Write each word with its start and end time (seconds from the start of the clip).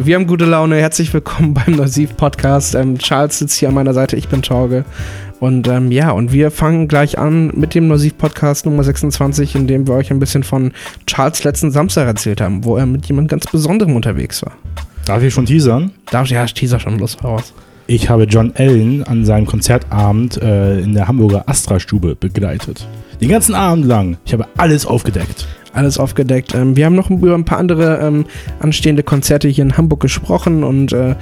Wir 0.00 0.14
haben 0.14 0.28
gute 0.28 0.44
Laune. 0.44 0.76
Herzlich 0.76 1.12
willkommen 1.12 1.54
beim 1.66 1.74
Nasiv 1.74 2.16
Podcast. 2.16 2.76
Ähm, 2.76 2.98
Charles 2.98 3.40
sitzt 3.40 3.58
hier 3.58 3.68
an 3.68 3.74
meiner 3.74 3.92
Seite. 3.94 4.14
Ich 4.14 4.28
bin 4.28 4.42
Torge. 4.42 4.84
Und 5.40 5.66
ähm, 5.66 5.90
ja, 5.90 6.12
und 6.12 6.30
wir 6.32 6.52
fangen 6.52 6.86
gleich 6.86 7.18
an 7.18 7.50
mit 7.56 7.74
dem 7.74 7.88
Nasiv 7.88 8.16
Podcast 8.16 8.64
Nummer 8.64 8.84
26, 8.84 9.56
in 9.56 9.66
dem 9.66 9.88
wir 9.88 9.94
euch 9.94 10.12
ein 10.12 10.20
bisschen 10.20 10.44
von 10.44 10.70
Charles 11.08 11.42
letzten 11.42 11.72
Samstag 11.72 12.06
erzählt 12.06 12.40
haben, 12.40 12.64
wo 12.64 12.76
er 12.76 12.86
mit 12.86 13.06
jemand 13.06 13.28
ganz 13.28 13.46
Besonderem 13.50 13.96
unterwegs 13.96 14.40
war. 14.42 14.52
Darf 15.04 15.20
ich 15.24 15.34
schon 15.34 15.46
teasern? 15.46 15.90
Darf 16.12 16.28
ja, 16.28 16.44
ich 16.44 16.54
teaser 16.54 16.78
schon 16.78 17.00
los 17.00 17.16
raus. 17.24 17.52
Ich 17.88 18.08
habe 18.08 18.22
John 18.24 18.52
Allen 18.56 19.02
an 19.02 19.24
seinem 19.24 19.46
Konzertabend 19.46 20.40
äh, 20.40 20.78
in 20.78 20.94
der 20.94 21.08
Hamburger 21.08 21.48
Astra-Stube 21.48 22.14
begleitet. 22.14 22.86
Den 23.20 23.30
ganzen 23.30 23.56
Abend 23.56 23.84
lang. 23.84 24.16
Ich 24.24 24.32
habe 24.32 24.46
alles 24.58 24.86
aufgedeckt. 24.86 25.48
Alles 25.72 25.98
aufgedeckt. 25.98 26.54
Ähm, 26.54 26.76
wir 26.76 26.86
haben 26.86 26.94
noch 26.94 27.10
über 27.10 27.34
ein 27.34 27.44
paar 27.44 27.58
andere 27.58 27.98
ähm, 27.98 28.24
anstehende 28.60 29.02
Konzerte 29.02 29.48
hier 29.48 29.64
in 29.64 29.76
Hamburg 29.76 30.00
gesprochen 30.00 30.64
und 30.64 30.92
äh, 30.92 31.14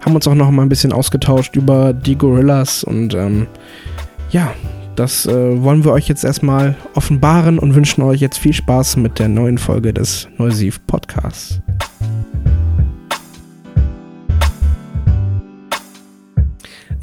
haben 0.00 0.14
uns 0.14 0.26
auch 0.26 0.34
noch 0.34 0.50
mal 0.50 0.62
ein 0.62 0.68
bisschen 0.68 0.92
ausgetauscht 0.92 1.56
über 1.56 1.92
die 1.92 2.16
Gorillas 2.16 2.84
und 2.84 3.14
ähm, 3.14 3.46
ja, 4.30 4.52
das 4.96 5.26
äh, 5.26 5.62
wollen 5.62 5.84
wir 5.84 5.92
euch 5.92 6.08
jetzt 6.08 6.24
erstmal 6.24 6.76
offenbaren 6.94 7.58
und 7.58 7.74
wünschen 7.74 8.02
euch 8.02 8.20
jetzt 8.20 8.38
viel 8.38 8.52
Spaß 8.52 8.96
mit 8.96 9.18
der 9.18 9.28
neuen 9.28 9.58
Folge 9.58 9.94
des 9.94 10.28
Neusiv 10.36 10.86
Podcasts. 10.86 11.60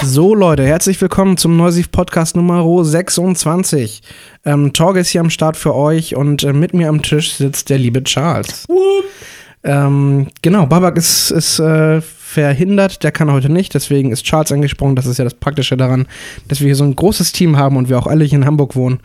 So 0.01 0.33
Leute, 0.33 0.65
herzlich 0.65 0.99
willkommen 1.01 1.35
zum 1.35 1.57
Neusiv 1.57 1.91
Podcast 1.91 2.35
Nummer 2.35 2.63
26. 2.85 4.01
Ähm, 4.45 4.71
Torge 4.71 5.01
ist 5.01 5.09
hier 5.09 5.19
am 5.19 5.29
Start 5.29 5.57
für 5.57 5.75
euch 5.75 6.15
und 6.15 6.43
äh, 6.43 6.53
mit 6.53 6.73
mir 6.73 6.87
am 6.87 7.01
Tisch 7.01 7.33
sitzt 7.33 7.69
der 7.69 7.79
liebe 7.79 8.01
Charles. 8.03 8.65
Ähm, 9.63 10.27
genau, 10.41 10.67
Babak 10.67 10.95
ist, 10.95 11.31
ist 11.31 11.59
äh, 11.59 11.99
verhindert, 12.01 13.03
der 13.03 13.11
kann 13.11 13.31
heute 13.31 13.49
nicht, 13.49 13.73
deswegen 13.73 14.11
ist 14.11 14.23
Charles 14.23 14.53
angesprungen. 14.53 14.95
Das 14.95 15.05
ist 15.05 15.17
ja 15.17 15.25
das 15.25 15.33
Praktische 15.33 15.75
daran, 15.75 16.07
dass 16.47 16.61
wir 16.61 16.67
hier 16.67 16.75
so 16.75 16.85
ein 16.85 16.95
großes 16.95 17.33
Team 17.33 17.57
haben 17.57 17.75
und 17.75 17.89
wir 17.89 17.99
auch 17.99 18.07
alle 18.07 18.23
hier 18.23 18.39
in 18.39 18.45
Hamburg 18.45 18.77
wohnen. 18.77 19.01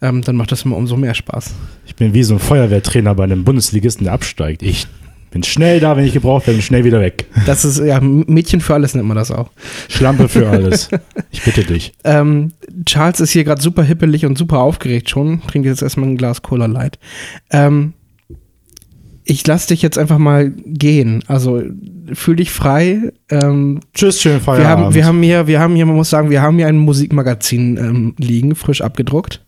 Ähm, 0.00 0.22
dann 0.22 0.36
macht 0.36 0.52
das 0.52 0.62
immer 0.62 0.76
umso 0.76 0.96
mehr 0.96 1.14
Spaß. 1.14 1.54
Ich 1.86 1.96
bin 1.96 2.14
wie 2.14 2.22
so 2.22 2.34
ein 2.34 2.40
Feuerwehrtrainer 2.40 3.14
bei 3.16 3.24
einem 3.24 3.44
Bundesligisten, 3.44 4.04
der 4.04 4.12
absteigt. 4.12 4.62
Ich 4.62 4.86
bin 5.36 5.42
schnell 5.42 5.80
da, 5.80 5.98
wenn 5.98 6.04
ich 6.06 6.14
gebraucht 6.14 6.46
werde, 6.46 6.56
und 6.56 6.62
schnell 6.62 6.84
wieder 6.84 6.98
weg. 6.98 7.26
Das 7.44 7.66
ist, 7.66 7.78
ja, 7.78 8.00
Mädchen 8.00 8.62
für 8.62 8.72
alles 8.72 8.94
nennt 8.94 9.06
man 9.06 9.18
das 9.18 9.30
auch. 9.30 9.50
Schlampe 9.88 10.28
für 10.28 10.48
alles. 10.50 10.88
Ich 11.30 11.42
bitte 11.42 11.62
dich. 11.62 11.92
Ähm, 12.04 12.52
Charles 12.86 13.20
ist 13.20 13.32
hier 13.32 13.44
gerade 13.44 13.60
super 13.60 13.82
hippelig 13.82 14.24
und 14.24 14.38
super 14.38 14.60
aufgeregt 14.60 15.10
schon. 15.10 15.42
Trinkt 15.46 15.66
jetzt 15.66 15.82
erstmal 15.82 16.08
ein 16.08 16.16
Glas 16.16 16.40
Cola 16.40 16.64
Light. 16.64 16.98
Ähm, 17.50 17.92
ich 19.24 19.46
lass 19.46 19.66
dich 19.66 19.82
jetzt 19.82 19.98
einfach 19.98 20.16
mal 20.16 20.52
gehen. 20.64 21.22
Also 21.26 21.62
fühl 22.14 22.36
dich 22.36 22.50
frei. 22.50 23.12
Ähm, 23.28 23.80
Tschüss, 23.92 24.22
schönen 24.22 24.36
wir, 24.36 24.40
Feierabend. 24.40 24.86
haben, 24.86 24.94
wir 24.94 25.04
haben 25.04 25.22
hier, 25.22 25.46
wir 25.46 25.60
haben 25.60 25.74
hier, 25.74 25.84
man 25.84 25.96
muss 25.96 26.08
sagen, 26.08 26.30
wir 26.30 26.40
haben 26.40 26.56
hier 26.56 26.68
ein 26.68 26.78
Musikmagazin 26.78 27.76
ähm, 27.76 28.14
liegen, 28.16 28.54
frisch 28.54 28.80
abgedruckt. 28.80 29.44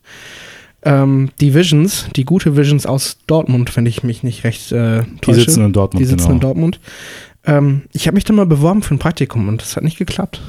Ähm, 0.83 1.29
die 1.41 1.53
Visions, 1.53 2.07
die 2.15 2.23
gute 2.23 2.55
Visions 2.55 2.85
aus 2.85 3.17
Dortmund, 3.27 3.75
wenn 3.75 3.85
ich 3.85 4.03
mich 4.03 4.23
nicht 4.23 4.43
recht 4.45 4.71
äh, 4.71 5.03
die 5.03 5.17
täusche. 5.21 5.41
sitzen 5.41 5.65
in 5.65 5.73
Dortmund, 5.73 6.01
Die 6.01 6.05
sitzen 6.05 6.23
genau. 6.23 6.35
in 6.35 6.39
Dortmund. 6.39 6.79
Ähm, 7.45 7.81
ich 7.91 8.07
habe 8.07 8.15
mich 8.15 8.23
da 8.23 8.33
mal 8.33 8.45
beworben 8.45 8.81
für 8.81 8.95
ein 8.95 8.99
Praktikum 8.99 9.47
und 9.47 9.61
das 9.61 9.75
hat 9.75 9.83
nicht 9.83 9.97
geklappt. 9.97 10.41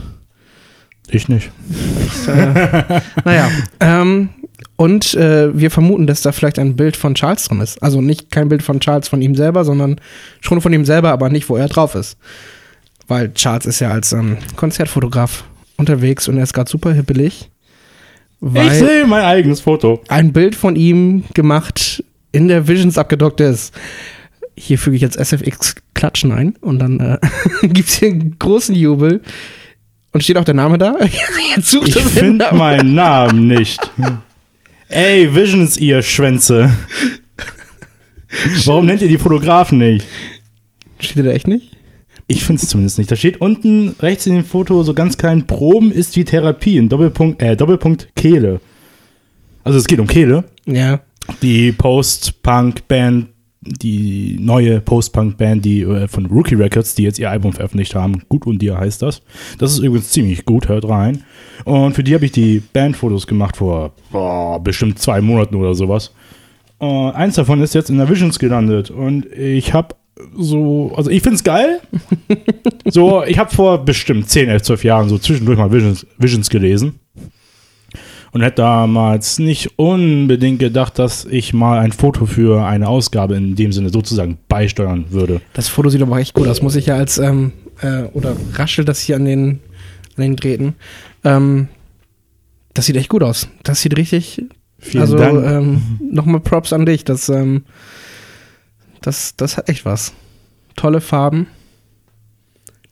Ich 1.08 1.28
nicht. 1.28 1.51
äh, 2.28 3.01
naja, 3.25 3.51
ähm, 3.81 4.28
und 4.77 5.14
äh, 5.14 5.56
wir 5.58 5.70
vermuten, 5.70 6.06
dass 6.06 6.23
da 6.23 6.33
vielleicht 6.33 6.58
ein 6.58 6.77
Bild 6.77 6.97
von 6.97 7.14
Charles 7.14 7.45
drin 7.45 7.61
ist. 7.61 7.83
Also 7.83 8.01
nicht 8.01 8.31
kein 8.31 8.48
Bild 8.48 8.62
von 8.62 8.81
Charles 8.81 9.08
von 9.08 9.20
ihm 9.20 9.34
selber, 9.34 9.64
sondern 9.64 10.01
schon 10.41 10.61
von 10.61 10.73
ihm 10.73 10.84
selber, 10.84 11.11
aber 11.11 11.28
nicht, 11.28 11.48
wo 11.48 11.56
er 11.56 11.69
drauf 11.69 11.95
ist. 11.95 12.17
Weil 13.08 13.34
Charles 13.34 13.67
ist 13.67 13.81
ja 13.81 13.91
als 13.91 14.12
ähm, 14.12 14.39
Konzertfotograf 14.56 15.45
unterwegs 15.77 16.28
und 16.28 16.36
er 16.36 16.45
ist 16.45 16.55
gerade 16.55 16.70
super 16.70 16.92
hippelig. 16.92 17.51
Ich 18.42 18.55
Weil 18.55 18.70
sehe 18.74 19.06
mein 19.06 19.24
eigenes 19.24 19.61
Foto. 19.61 20.01
ein 20.08 20.33
Bild 20.33 20.55
von 20.55 20.77
ihm 20.77 21.24
gemacht 21.34 22.02
in 22.33 22.48
der 22.48 22.67
Visions 22.68 22.96
abgedruckt 22.98 23.40
ist. 23.40 23.74
Hier 24.56 24.78
füge 24.78 24.96
ich 24.96 25.02
jetzt 25.02 25.18
SFX 25.18 25.74
Klatschen 25.95 26.33
ein 26.33 26.55
und 26.61 26.78
dann 26.78 27.01
äh, 27.01 27.18
gibt 27.67 27.89
es 27.89 27.98
hier 27.98 28.08
einen 28.08 28.36
großen 28.39 28.74
Jubel. 28.74 29.20
Und 30.12 30.24
steht 30.24 30.36
auch 30.39 30.45
der 30.45 30.55
Name 30.55 30.77
da? 30.77 30.96
Jetzt 31.56 31.70
sucht 31.70 31.86
Ich 31.89 31.95
finde 32.02 32.48
meinen 32.52 32.95
Namen 32.96 33.46
nicht. 33.46 33.78
Ey, 34.89 35.33
Visions, 35.33 35.77
ihr 35.77 36.02
Schwänze. 36.02 36.72
Warum 38.64 38.86
nennt 38.86 39.02
ihr 39.02 39.08
die 39.08 39.18
Fotografen 39.18 39.78
nicht? 39.78 40.05
Steht 40.98 41.18
er 41.18 41.22
da 41.24 41.30
echt 41.30 41.46
nicht? 41.46 41.77
Ich 42.30 42.45
finde 42.45 42.63
es 42.63 42.68
zumindest 42.68 42.96
nicht. 42.96 43.11
Da 43.11 43.17
steht 43.17 43.41
unten 43.41 43.96
rechts 43.98 44.24
in 44.24 44.36
dem 44.36 44.45
Foto 44.45 44.85
so 44.85 44.95
ganz 44.95 45.18
klein, 45.18 45.48
Proben 45.48 45.91
ist 45.91 46.14
wie 46.14 46.23
Therapie, 46.23 46.77
in 46.77 46.89
Doppelpunkt, 46.89 47.42
äh, 47.42 47.57
Doppelpunkt 47.57 48.08
Kehle. 48.14 48.61
Also 49.64 49.80
es 49.80 49.85
geht 49.89 49.98
um 49.98 50.07
Kehle. 50.07 50.45
Ja. 50.64 51.01
Die 51.42 51.73
Post-Punk-Band, 51.73 53.30
die 53.63 54.36
neue 54.39 54.80
Post-Punk-Band, 54.80 55.64
die 55.64 55.80
äh, 55.80 56.07
von 56.07 56.27
Rookie 56.27 56.55
Records, 56.55 56.95
die 56.95 57.02
jetzt 57.02 57.19
ihr 57.19 57.29
Album 57.29 57.52
veröffentlicht 57.52 57.96
haben. 57.96 58.23
Gut 58.29 58.46
und 58.46 58.63
dir 58.63 58.79
heißt 58.79 59.02
das. 59.02 59.23
Das 59.58 59.73
ist 59.73 59.80
übrigens 59.80 60.11
ziemlich 60.11 60.45
gut, 60.45 60.69
hört 60.69 60.89
rein. 60.89 61.24
Und 61.64 61.95
für 61.95 62.05
die 62.05 62.14
habe 62.14 62.27
ich 62.27 62.33
die 62.33 62.63
Bandfotos 62.73 63.27
gemacht 63.27 63.57
vor 63.57 63.92
boah, 64.13 64.63
bestimmt 64.63 65.01
zwei 65.01 65.20
Monaten 65.20 65.57
oder 65.57 65.74
sowas. 65.74 66.14
Äh, 66.80 66.86
eins 66.86 67.35
davon 67.35 67.61
ist 67.61 67.74
jetzt 67.74 67.90
in 67.90 67.98
der 67.98 68.08
Visions 68.08 68.39
gelandet 68.39 68.92
und 68.92 69.27
ich 69.33 69.74
habe 69.74 69.96
so, 70.36 70.92
also 70.96 71.10
ich 71.10 71.22
finde 71.22 71.36
es 71.36 71.44
geil. 71.44 71.80
so, 72.86 73.22
ich 73.24 73.38
habe 73.38 73.54
vor 73.54 73.84
bestimmt 73.84 74.28
10, 74.28 74.48
11, 74.48 74.62
12 74.62 74.84
Jahren 74.84 75.08
so 75.08 75.18
zwischendurch 75.18 75.58
mal 75.58 75.72
Visions, 75.72 76.06
Visions 76.18 76.50
gelesen 76.50 77.00
und 78.32 78.42
hätte 78.42 78.56
damals 78.56 79.38
nicht 79.38 79.78
unbedingt 79.78 80.58
gedacht, 80.58 80.98
dass 80.98 81.24
ich 81.24 81.52
mal 81.52 81.80
ein 81.80 81.92
Foto 81.92 82.26
für 82.26 82.64
eine 82.64 82.88
Ausgabe 82.88 83.36
in 83.36 83.56
dem 83.56 83.72
Sinne 83.72 83.90
sozusagen 83.90 84.38
beisteuern 84.48 85.06
würde. 85.10 85.40
Das 85.52 85.68
Foto 85.68 85.88
sieht 85.88 86.02
aber 86.02 86.18
echt 86.18 86.34
gut 86.34 86.46
aus. 86.46 86.62
Muss 86.62 86.77
ich 86.77 86.86
ja 86.86 86.96
als, 86.96 87.18
ähm, 87.18 87.52
äh, 87.80 88.02
oder 88.12 88.36
raschelt 88.54 88.88
das 88.88 89.00
hier 89.00 89.16
an 89.16 89.24
den, 89.24 89.60
an 90.16 90.22
den 90.22 90.36
Drähten. 90.36 90.74
Ähm, 91.24 91.68
das 92.74 92.86
sieht 92.86 92.96
echt 92.96 93.08
gut 93.08 93.22
aus. 93.22 93.48
Das 93.62 93.82
sieht 93.82 93.96
richtig. 93.96 94.42
Vielen 94.78 95.02
also, 95.02 95.16
Dank. 95.16 95.44
ähm, 95.44 95.98
nochmal 96.00 96.40
Props 96.40 96.72
an 96.72 96.86
dich. 96.86 97.04
Das, 97.04 97.28
ähm, 97.28 97.64
das, 99.02 99.34
das 99.36 99.56
hat 99.56 99.68
echt 99.68 99.84
was. 99.84 100.12
Tolle 100.77 101.00
Farben. 101.00 101.46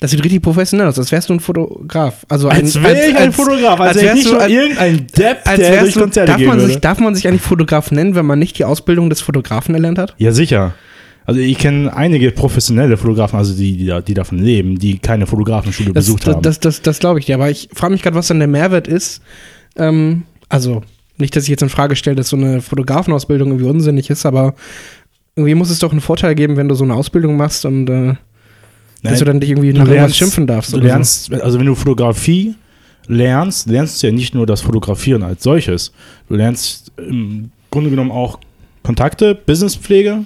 Das 0.00 0.12
sieht 0.12 0.22
richtig 0.24 0.42
professionell 0.42 0.86
aus, 0.86 0.96
als 0.98 1.10
wärst 1.10 1.28
du 1.28 1.32
ein 1.34 1.40
Fotograf. 1.40 2.24
Also 2.28 2.48
ein, 2.48 2.62
als 2.62 2.80
wäre 2.80 3.08
ich 3.10 3.16
ein 3.16 3.32
Fotograf, 3.32 3.80
als, 3.80 3.96
als 3.96 4.02
wärst 4.04 4.14
nicht 4.16 4.30
du 4.30 4.36
als- 4.36 4.52
irgendein 4.52 5.06
Depp, 5.08 5.38
Als 5.44 5.56
der 5.58 5.80
durch 5.80 5.94
du, 5.94 6.00
Konzerte 6.00 6.32
darf, 6.32 6.40
man 6.40 6.60
sich, 6.60 6.78
darf 6.78 7.00
man 7.00 7.14
sich 7.16 7.26
eigentlich 7.26 7.42
Fotograf 7.42 7.90
nennen, 7.90 8.14
wenn 8.14 8.24
man 8.24 8.38
nicht 8.38 8.56
die 8.58 8.64
Ausbildung 8.64 9.10
des 9.10 9.20
Fotografen 9.20 9.74
erlernt 9.74 9.98
hat? 9.98 10.14
Ja, 10.18 10.30
sicher. 10.30 10.74
Also 11.24 11.40
ich 11.40 11.58
kenne 11.58 11.94
einige 11.94 12.30
professionelle 12.30 12.96
Fotografen, 12.96 13.38
also 13.38 13.54
die, 13.54 13.76
die, 13.76 14.00
die 14.06 14.14
davon 14.14 14.38
leben, 14.38 14.78
die 14.78 14.98
keine 14.98 15.26
Fotografenschule 15.26 15.92
Das, 15.92 16.06
besucht 16.06 16.26
das, 16.28 16.34
haben. 16.36 16.42
das, 16.42 16.60
das, 16.60 16.80
das 16.80 17.00
glaube 17.00 17.18
ich 17.18 17.26
dir. 17.26 17.34
Aber 17.34 17.50
ich 17.50 17.68
frage 17.74 17.92
mich 17.92 18.02
gerade, 18.02 18.14
was 18.16 18.28
dann 18.28 18.38
der 18.38 18.48
Mehrwert 18.48 18.86
ist. 18.86 19.20
Ähm, 19.76 20.22
also, 20.48 20.82
nicht, 21.18 21.34
dass 21.34 21.42
ich 21.42 21.50
jetzt 21.50 21.62
in 21.62 21.68
Frage 21.68 21.96
stelle, 21.96 22.14
dass 22.16 22.28
so 22.28 22.36
eine 22.36 22.62
Fotografenausbildung 22.62 23.48
irgendwie 23.48 23.68
unsinnig 23.68 24.08
ist, 24.08 24.24
aber 24.24 24.54
irgendwie 25.38 25.54
muss 25.54 25.70
es 25.70 25.78
doch 25.78 25.92
einen 25.92 26.00
Vorteil 26.00 26.34
geben, 26.34 26.56
wenn 26.56 26.68
du 26.68 26.74
so 26.74 26.84
eine 26.84 26.94
Ausbildung 26.94 27.36
machst 27.36 27.64
und 27.64 27.88
äh, 27.88 28.06
dass 29.02 29.12
Nein, 29.12 29.18
du 29.18 29.24
dann 29.24 29.40
dich 29.40 29.50
irgendwie 29.50 29.72
nach 29.72 29.86
lernst- 29.86 30.16
schimpfen 30.16 30.46
darfst. 30.46 30.72
Du 30.72 30.76
oder 30.76 30.84
so. 30.86 30.88
lernst, 30.88 31.32
also 31.32 31.58
wenn 31.58 31.66
du 31.66 31.74
Fotografie 31.74 32.54
lernst, 33.06 33.68
lernst 33.68 34.02
du 34.02 34.08
ja 34.08 34.12
nicht 34.12 34.34
nur 34.34 34.44
das 34.46 34.60
Fotografieren 34.60 35.22
als 35.22 35.42
solches. 35.42 35.92
Du 36.28 36.34
lernst 36.34 36.92
im 36.98 37.50
Grunde 37.70 37.90
genommen 37.90 38.10
auch 38.10 38.38
Kontakte, 38.82 39.34
Businesspflege, 39.34 40.24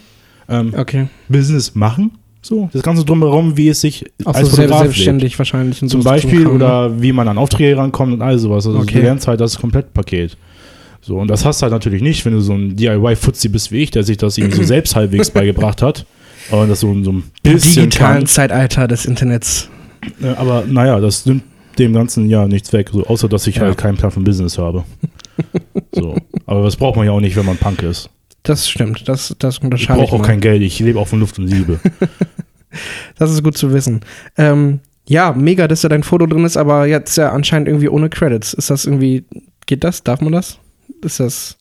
ähm, 0.48 0.72
Okay. 0.76 1.08
Business 1.28 1.74
machen. 1.74 2.12
So, 2.44 2.68
das 2.72 2.82
Ganze 2.82 3.04
drumherum, 3.04 3.56
wie 3.56 3.68
es 3.68 3.80
sich 3.82 4.04
Auch 4.24 4.34
als 4.34 4.48
so 4.50 4.56
Fotograf 4.56 4.80
lebt. 4.80 4.92
selbstständig 4.94 5.38
wahrscheinlich. 5.38 5.80
Und 5.80 5.90
Zum 5.90 6.02
Beispiel 6.02 6.42
Kram, 6.42 6.58
ne? 6.58 6.64
oder 6.64 7.00
wie 7.00 7.12
man 7.12 7.28
an 7.28 7.38
Aufträge 7.38 7.76
rankommt 7.76 8.12
und 8.14 8.20
all 8.22 8.36
sowas. 8.38 8.66
Also 8.66 8.80
Okay. 8.80 8.94
du 8.98 9.02
lernst 9.02 9.28
halt 9.28 9.40
das 9.40 9.58
Komplettpaket. 9.60 10.36
So, 11.04 11.18
und 11.18 11.28
das 11.28 11.44
hast 11.44 11.60
du 11.60 11.64
halt 11.64 11.72
natürlich 11.72 12.00
nicht, 12.00 12.24
wenn 12.24 12.32
du 12.32 12.40
so 12.40 12.52
ein 12.54 12.76
DIY-Fuzzi 12.76 13.48
bist 13.48 13.72
wie 13.72 13.82
ich, 13.82 13.90
der 13.90 14.04
sich 14.04 14.16
das 14.18 14.38
eben 14.38 14.52
so 14.52 14.62
selbst 14.64 14.94
halbwegs 14.96 15.30
beigebracht 15.30 15.82
hat. 15.82 16.06
Und 16.50 16.68
das 16.68 16.80
so, 16.80 16.88
so 17.02 17.12
ein 17.12 17.24
Im 17.44 17.52
bisschen 17.54 17.84
digitalen 17.90 18.18
kann. 18.18 18.26
Zeitalter 18.26 18.88
des 18.88 19.04
Internets. 19.04 19.68
Aber 20.36 20.64
naja, 20.66 20.98
das 21.00 21.26
nimmt 21.26 21.42
dem 21.78 21.92
Ganzen 21.92 22.28
ja 22.28 22.46
nichts 22.46 22.72
weg, 22.72 22.90
so, 22.92 23.04
außer 23.06 23.28
dass 23.28 23.46
ich 23.46 23.56
Ja. 23.56 23.62
halt 23.62 23.78
keinen 23.78 23.96
Plan 23.96 24.10
von 24.12 24.24
Business 24.24 24.58
habe. 24.58 24.84
so. 25.92 26.16
Aber 26.46 26.62
das 26.64 26.76
braucht 26.76 26.96
man 26.96 27.06
ja 27.06 27.12
auch 27.12 27.20
nicht, 27.20 27.36
wenn 27.36 27.46
man 27.46 27.56
Punk 27.56 27.82
ist. 27.82 28.08
Das 28.44 28.68
stimmt. 28.68 29.08
Das, 29.08 29.34
das 29.38 29.58
Ich 29.58 29.62
unterscheide 29.64 30.02
ich. 30.02 30.10
brauche 30.10 30.20
auch 30.22 30.26
kein 30.26 30.40
Geld, 30.40 30.62
ich 30.62 30.78
lebe 30.80 30.98
auch 30.98 31.08
von 31.08 31.20
Luft 31.20 31.38
und 31.38 31.46
Liebe. 31.48 31.78
Das 33.18 33.30
ist 33.30 33.42
gut 33.44 33.56
zu 33.58 33.72
wissen. 33.74 34.00
Ähm, 34.38 34.80
ja, 35.06 35.32
mega, 35.34 35.68
dass 35.68 35.82
da 35.82 35.90
dein 35.90 36.02
Foto 36.02 36.24
drin 36.26 36.44
ist, 36.46 36.56
aber 36.56 36.86
jetzt 36.86 37.16
ja 37.16 37.30
anscheinend 37.30 37.68
irgendwie 37.68 37.88
ohne 37.90 38.08
Credits. 38.08 38.54
Ist 38.54 38.70
das 38.70 38.86
irgendwie, 38.86 39.24
geht 39.66 39.84
das? 39.84 40.02
Darf 40.02 40.22
man 40.22 40.32
das? 40.32 40.58
Ist 41.02 41.20
das. 41.20 41.56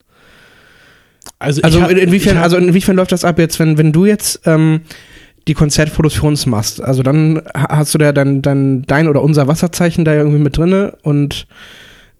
Also, 1.40 1.62
Also 1.62 1.82
hab- 1.82 1.92
in- 1.92 1.98
inwiefern, 1.98 2.38
hab- 2.38 2.44
also 2.46 2.58
inwiefern 2.58 2.96
läuft 2.96 3.12
das 3.12 3.24
ab 3.26 3.40
jetzt, 3.40 3.60
wenn, 3.60 3.78
wenn 3.78 3.92
du 3.92 4.06
jetzt 4.06 4.42
ähm, 4.46 4.82
die 5.48 5.54
Konzertfotos 5.54 6.14
für 6.16 6.28
uns 6.28 6.46
machst. 6.46 6.82
Also 6.82 7.04
dann 7.04 7.42
ha- 7.56 7.78
hast 7.78 7.94
du 7.94 7.98
da 7.98 8.12
dein, 8.12 8.42
dein, 8.42 8.84
dein 8.84 9.08
oder 9.08 9.22
unser 9.24 9.48
Wasserzeichen 9.48 10.06
da 10.06 10.14
irgendwie 10.14 10.40
mit 10.40 10.58
drinne 10.58 10.98
und 11.04 11.48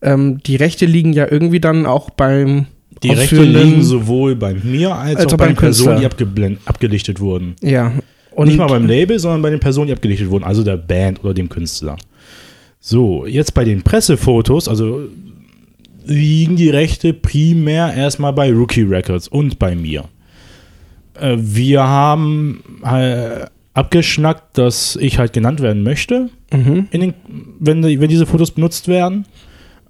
ähm, 0.02 0.40
die 0.44 0.56
Rechte 0.56 0.86
liegen 0.86 1.14
ja 1.14 1.28
irgendwie 1.32 1.60
dann 1.60 1.86
auch 1.86 2.10
beim 2.10 2.66
Die 3.04 3.12
Rechte 3.12 3.44
liegen 3.44 3.84
sowohl 3.84 4.36
bei 4.36 4.56
mir 4.56 4.96
als, 4.96 5.18
Als 5.18 5.28
auch 5.28 5.34
auch 5.34 5.38
bei 5.38 5.48
den 5.48 5.56
Personen, 5.56 6.00
die 6.00 6.58
abgelichtet 6.66 7.20
wurden. 7.20 7.56
Ja. 7.62 7.92
Und 8.32 8.48
Nicht 8.48 8.58
mal 8.58 8.68
beim 8.68 8.88
Label, 8.88 9.20
sondern 9.20 9.42
bei 9.42 9.50
den 9.52 9.60
Personen, 9.60 9.88
die 9.88 9.94
abgelichtet 9.94 10.30
wurden, 10.30 10.44
also 10.44 10.64
der 10.64 10.78
Band 10.78 11.24
oder 11.24 11.34
dem 11.34 11.50
Künstler. 11.50 11.98
So, 12.80 13.26
jetzt 13.28 13.54
bei 13.54 13.64
den 13.66 13.84
Pressefotos, 13.84 14.68
also 14.68 15.02
liegen 16.06 16.56
die 16.56 16.70
Rechte 16.70 17.14
primär 17.14 17.94
erstmal 17.94 18.34
bei 18.34 18.52
Rookie 18.52 18.84
Records 18.84 19.28
und 19.28 19.60
bei 19.60 19.76
mir. 19.76 20.06
Äh, 21.20 21.36
wir 21.40 21.84
haben 21.84 22.64
äh, 22.84 23.46
abgeschnackt, 23.74 24.58
dass 24.58 24.96
ich 24.98 25.18
halt 25.18 25.34
genannt 25.34 25.62
werden 25.62 25.84
möchte, 25.84 26.30
mhm. 26.52 26.88
den, 26.92 27.14
wenn, 27.60 27.82
die- 27.82 28.00
wenn 28.02 28.10
diese 28.10 28.26
Fotos 28.26 28.52
benutzt 28.52 28.88
werden. 28.88 29.26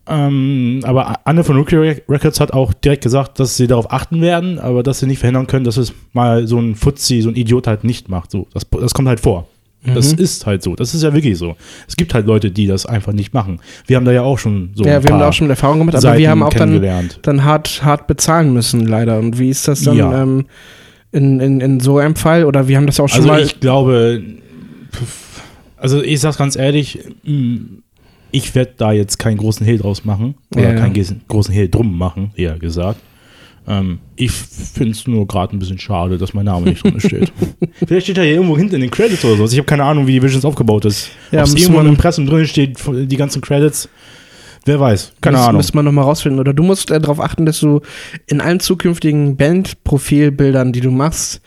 Ähm, 0.08 0.81
aber 0.84 1.19
Anne 1.28 1.44
von 1.44 1.56
Rookie 1.58 1.75
Rec- 1.75 2.04
Records 2.10 2.40
hat 2.40 2.54
auch 2.54 2.74
direkt 2.74 3.04
gesagt, 3.04 3.40
dass 3.40 3.56
sie 3.56 3.68
darauf 3.68 3.92
achten 3.92 4.19
werden, 4.22 4.58
aber 4.60 4.81
dass 4.84 5.00
sie 5.00 5.06
nicht 5.06 5.19
verhindern 5.19 5.46
können, 5.48 5.63
dass 5.63 5.78
es 5.78 5.94
mal 6.13 6.48
so 6.48 6.58
ein 6.60 6.75
Fuzzi, 6.75 7.22
so 7.22 7.30
ein 7.30 7.36
Idiot 7.36 7.68
halt 7.68 7.84
nicht 7.84 8.10
macht. 8.10 8.31
So, 8.31 8.48
das, 8.54 8.68
das 8.69 8.94
kommt 8.94 9.08
halt 9.08 9.19
vor. 9.19 9.48
Das 9.83 10.16
Mhm. 10.16 10.24
ist 10.24 10.45
halt 10.45 10.62
so. 10.62 10.75
Das 10.75 10.94
ist 10.94 11.01
ja 11.01 11.12
wirklich 11.13 11.38
so. 11.38 11.56
Es 11.88 11.95
gibt 11.95 12.13
halt 12.13 12.28
Leute, 12.28 12.51
die 12.51 12.68
das 12.68 12.86
einfach 12.86 13.13
nicht 13.13 13.33
machen. 13.33 13.60
Wir 13.88 13.98
haben 13.98 14.06
da 14.06 14.12
ja 14.12 14.22
auch 14.22 14.38
schon 14.38 14.69
so. 14.75 14.83
ja, 14.86 14.98
ein 14.98 15.04
wir 15.04 15.12
haben 15.12 15.19
da 15.19 15.30
auch 15.30 15.33
schon 15.33 15.50
Erfahrung 15.50 15.80
gemacht, 15.80 15.95
aber 15.95 16.01
Seiten 16.01 16.19
wir 16.19 16.30
haben 16.30 16.44
auch 16.44 16.54
dann, 16.54 17.10
dann 17.24 17.44
hart, 17.44 17.83
hart 17.83 18.06
bezahlen 18.07 18.54
müssen, 18.54 18.86
leider. 18.86 19.18
Und 19.18 19.39
wie 19.39 19.50
ist 19.50 19.68
das 19.68 19.81
dann 19.83 19.98
Ja. 19.98 20.22
ähm, 20.22 20.45
in, 21.12 21.39
in, 21.39 21.62
in 21.62 21.80
so 21.80 21.98
einem 21.98 22.16
Fall? 22.16 22.45
Oder 22.45 22.68
wir 22.68 22.78
haben 22.78 22.86
das 22.86 23.00
auch 23.00 23.07
schon 23.10 23.18
Also 23.22 23.28
mal. 23.30 23.42
ich 23.42 23.60
glaube, 23.60 24.22
also 25.78 26.01
ich 26.04 26.19
sag's 26.19 26.38
ganz 26.38 26.56
ehrlich, 26.56 27.00
mh, 27.24 27.60
ich 28.31 28.54
werde 28.56 28.74
da 28.77 28.92
jetzt 28.92 29.18
keinen 29.19 29.38
großen 29.38 29.66
Hehl 29.66 29.77
draus 29.80 30.06
machen. 30.06 30.36
Oder 30.54 30.63
Ja, 30.63 30.69
ja. 30.74 30.80
keinen 30.80 31.22
großen 31.27 31.54
Hehl 31.54 31.69
drum 31.69 31.98
machen, 31.98 32.31
eher 32.36 32.57
gesagt. 32.60 33.00
Ähm, 33.68 34.00
ich 34.16 34.31
finde 34.31 34.92
es 34.92 35.08
nur 35.08 35.28
gerade 35.28 35.56
ein 35.56 35.60
bisschen 35.60 35.78
schade, 35.78 36.18
dass 36.18 36.34
mein 36.34 36.46
Name 36.46 36.68
nicht 36.68 36.84
drin 36.84 37.00
steht. 37.00 37.31
Vielleicht 37.74 38.08
steht 38.08 38.18
er 38.18 38.24
hier 38.24 38.34
irgendwo 38.34 38.58
hinten 38.58 38.75
in 38.75 38.81
den 38.81 38.92
Credits 38.92 39.24
oder 39.24 39.38
so. 39.38 39.46
Ich 39.46 39.58
habe 39.58 39.66
keine 39.66 39.84
Ahnung, 39.84 40.08
wie 40.08 40.13
die 40.13 40.24
Visions 40.24 40.46
aufgebaut 40.46 40.86
ist. 40.86 41.10
Ja, 41.31 41.42
Ob 41.42 41.48
es 41.48 41.56
irgendwo 41.56 41.80
im 41.80 41.88
Impressum 41.88 42.25
drin 42.25 42.48
steht, 42.48 42.78
die 42.88 43.18
ganzen 43.18 43.42
Credits. 43.42 43.88
Wer 44.66 44.80
weiß. 44.80 45.13
Keine 45.22 45.38
das 45.38 45.48
Ahnung. 45.48 45.58
müsste 45.58 45.75
man 45.75 45.86
nochmal 45.86 46.06
rausfinden. 46.06 46.40
Oder 46.40 46.54
du 46.54 46.63
musst 46.63 46.92
äh, 46.92 47.00
darauf 47.00 47.19
achten, 47.19 47.46
dass 47.46 47.60
du 47.60 47.81
in 48.28 48.42
allen 48.42 48.60
zukünftigen 48.60 49.36
Bandprofilbildern, 49.36 50.72
die 50.72 50.81
du 50.81 50.92
machst, 50.92 51.42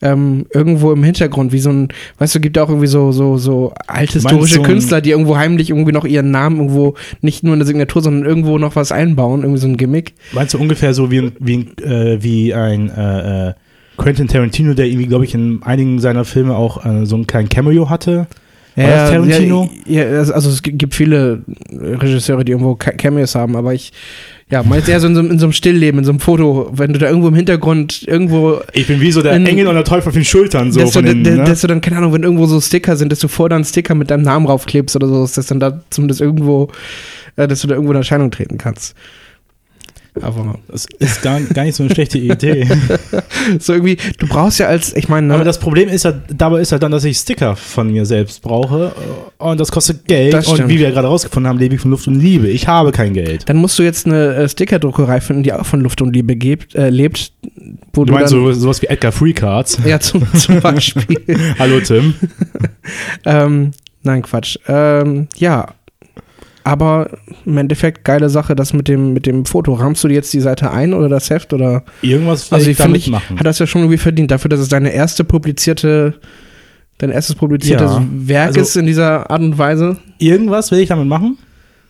ähm, 0.00 0.46
irgendwo 0.54 0.92
im 0.92 1.02
Hintergrund, 1.02 1.52
wie 1.52 1.58
so 1.58 1.70
ein, 1.70 1.88
weißt 2.18 2.36
du, 2.36 2.40
gibt 2.40 2.58
auch 2.58 2.68
irgendwie 2.68 2.86
so, 2.86 3.10
so, 3.12 3.36
so 3.36 3.72
althistorische 3.86 4.56
so 4.56 4.62
Künstler, 4.62 5.00
die 5.00 5.10
irgendwo 5.10 5.36
heimlich 5.36 5.70
irgendwie 5.70 5.92
noch 5.92 6.04
ihren 6.04 6.30
Namen 6.30 6.58
irgendwo 6.58 6.94
nicht 7.20 7.42
nur 7.42 7.54
in 7.54 7.60
der 7.60 7.66
Signatur, 7.66 8.02
sondern 8.02 8.24
irgendwo 8.24 8.58
noch 8.58 8.76
was 8.76 8.92
einbauen, 8.92 9.42
irgendwie 9.42 9.60
so 9.60 9.66
ein 9.66 9.76
Gimmick. 9.76 10.14
Meinst 10.32 10.54
du 10.54 10.58
ungefähr 10.58 10.94
so 10.94 11.10
wie 11.10 11.18
ein, 11.22 11.32
wie 11.40 11.66
äh, 11.82 12.18
wie 12.22 12.54
ein 12.54 12.90
äh, 12.90 13.48
äh, 13.48 13.54
Quentin 13.96 14.28
Tarantino, 14.28 14.74
der 14.74 14.86
irgendwie, 14.86 15.06
glaube 15.06 15.24
ich, 15.24 15.34
in 15.34 15.60
einigen 15.64 15.98
seiner 15.98 16.24
Filme 16.24 16.54
auch 16.54 16.84
äh, 16.86 17.04
so 17.04 17.16
einen 17.16 17.26
kleinen 17.26 17.48
Cameo 17.48 17.90
hatte? 17.90 18.28
Das 18.76 19.10
Tarantino? 19.10 19.68
Ja, 19.86 20.04
ja, 20.04 20.18
also 20.20 20.50
es 20.50 20.62
gibt 20.62 20.94
viele 20.94 21.42
Regisseure, 21.72 22.44
die 22.44 22.52
irgendwo 22.52 22.76
Ca- 22.76 22.92
Cameos 22.92 23.34
haben, 23.34 23.56
aber 23.56 23.74
ich, 23.74 23.92
ja, 24.50 24.62
meinst 24.62 24.88
eher 24.88 24.98
so 25.00 25.06
in, 25.06 25.14
so 25.14 25.20
einem- 25.20 25.30
in 25.32 25.38
so 25.38 25.46
einem 25.46 25.52
Stillleben, 25.52 25.98
in 25.98 26.04
so 26.04 26.10
einem 26.10 26.20
Foto, 26.20 26.70
wenn 26.72 26.92
du 26.92 26.98
da 26.98 27.06
irgendwo 27.08 27.28
im 27.28 27.34
Hintergrund 27.34 28.02
irgendwo 28.06 28.60
Ich 28.72 28.86
bin 28.86 29.00
wie 29.00 29.12
so 29.12 29.20
der 29.22 29.34
In- 29.34 29.46
Engel 29.46 29.66
und 29.66 29.74
der 29.74 29.84
Teufel 29.84 30.08
auf 30.08 30.14
den 30.14 30.24
Schultern, 30.24 30.72
so 30.72 30.80
dass, 30.80 30.92
von 30.92 31.04
du, 31.04 31.14
den, 31.14 31.22
ne? 31.36 31.44
dass 31.44 31.60
du 31.60 31.66
dann, 31.66 31.80
keine 31.80 31.98
Ahnung, 31.98 32.12
wenn 32.14 32.22
irgendwo 32.22 32.46
so 32.46 32.60
Sticker 32.60 32.96
sind, 32.96 33.12
dass 33.12 33.18
du 33.18 33.28
vor 33.28 33.48
dann 33.48 33.64
Sticker 33.64 33.94
mit 33.94 34.10
deinem 34.10 34.22
Namen 34.22 34.46
raufklebst 34.46 34.96
oder 34.96 35.06
so, 35.08 35.26
dass 35.26 35.46
dann 35.46 35.60
da 35.60 35.80
zumindest 35.90 36.20
irgendwo, 36.20 36.68
äh, 37.36 37.46
dass 37.46 37.60
du 37.60 37.68
da 37.68 37.74
irgendwo 37.74 37.92
in 37.92 37.98
Erscheinung 37.98 38.30
treten 38.30 38.56
kannst. 38.58 38.94
Aber 40.22 40.58
Das 40.68 40.86
ist 40.98 41.22
gar, 41.22 41.40
gar 41.40 41.64
nicht 41.64 41.74
so 41.76 41.82
eine 41.82 41.92
schlechte 41.92 42.18
Idee. 42.18 42.66
so 43.58 43.72
irgendwie, 43.72 43.96
du 44.18 44.26
brauchst 44.26 44.58
ja 44.58 44.66
als, 44.66 44.94
ich 44.94 45.08
meine, 45.08 45.32
Aber 45.32 45.42
ne, 45.42 45.44
das 45.44 45.58
Problem 45.58 45.88
ist 45.88 46.04
ja, 46.04 46.12
dabei 46.28 46.60
ist 46.60 46.72
halt 46.72 46.82
dann, 46.82 46.92
dass 46.92 47.04
ich 47.04 47.16
Sticker 47.16 47.56
von 47.56 47.90
mir 47.90 48.04
selbst 48.06 48.42
brauche 48.42 48.92
äh, 49.38 49.42
und 49.42 49.60
das 49.60 49.70
kostet 49.70 50.06
Geld 50.06 50.34
Das 50.34 50.46
und 50.48 50.68
wie 50.68 50.78
wir 50.78 50.88
ja 50.88 50.90
gerade 50.90 51.08
rausgefunden 51.08 51.48
haben, 51.48 51.58
lebe 51.58 51.74
ich 51.74 51.80
von 51.80 51.90
Luft 51.90 52.06
und 52.08 52.16
Liebe. 52.20 52.48
Ich 52.48 52.68
habe 52.68 52.92
kein 52.92 53.14
Geld. 53.14 53.48
dann 53.48 53.56
musst 53.56 53.78
du 53.78 53.82
jetzt 53.82 54.06
eine 54.06 54.34
äh, 54.34 54.48
Stickerdruckerei 54.48 55.20
finden, 55.20 55.42
die 55.42 55.52
auch 55.52 55.66
von 55.66 55.80
Luft 55.80 56.02
und 56.02 56.12
Liebe 56.12 56.36
gibt, 56.36 56.74
äh, 56.74 56.90
lebt, 56.90 57.32
wo 57.92 58.04
Du 58.04 58.06
du, 58.06 58.12
meinst 58.12 58.32
dann, 58.32 58.40
so, 58.40 58.52
sowas 58.52 58.82
wie 58.82 58.86
Edgar 58.86 59.12
Free 59.12 59.32
Cards? 59.32 59.78
ja, 59.84 59.98
zum, 60.00 60.26
zum 60.34 60.60
Beispiel. 60.62 61.20
Hallo 61.58 61.80
Tim. 61.80 62.14
ähm, 63.24 63.70
nein, 64.02 64.22
Quatsch. 64.22 64.56
Ähm, 64.68 65.28
ja. 65.36 65.74
Aber 66.68 67.10
im 67.46 67.56
Endeffekt 67.56 68.04
geile 68.04 68.28
Sache, 68.28 68.54
das 68.54 68.72
mit 68.72 68.88
dem, 68.88 69.12
mit 69.12 69.26
dem 69.26 69.44
Foto. 69.46 69.72
Rahmst 69.74 70.04
du 70.04 70.08
dir 70.08 70.14
jetzt 70.14 70.32
die 70.32 70.40
Seite 70.40 70.70
ein 70.70 70.92
oder 70.92 71.08
das 71.08 71.30
Heft 71.30 71.52
oder? 71.52 71.84
Irgendwas 72.02 72.50
will 72.50 72.58
Also 72.58 72.70
ich 72.70 72.76
damit 72.76 72.98
ich 72.98 73.08
machen. 73.10 73.38
hat 73.38 73.46
das 73.46 73.58
ja 73.58 73.66
schon 73.66 73.82
irgendwie 73.82 73.98
verdient, 73.98 74.30
dafür, 74.30 74.48
dass 74.50 74.60
es 74.60 74.68
deine 74.68 74.90
erste 74.92 75.24
publizierte, 75.24 76.14
dein 76.98 77.10
erstes 77.10 77.36
publiziertes 77.36 77.90
Ja, 77.92 78.04
Werk 78.12 78.48
also- 78.48 78.60
ist 78.60 78.76
in 78.76 78.86
dieser 78.86 79.30
Art 79.30 79.40
und 79.40 79.56
Weise. 79.58 79.96
Irgendwas 80.18 80.70
will 80.70 80.78
ich 80.80 80.88
damit 80.88 81.06
machen. 81.08 81.38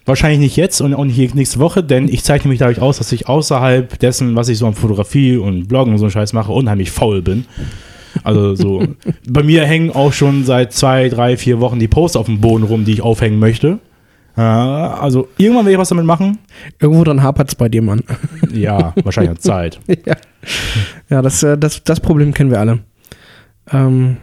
Wahrscheinlich 0.07 0.41
nicht 0.41 0.57
jetzt 0.57 0.81
und 0.81 0.95
auch 0.95 1.05
nicht 1.05 1.35
nächste 1.35 1.59
Woche, 1.59 1.83
denn 1.85 2.09
ich 2.09 2.25
zeichne 2.25 2.49
mich 2.49 2.59
dadurch 2.61 2.81
aus, 2.81 2.97
dass 2.97 3.13
ich 3.13 3.29
außerhalb 3.29 3.99
dessen, 3.99 4.37
was 4.37 4.49
ich 4.49 4.57
so 4.57 4.67
an 4.67 4.73
Fotografie 4.75 5.37
und 5.37 5.69
Bloggen 5.69 5.93
und 5.93 5.99
so 5.99 6.05
einen 6.07 6.13
Scheiß 6.13 6.33
mache, 6.33 6.51
unheimlich 6.53 6.91
faul 6.91 7.21
bin. 7.21 7.45
Also 8.25 8.55
so, 8.55 8.83
bei 9.29 9.43
mir 9.43 9.67
hängen 9.67 9.91
auch 9.91 10.15
schon 10.15 10.45
seit 10.45 10.73
zwei, 10.73 11.09
drei, 11.11 11.37
vier 11.37 11.61
Wochen 11.61 11.79
die 11.79 11.89
Posts 11.89 12.17
auf 12.17 12.25
dem 12.27 12.41
Boden 12.41 12.65
rum, 12.65 12.85
die 12.87 12.93
ich 12.93 13.03
aufhängen 13.03 13.39
möchte. 13.39 13.81
Äh, 14.39 14.41
also 14.41 15.29
irgendwann 15.37 15.67
will 15.67 15.73
ich 15.73 15.79
was 15.79 15.89
damit 15.89 16.05
machen. 16.05 16.39
Irgendwo 16.81 17.03
dran 17.03 17.23
hapert 17.23 17.49
es 17.49 17.55
bei 17.57 17.69
dir, 17.69 17.83
Mann. 17.83 18.03
Ja, 18.53 18.95
wahrscheinlich 19.03 19.33
an 19.33 19.39
Zeit. 19.39 19.81
ja, 19.89 20.17
ja 21.11 21.23
das, 21.23 21.43
äh, 21.43 21.59
das, 21.59 21.83
das 21.83 21.99
Problem 22.01 22.33
kennen 22.33 22.51
wir 22.51 22.61
alle. 22.61 22.79
Ähm, 23.73 24.17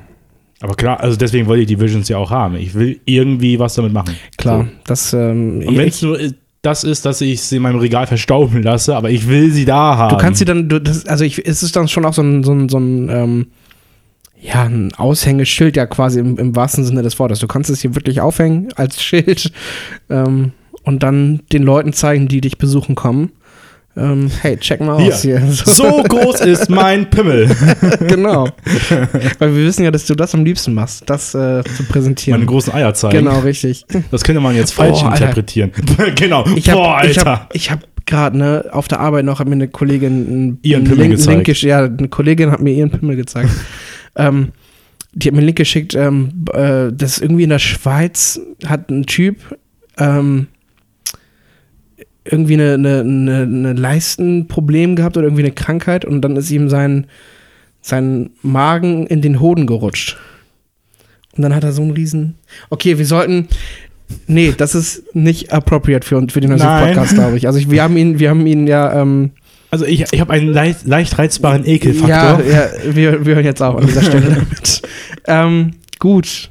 Aber 0.61 0.75
klar, 0.75 1.01
also 1.01 1.17
deswegen 1.17 1.47
wollte 1.47 1.61
ich 1.63 1.67
die 1.67 1.79
Visions 1.79 2.07
ja 2.07 2.17
auch 2.17 2.31
haben. 2.31 2.55
Ich 2.55 2.73
will 2.73 2.99
irgendwie 3.05 3.59
was 3.59 3.75
damit 3.75 3.91
machen. 3.91 4.15
klar, 4.37 4.67
das 4.85 5.13
ähm, 5.13 5.61
So. 5.61 5.67
Und 5.67 5.77
wenn 5.77 5.87
es 5.89 6.01
nur 6.01 6.17
das 6.61 6.83
ist, 6.83 7.05
dass 7.05 7.21
ich 7.21 7.41
sie 7.41 7.57
in 7.57 7.61
meinem 7.61 7.79
Regal 7.79 8.07
verstauben 8.07 8.63
lasse, 8.63 8.95
aber 8.95 9.11
ich 9.11 9.27
will 9.27 9.51
sie 9.51 9.65
da 9.65 9.97
haben. 9.97 10.15
Du 10.15 10.21
kannst 10.21 10.39
sie 10.39 10.45
dann, 10.45 10.67
du, 10.67 10.79
das, 10.79 11.05
also 11.05 11.23
ich, 11.23 11.45
es 11.45 11.61
ist 11.61 11.75
dann 11.75 11.87
schon 11.87 12.05
auch 12.05 12.13
so 12.13 12.23
ein, 12.23 12.43
so 12.43 12.53
ein, 12.53 12.69
so 12.69 12.79
ein 12.79 13.09
ähm, 13.09 13.47
ja, 14.45 14.63
ein 14.63 14.93
Aushängeschild 14.95 15.75
ja 15.75 15.85
quasi 15.87 16.19
im, 16.19 16.37
im 16.37 16.55
wahrsten 16.55 16.83
Sinne 16.85 17.01
des 17.01 17.17
Wortes. 17.19 17.39
Du 17.39 17.47
kannst 17.47 17.69
es 17.69 17.81
hier 17.81 17.95
wirklich 17.95 18.21
aufhängen 18.21 18.69
als 18.75 19.01
Schild 19.01 19.51
ähm, 20.09 20.51
und 20.83 21.01
dann 21.01 21.41
den 21.51 21.63
Leuten 21.63 21.93
zeigen, 21.93 22.27
die 22.27 22.41
dich 22.41 22.57
besuchen 22.57 22.95
kommen. 22.95 23.31
Ähm, 23.97 24.29
hey, 24.41 24.57
check 24.57 24.81
mal 24.81 24.93
aus 24.93 25.21
hier. 25.21 25.41
So 25.51 26.03
groß 26.03 26.41
ist 26.41 26.69
mein 26.69 27.09
Pimmel. 27.09 27.47
genau. 28.07 28.49
Weil 29.39 29.55
wir 29.55 29.65
wissen 29.65 29.83
ja, 29.85 29.91
dass 29.91 30.05
du 30.05 30.15
das 30.15 30.33
am 30.35 30.43
liebsten 30.43 30.73
machst, 30.73 31.09
das 31.09 31.33
äh, 31.33 31.63
zu 31.63 31.83
präsentieren. 31.87 32.39
Meine 32.39 32.49
großen 32.49 32.73
Eier 32.73 32.93
zeigen. 32.93 33.19
genau, 33.25 33.39
richtig. 33.39 33.85
Das 34.11 34.23
könnte 34.23 34.41
man 34.41 34.55
jetzt 34.55 34.73
falsch 34.73 34.99
Oh, 35.03 35.07
interpretieren. 35.07 35.71
genau. 36.15 36.45
Ich 36.55 36.69
habe 36.69 36.81
Boah, 36.81 37.01
ich 37.03 37.17
Alter. 37.17 37.31
hab, 37.31 37.55
ich 37.55 37.71
hab 37.71 37.79
gerade 38.05 38.37
ne, 38.37 38.65
auf 38.71 38.87
der 38.89 38.99
Arbeit 38.99 39.23
noch, 39.25 39.39
hat 39.39 39.47
mir 39.47 39.53
eine 39.53 39.67
Kollegin 39.69 40.27
einen, 40.27 40.59
Ihren 40.61 40.83
Pimmel 40.83 40.99
Link, 41.07 41.11
gezeigt. 41.15 41.47
Link 41.47 41.63
Ja, 41.63 41.85
eine 41.85 42.07
Kollegin 42.09 42.51
hat 42.51 42.61
mir 42.61 42.71
ihren 42.73 42.91
Pimmel 42.91 43.15
gezeigt. 43.15 43.49
ähm, 44.17 44.49
die 45.13 45.27
hat 45.29 45.33
mir 45.33 45.39
einen 45.39 45.45
Link 45.47 45.57
geschickt, 45.57 45.95
ähm, 45.95 46.45
äh, 46.53 46.91
das 46.91 47.13
ist 47.13 47.21
irgendwie 47.21 47.43
in 47.43 47.49
der 47.49 47.59
Schweiz, 47.59 48.39
hat 48.65 48.89
ein 48.91 49.05
Typ 49.05 49.37
ähm, 49.97 50.47
irgendwie 52.25 52.55
eine, 52.55 52.73
eine, 52.73 52.99
eine, 53.01 53.41
eine 53.43 53.73
Leistenproblem 53.73 54.95
gehabt 54.95 55.15
oder 55.15 55.27
irgendwie 55.27 55.43
eine 55.43 55.53
Krankheit 55.53 56.05
und 56.05 56.21
dann 56.21 56.35
ist 56.35 56.49
ihm 56.51 56.69
sein, 56.69 57.07
sein 57.81 58.31
Magen 58.41 59.05
in 59.07 59.21
den 59.21 59.39
Hoden 59.39 59.67
gerutscht. 59.67 60.17
Und 61.35 61.43
dann 61.43 61.53
hat 61.53 61.63
er 61.63 61.71
so 61.71 61.81
einen 61.81 61.91
riesen. 61.91 62.35
Okay, 62.69 62.97
wir 62.97 63.05
sollten. 63.05 63.47
Nee, 64.27 64.53
das 64.55 64.75
ist 64.75 65.15
nicht 65.15 65.51
appropriate 65.51 66.07
für, 66.07 66.27
für 66.29 66.39
den 66.39 66.51
heutigen. 66.53 66.87
Podcast, 66.87 67.15
glaube 67.15 67.37
ich. 67.37 67.47
Also 67.47 67.59
ich, 67.59 67.69
wir 67.69 67.83
haben 67.83 67.97
ihn, 67.97 68.19
wir 68.19 68.29
haben 68.29 68.45
ihn 68.45 68.67
ja, 68.67 69.01
ähm, 69.01 69.31
Also 69.71 69.85
ich, 69.85 70.05
ich 70.11 70.21
habe 70.21 70.31
einen 70.33 70.47
leicht, 70.53 70.85
leicht 70.85 71.17
reizbaren 71.17 71.63
ja, 71.65 71.73
Ekelfaktor. 71.73 72.45
ja 72.45 72.69
wir, 72.85 73.25
wir 73.25 73.35
hören 73.35 73.45
jetzt 73.45 73.61
auf 73.61 73.75
an 73.75 73.87
dieser 73.87 74.03
Stelle 74.03 74.29
damit. 74.35 74.81
ähm, 75.27 75.71
gut. 75.99 76.49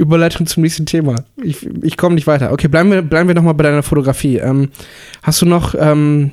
Überleitung 0.00 0.46
zum 0.46 0.62
nächsten 0.62 0.86
Thema. 0.86 1.16
Ich, 1.42 1.66
ich 1.82 1.96
komme 1.96 2.14
nicht 2.14 2.26
weiter. 2.26 2.52
Okay, 2.52 2.68
bleiben 2.68 2.90
wir, 2.90 3.02
bleiben 3.02 3.28
wir 3.28 3.34
nochmal 3.34 3.54
bei 3.54 3.64
deiner 3.64 3.82
Fotografie. 3.82 4.38
Ähm, 4.38 4.70
hast 5.22 5.40
du 5.42 5.46
noch, 5.46 5.74
ähm, 5.78 6.32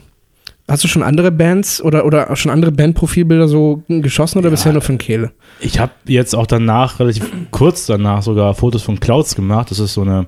hast 0.68 0.84
du 0.84 0.88
schon 0.88 1.04
andere 1.04 1.32
Bands 1.32 1.82
oder, 1.82 2.06
oder 2.06 2.36
schon 2.36 2.52
andere 2.52 2.72
Bandprofilbilder 2.72 3.48
so 3.48 3.84
geschossen 3.88 4.40
oder 4.40 4.48
Ja. 4.48 4.52
bisher 4.52 4.74
nur 4.74 4.82
von 4.82 4.98
Kehle? 4.98 5.32
Ich 5.60 5.80
habe 5.80 5.92
jetzt 6.08 6.36
auch 6.36 6.48
danach, 6.48 7.00
relativ 7.00 7.30
kurz 7.52 7.86
danach 7.86 8.24
sogar 8.24 8.54
Fotos 8.56 8.84
von 8.84 9.00
Clouds 9.00 9.36
gemacht. 9.36 9.70
Das 9.72 9.80
ist 9.80 9.94
so 9.94 10.02
eine 10.02 10.28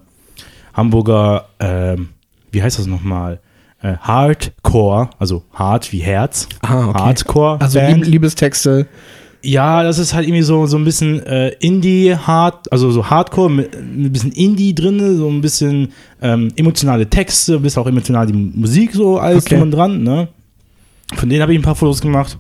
Hamburger, 0.74 1.46
ähm, 1.60 2.10
wie 2.52 2.62
heißt 2.64 2.80
das 2.80 2.86
nochmal? 2.88 3.40
Äh, 3.82 3.96
Hardcore, 3.98 5.10
also 5.20 5.44
hart 5.54 5.92
wie 5.94 6.00
Herz. 6.00 6.50
Ah, 6.62 6.90
okay. 6.90 7.00
Hardcore. 7.00 7.62
Also 7.62 7.80
Band. 7.80 8.04
Lieb 8.04 8.08
Liebestexte. 8.14 8.88
Ja, 9.42 9.84
das 9.84 10.00
ist 10.00 10.14
halt 10.14 10.28
irgendwie 10.28 10.42
so, 10.44 10.66
so 10.66 10.78
ein 10.78 10.84
bisschen 10.84 11.26
äh, 11.26 11.50
Indie-Hard, 11.60 12.72
also 12.72 12.92
so 12.92 13.10
Hardcore 13.10 13.50
mit 13.50 13.74
ein 13.74 14.12
bisschen 14.12 14.34
Indie 14.34 14.76
drin, 14.76 15.18
so 15.18 15.30
ein 15.30 15.40
bisschen 15.40 15.94
ähm, 16.22 16.50
emotionale 16.58 17.10
Texte, 17.10 17.56
ein 17.56 17.62
bisschen 17.62 17.82
auch 17.82 17.88
emotional 17.88 18.28
die 18.28 18.34
Musik, 18.34 18.92
so 18.94 19.18
alles 19.18 19.46
Okay. 19.46 19.56
drum 19.56 19.64
und 19.64 19.72
dran, 19.72 20.04
ne? 20.04 20.28
Von 21.16 21.30
denen 21.30 21.42
habe 21.42 21.54
ich 21.54 21.60
ein 21.60 21.64
paar 21.64 21.76
Fotos 21.76 22.02
gemacht. 22.02 22.38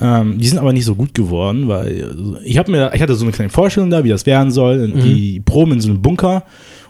Ähm, 0.00 0.38
die 0.38 0.48
sind 0.48 0.58
aber 0.58 0.72
nicht 0.72 0.84
so 0.84 0.96
gut 0.96 1.14
geworden, 1.14 1.68
weil 1.68 2.04
also, 2.04 2.36
ich 2.44 2.58
habe 2.58 2.68
mir, 2.72 2.90
ich 2.94 3.00
hatte 3.00 3.14
so 3.14 3.24
eine 3.24 3.30
kleine 3.32 3.50
Vorstellung 3.50 3.90
da, 3.90 4.02
wie 4.02 4.08
das 4.08 4.26
werden 4.26 4.50
soll. 4.50 4.88
Die 4.88 5.38
Proben 5.40 5.74
in 5.74 5.80
so 5.80 5.88
einem 5.88 6.02
Bunker 6.02 6.42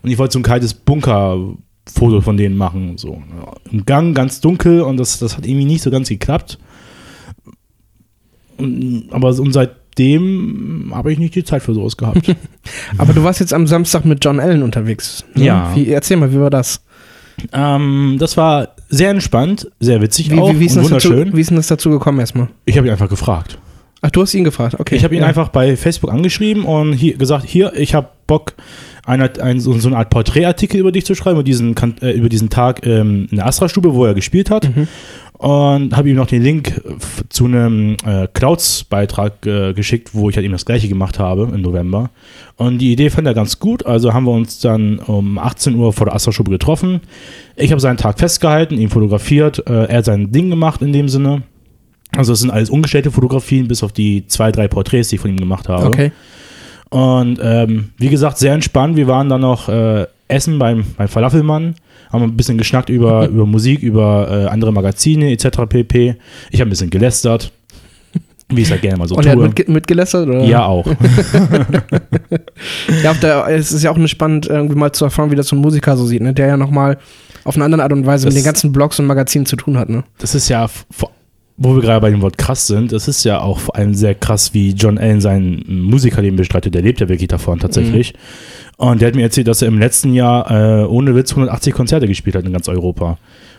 und 0.02 0.10
ich 0.10 0.16
wollte 0.16 0.32
so 0.32 0.38
ein 0.38 0.42
kaltes 0.42 0.72
Bunker-Foto 0.72 2.22
von 2.22 2.36
denen 2.38 2.56
machen. 2.56 2.96
So 2.96 3.22
im 3.70 3.84
Gang 3.84 4.16
ganz 4.16 4.40
dunkel 4.40 4.80
und 4.80 4.96
das, 4.96 5.18
das 5.18 5.36
hat 5.36 5.46
irgendwie 5.46 5.66
nicht 5.66 5.82
so 5.82 5.90
ganz 5.90 6.08
geklappt. 6.08 6.58
Und, 8.56 9.08
aber 9.10 9.28
und 9.28 9.52
seitdem 9.52 10.92
habe 10.94 11.12
ich 11.12 11.18
nicht 11.18 11.34
die 11.34 11.44
Zeit 11.44 11.62
für 11.62 11.74
sowas 11.74 11.96
gehabt. 11.96 12.22
Aber 12.98 13.12
du 13.12 13.22
warst 13.22 13.40
jetzt 13.40 13.52
am 13.52 13.66
Samstag 13.66 14.04
mit 14.04 14.24
John 14.24 14.40
Allen 14.40 14.62
unterwegs. 14.62 15.24
ne? 15.34 15.44
Ja. 15.44 15.72
Wie, 15.74 15.90
erzähl 15.90 16.16
mal, 16.16 16.32
wie 16.32 16.40
war 16.40 16.50
das? 16.50 16.82
ähm, 17.52 18.16
das 18.18 18.36
war 18.36 18.68
sehr 18.88 19.10
entspannt, 19.10 19.70
sehr 19.80 20.00
witzig 20.00 20.30
Wie, 20.30 20.38
auch 20.38 20.52
wie, 20.54 20.60
wie, 20.60 20.66
ist 20.66 20.76
das 20.76 20.88
dazu, 20.88 21.10
wunderschön. 21.10 21.36
wie 21.36 21.40
ist 21.40 21.50
denn 21.50 21.56
das 21.56 21.66
dazu 21.66 21.90
gekommen 21.90 22.20
erstmal? 22.20 22.48
Ich 22.64 22.76
habe 22.76 22.86
ihn 22.86 22.92
einfach 22.92 23.08
gefragt. 23.08 23.58
Ach, 24.02 24.10
du 24.10 24.20
hast 24.20 24.34
ihn 24.34 24.44
gefragt, 24.44 24.76
okay. 24.78 24.96
Ich 24.96 25.04
habe 25.04 25.14
ihn 25.14 25.22
ja. 25.22 25.26
einfach 25.26 25.48
bei 25.48 25.76
Facebook 25.76 26.12
angeschrieben 26.12 26.64
und 26.64 26.92
hier 26.92 27.16
gesagt, 27.16 27.46
hier, 27.46 27.72
ich 27.74 27.94
habe 27.94 28.08
Bock, 28.26 28.52
eine, 29.06 29.30
ein, 29.40 29.60
so, 29.60 29.72
so 29.78 29.88
eine 29.88 29.96
Art 29.96 30.10
Porträtartikel 30.10 30.78
über 30.78 30.92
dich 30.92 31.06
zu 31.06 31.14
schreiben, 31.14 31.36
über 31.36 31.42
diesen, 31.42 31.74
äh, 32.02 32.10
über 32.12 32.28
diesen 32.28 32.50
Tag 32.50 32.86
ähm, 32.86 33.28
in 33.30 33.38
der 33.38 33.46
Astra-Stube, 33.46 33.94
wo 33.94 34.04
er 34.04 34.14
gespielt 34.14 34.50
hat. 34.50 34.76
Mhm. 34.76 34.88
Und 35.44 35.94
habe 35.94 36.08
ihm 36.08 36.16
noch 36.16 36.26
den 36.26 36.40
Link 36.40 36.80
zu 37.28 37.44
einem 37.44 37.98
äh, 38.06 38.26
Clouds-Beitrag 38.32 39.44
äh, 39.44 39.74
geschickt, 39.74 40.14
wo 40.14 40.30
ich 40.30 40.36
halt 40.36 40.44
eben 40.44 40.54
das 40.54 40.64
gleiche 40.64 40.88
gemacht 40.88 41.18
habe 41.18 41.50
im 41.52 41.60
November. 41.60 42.08
Und 42.56 42.78
die 42.78 42.90
Idee 42.90 43.10
fand 43.10 43.26
er 43.26 43.34
ganz 43.34 43.58
gut, 43.58 43.84
also 43.84 44.14
haben 44.14 44.24
wir 44.24 44.32
uns 44.32 44.60
dann 44.60 44.98
um 45.00 45.36
18 45.36 45.74
Uhr 45.74 45.92
vor 45.92 46.06
der 46.06 46.14
Astra-Stube 46.14 46.50
getroffen. 46.50 47.02
Ich 47.56 47.72
habe 47.72 47.80
seinen 47.82 47.98
Tag 47.98 48.18
festgehalten, 48.18 48.78
ihn 48.78 48.88
fotografiert, 48.88 49.62
äh, 49.68 49.84
er 49.84 49.98
hat 49.98 50.06
sein 50.06 50.32
Ding 50.32 50.48
gemacht 50.48 50.80
in 50.80 50.94
dem 50.94 51.10
Sinne. 51.10 51.42
Also 52.16 52.32
es 52.32 52.40
sind 52.40 52.50
alles 52.50 52.70
ungestellte 52.70 53.10
Fotografien, 53.10 53.68
bis 53.68 53.82
auf 53.82 53.92
die 53.92 54.26
zwei, 54.26 54.50
drei 54.50 54.66
Porträts, 54.66 55.10
die 55.10 55.16
ich 55.16 55.20
von 55.20 55.30
ihm 55.30 55.36
gemacht 55.36 55.68
habe. 55.68 55.84
Okay. 55.84 56.10
Und 56.88 57.38
ähm, 57.42 57.90
wie 57.98 58.08
gesagt, 58.08 58.38
sehr 58.38 58.54
entspannt. 58.54 58.96
Wir 58.96 59.08
waren 59.08 59.28
dann 59.28 59.42
noch 59.42 59.68
äh, 59.68 60.06
essen 60.28 60.58
beim, 60.58 60.84
beim 60.96 61.08
Falafelmann, 61.08 61.74
haben 62.12 62.22
ein 62.22 62.36
bisschen 62.36 62.58
geschnackt 62.58 62.88
über, 62.88 63.28
über 63.28 63.46
Musik, 63.46 63.82
über 63.82 64.28
äh, 64.30 64.46
andere 64.48 64.72
Magazine 64.72 65.30
etc. 65.32 65.62
pp. 65.68 66.16
Ich 66.50 66.60
habe 66.60 66.68
ein 66.68 66.70
bisschen 66.70 66.90
gelästert, 66.90 67.52
wie 68.48 68.60
ich 68.60 68.66
es 68.66 68.70
halt 68.70 68.82
gerne 68.82 68.98
mal 68.98 69.08
so 69.08 69.16
Und 69.16 69.24
er 69.26 69.32
hat 69.32 69.38
tue. 69.38 69.46
mitge 69.48 69.72
mitgelästert? 69.72 70.28
Oder? 70.28 70.44
ja, 70.44 70.64
auch. 70.66 70.86
Ja, 73.02 73.10
auf 73.10 73.20
der, 73.20 73.46
es 73.48 73.72
ist 73.72 73.82
ja 73.82 73.90
auch 73.90 73.96
eine 73.96 74.08
spannend, 74.08 74.46
irgendwie 74.46 74.74
mal 74.76 74.92
zu 74.92 75.04
erfahren, 75.04 75.30
wie 75.30 75.36
das 75.36 75.48
so 75.48 75.56
ein 75.56 75.62
Musiker 75.62 75.96
so 75.96 76.06
sieht, 76.06 76.22
ne? 76.22 76.32
der 76.34 76.46
ja 76.48 76.56
nochmal 76.56 76.98
auf 77.44 77.56
eine 77.56 77.64
andere 77.64 77.82
Art 77.82 77.92
und 77.92 78.06
Weise 78.06 78.26
Das- 78.26 78.34
mit 78.34 78.42
den 78.42 78.46
ganzen 78.46 78.72
Blogs 78.72 78.98
und 78.98 79.06
Magazinen 79.06 79.46
zu 79.46 79.56
tun 79.56 79.78
hat. 79.78 79.88
Ne? 79.88 80.04
Das 80.18 80.34
ist 80.34 80.48
ja, 80.48 80.68
vor- 80.68 81.10
wo 81.56 81.74
wir 81.74 81.82
gerade 81.82 82.00
bei 82.00 82.10
dem 82.10 82.20
Wort 82.22 82.36
krass 82.36 82.66
sind, 82.66 82.92
das 82.92 83.06
ist 83.06 83.24
ja 83.24 83.40
auch 83.40 83.60
vor 83.60 83.76
allem 83.76 83.94
sehr 83.94 84.14
krass, 84.14 84.54
wie 84.54 84.70
John 84.70 84.98
Allen 84.98 85.20
sein 85.20 85.64
Musikerleben 85.68 86.36
bestreitet. 86.36 86.74
Der 86.74 86.82
lebt 86.82 87.00
ja 87.00 87.08
wirklich 87.08 87.28
davon 87.28 87.60
tatsächlich. 87.60 88.14
Und 88.76 89.00
der 89.00 89.08
hat 89.08 89.14
mir 89.14 89.22
erzählt, 89.22 89.46
dass 89.46 89.62
er 89.62 89.68
im 89.68 89.78
letzten 89.78 90.14
Jahr 90.14 90.50
äh, 90.50 90.84
ohne 90.84 91.14
Witz 91.14 91.30
180 91.30 91.72
Konzerte 91.72 92.08
gespielt 92.08 92.34
hat 92.34 92.44
in 92.44 92.52
ganz 92.52 92.68
Europa. 92.68 93.18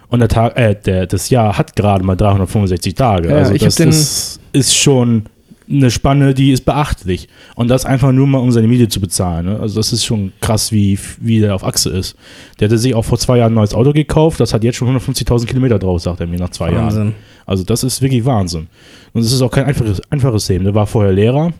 Und 0.09 0.19
der 0.19 0.27
Tag, 0.27 0.57
äh, 0.57 0.75
der, 0.75 1.07
das 1.07 1.29
Jahr 1.29 1.57
hat 1.57 1.75
gerade 1.75 2.03
mal 2.03 2.15
365 2.15 2.95
Tage. 2.95 3.29
Ja, 3.29 3.37
also 3.37 3.53
das 3.53 3.79
ist, 3.79 4.39
ist 4.51 4.75
schon 4.75 5.23
eine 5.69 5.89
Spanne, 5.89 6.33
die 6.33 6.51
ist 6.51 6.65
beachtlich. 6.65 7.27
Und 7.55 7.69
das 7.69 7.85
einfach 7.85 8.11
nur 8.11 8.27
mal, 8.27 8.39
um 8.39 8.51
seine 8.51 8.67
Miete 8.67 8.87
zu 8.87 8.99
bezahlen. 8.99 9.45
Ne? 9.45 9.59
Also 9.59 9.77
das 9.77 9.93
ist 9.93 10.05
schon 10.05 10.33
krass, 10.41 10.71
wie, 10.71 10.99
wie 11.19 11.39
der 11.39 11.55
auf 11.55 11.63
Achse 11.63 11.89
ist. 11.89 12.15
Der 12.59 12.67
hatte 12.67 12.77
sich 12.77 12.93
auch 12.93 13.05
vor 13.05 13.17
zwei 13.17 13.37
Jahren 13.37 13.53
ein 13.53 13.55
neues 13.55 13.73
Auto 13.73 13.93
gekauft. 13.93 14.39
Das 14.39 14.53
hat 14.53 14.63
jetzt 14.63 14.75
schon 14.75 14.95
150.000 14.95 15.45
Kilometer 15.45 15.79
drauf, 15.79 16.01
sagt 16.01 16.19
er 16.19 16.27
mir 16.27 16.39
nach 16.39 16.51
zwei 16.51 16.71
Jahren. 16.71 17.15
Also 17.45 17.63
das 17.63 17.83
ist 17.83 18.01
wirklich 18.01 18.25
Wahnsinn. 18.25 18.67
Und 19.13 19.21
es 19.21 19.31
ist 19.31 19.41
auch 19.41 19.51
kein 19.51 19.65
einfaches, 19.65 20.01
einfaches 20.09 20.49
Leben. 20.49 20.63
Der 20.65 20.75
war 20.75 20.87
vorher 20.87 21.11
Lehrer. 21.13 21.53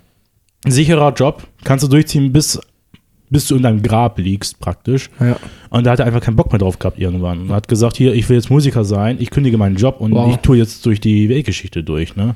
Ein 0.66 0.72
sicherer 0.72 1.14
Job. 1.14 1.48
Kannst 1.64 1.84
du 1.84 1.88
durchziehen, 1.88 2.34
bis, 2.34 2.60
bis 3.30 3.48
du 3.48 3.56
in 3.56 3.64
deinem 3.64 3.82
Grab 3.84 4.18
liegst, 4.18 4.60
praktisch. 4.60 5.10
Ja. 5.20 5.38
Und 5.70 5.86
da 5.86 5.92
hat 5.92 6.00
er 6.00 6.06
einfach 6.08 6.22
keinen 6.22 6.36
Bock 6.36 6.52
mehr 6.52 6.60
drauf 6.60 6.80
gehabt 6.80 6.98
irgendwann. 6.98 7.42
Und 7.42 7.52
hat 7.52 7.68
gesagt, 7.68 7.98
hier, 7.98 8.14
ich 8.14 8.28
will 8.30 8.36
jetzt 8.38 8.50
Musiker 8.50 8.84
sein, 8.84 9.18
ich 9.20 9.30
kündige 9.30 9.58
meinen 9.58 9.76
Job 9.76 10.02
und 10.02 10.14
Wow. 10.14 10.32
ich 10.32 10.38
tue 10.38 10.58
jetzt 10.58 10.86
durch 10.86 11.00
die 11.00 11.30
Weltgeschichte 11.30 11.84
durch. 11.84 12.16
Ne? 12.16 12.36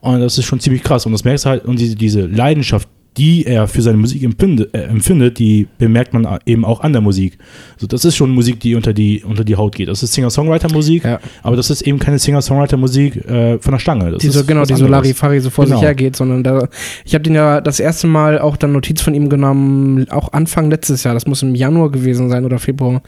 Und 0.00 0.20
das 0.20 0.38
ist 0.38 0.44
schon 0.44 0.60
ziemlich 0.60 0.82
krass. 0.84 1.06
Und 1.06 1.12
das 1.12 1.24
merkst 1.24 1.44
du 1.44 1.48
halt, 1.48 1.64
und 1.64 1.80
diese, 1.80 1.96
diese 1.96 2.26
Leidenschaft, 2.26 2.88
die 3.16 3.46
er 3.46 3.66
für 3.66 3.82
seine 3.82 3.96
Musik 3.96 4.22
empfindet, 4.22 4.74
äh, 4.74 4.82
empfindet, 4.82 5.38
die 5.38 5.68
bemerkt 5.78 6.12
man 6.12 6.26
eben 6.44 6.64
auch 6.64 6.80
an 6.80 6.92
der 6.92 7.00
Musik. 7.00 7.38
Also 7.74 7.86
das 7.86 8.04
ist 8.04 8.16
schon 8.16 8.30
Musik, 8.30 8.60
die 8.60 8.74
unter 8.74 8.92
die, 8.92 9.24
unter 9.24 9.44
die 9.44 9.56
Haut 9.56 9.74
geht. 9.74 9.88
Das 9.88 10.02
ist 10.02 10.12
Singer-Songwriter-Musik, 10.12 11.04
Ja. 11.04 11.20
aber 11.42 11.56
das 11.56 11.70
ist 11.70 11.82
eben 11.82 11.98
keine 11.98 12.18
Singer-Songwriter-Musik 12.18 13.24
äh, 13.28 13.58
von 13.58 13.72
der 13.72 13.78
Stange. 13.78 14.10
Das 14.12 14.20
Die 14.22 14.28
so, 14.28 14.40
ist 14.40 14.46
genau, 14.46 14.64
die 14.64 14.74
so. 14.74 14.86
Larifari 14.86 15.40
so 15.40 15.50
vor 15.50 15.64
Genau. 15.64 15.76
sich 15.78 15.84
hergeht, 15.84 16.16
sondern 16.16 16.44
da, 16.44 16.68
ich 17.04 17.14
habe 17.14 17.22
den 17.22 17.34
ja 17.34 17.60
das 17.60 17.80
erste 17.80 18.06
Mal 18.06 18.38
auch 18.38 18.56
dann 18.56 18.72
Notiz 18.72 19.00
von 19.00 19.14
ihm 19.14 19.28
genommen, 19.28 20.08
auch 20.10 20.32
Anfang 20.32 20.70
letztes 20.70 21.04
Jahr, 21.04 21.14
das 21.14 21.26
muss 21.26 21.42
im 21.42 21.54
Januar 21.54 21.90
gewesen 21.90 22.28
sein 22.28 22.44
oder 22.44 22.58
Februar. 22.58 23.02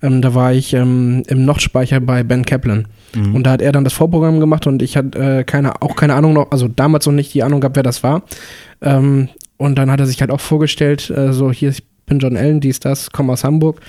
Ähm, 0.00 0.22
da 0.22 0.32
war 0.34 0.52
ich 0.52 0.74
ähm, 0.74 1.24
im 1.26 1.44
Nordspeicher 1.44 1.98
bei 2.00 2.22
Ben 2.22 2.44
Kaplan. 2.44 2.86
Mhm. 3.16 3.34
Und 3.34 3.44
da 3.44 3.50
hat 3.52 3.62
er 3.62 3.72
dann 3.72 3.82
das 3.84 3.92
Vorprogramm 3.94 4.38
gemacht 4.38 4.66
und 4.68 4.80
ich 4.82 4.96
hatte 4.96 5.18
äh, 5.40 5.44
keine, 5.44 5.82
auch 5.82 5.96
keine 5.96 6.14
Ahnung 6.14 6.34
noch, 6.34 6.52
also 6.52 6.68
damals 6.68 7.06
noch 7.06 7.12
nicht 7.14 7.34
die 7.34 7.42
Ahnung 7.42 7.60
gehabt, 7.60 7.74
wer 7.76 7.82
das 7.82 8.02
war. 8.04 8.22
Ähm, 8.80 9.28
und 9.58 9.76
dann 9.76 9.90
hat 9.90 10.00
er 10.00 10.06
sich 10.06 10.20
halt 10.20 10.30
auch 10.30 10.40
vorgestellt, 10.40 11.10
äh, 11.10 11.32
so 11.32 11.52
hier, 11.52 11.70
ich 11.70 11.84
bin 12.06 12.18
John 12.18 12.36
Allen, 12.36 12.60
dies, 12.60 12.80
das, 12.80 13.10
komme 13.10 13.32
aus 13.32 13.44
Hamburg. 13.44 13.80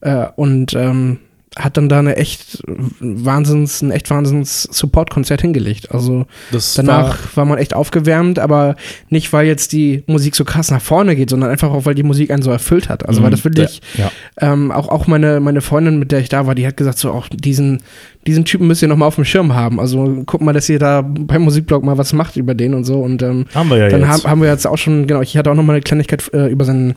Äh, 0.00 0.28
und 0.36 0.74
ähm, 0.74 1.18
hat 1.56 1.76
dann 1.76 1.88
da 1.88 2.00
eine 2.00 2.16
echt 2.16 2.62
Wahnsinns, 2.66 3.80
ein 3.80 3.92
echt 3.92 4.10
Wahnsinns 4.10 4.64
Support-Konzert 4.72 5.40
hingelegt. 5.40 5.92
Also 5.92 6.26
das 6.50 6.74
danach 6.74 7.18
war, 7.36 7.36
war, 7.36 7.44
man 7.44 7.58
echt 7.58 7.74
aufgewärmt, 7.74 8.40
aber 8.40 8.74
nicht, 9.08 9.32
weil 9.32 9.46
jetzt 9.46 9.72
die 9.72 10.02
Musik 10.06 10.34
so 10.34 10.44
krass 10.44 10.70
nach 10.72 10.82
vorne 10.82 11.14
geht, 11.14 11.30
sondern 11.30 11.50
einfach 11.50 11.70
auch, 11.70 11.84
weil 11.84 11.94
die 11.94 12.02
Musik 12.02 12.30
einen 12.30 12.42
so 12.42 12.50
erfüllt 12.50 12.88
hat. 12.88 13.08
Also 13.08 13.22
weil 13.22 13.30
das 13.30 13.44
wirklich, 13.44 13.80
Ja, 13.96 14.10
ähm, 14.40 14.72
auch, 14.72 14.88
auch 14.88 15.06
meine, 15.06 15.38
meine 15.38 15.60
Freundin, 15.60 15.98
mit 15.98 16.10
der 16.10 16.18
ich 16.20 16.28
da 16.28 16.46
war, 16.46 16.56
die 16.56 16.66
hat 16.66 16.76
gesagt, 16.76 16.98
so 16.98 17.12
auch 17.12 17.28
diesen, 17.28 17.82
diesen 18.26 18.44
Typen 18.44 18.66
müsst 18.66 18.82
ihr 18.82 18.88
noch 18.88 18.96
mal 18.96 19.06
auf 19.06 19.14
dem 19.14 19.24
Schirm 19.24 19.54
haben. 19.54 19.78
Also 19.78 20.22
guck 20.26 20.40
mal, 20.40 20.52
dass 20.52 20.68
ihr 20.68 20.80
da 20.80 21.02
beim 21.02 21.42
Musikblog 21.42 21.84
mal 21.84 21.98
was 21.98 22.12
macht 22.12 22.36
über 22.36 22.54
den 22.54 22.74
und 22.74 22.84
so. 22.84 23.00
Und 23.00 23.22
ähm, 23.22 23.46
haben 23.54 23.70
wir 23.70 23.76
ja 23.76 23.88
dann 23.88 24.00
jetzt. 24.00 24.10
haben, 24.10 24.30
haben 24.30 24.42
wir 24.42 24.48
jetzt 24.48 24.66
auch 24.66 24.78
schon, 24.78 25.06
genau, 25.06 25.20
ich 25.20 25.36
hatte 25.36 25.50
auch 25.52 25.54
noch 25.54 25.62
mal 25.62 25.74
eine 25.74 25.82
Kleinigkeit 25.82 26.32
äh, 26.32 26.48
über 26.48 26.64
seinen 26.64 26.96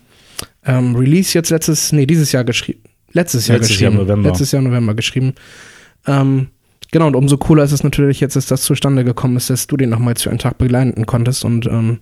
ähm, 0.66 0.96
Release 0.96 1.34
jetzt 1.34 1.52
letztes, 1.52 1.92
nee, 1.92 2.08
dieses 2.08 2.32
Jahr 2.32 2.44
geschrieben. 2.44 2.82
Letztes 3.18 3.48
Jahr 3.48 3.58
Letztes 3.58 3.80
Jahr 3.80 3.90
geschrieben. 3.92 4.08
November. 4.08 4.30
Letztes 4.30 4.52
Jahr 4.52 4.62
November 4.62 4.94
geschrieben. 4.96 5.34
Ähm, 6.06 6.48
genau, 6.92 7.08
und 7.08 7.16
umso 7.16 7.38
cooler 7.38 7.64
ist 7.64 7.72
es 7.74 7.84
natürlich 7.84 8.20
jetzt, 8.20 8.36
dass 8.36 8.46
das 8.48 8.62
zustande 8.62 9.04
gekommen 9.04 9.36
ist, 9.38 9.50
dass 9.50 9.68
du 9.68 9.76
den 9.78 9.90
nochmal 9.90 10.16
zu 10.16 10.30
einem 10.30 10.40
Tag 10.40 10.58
begleiten 10.58 11.06
konntest 11.06 11.44
und 11.44 11.66
ähm, 11.66 12.00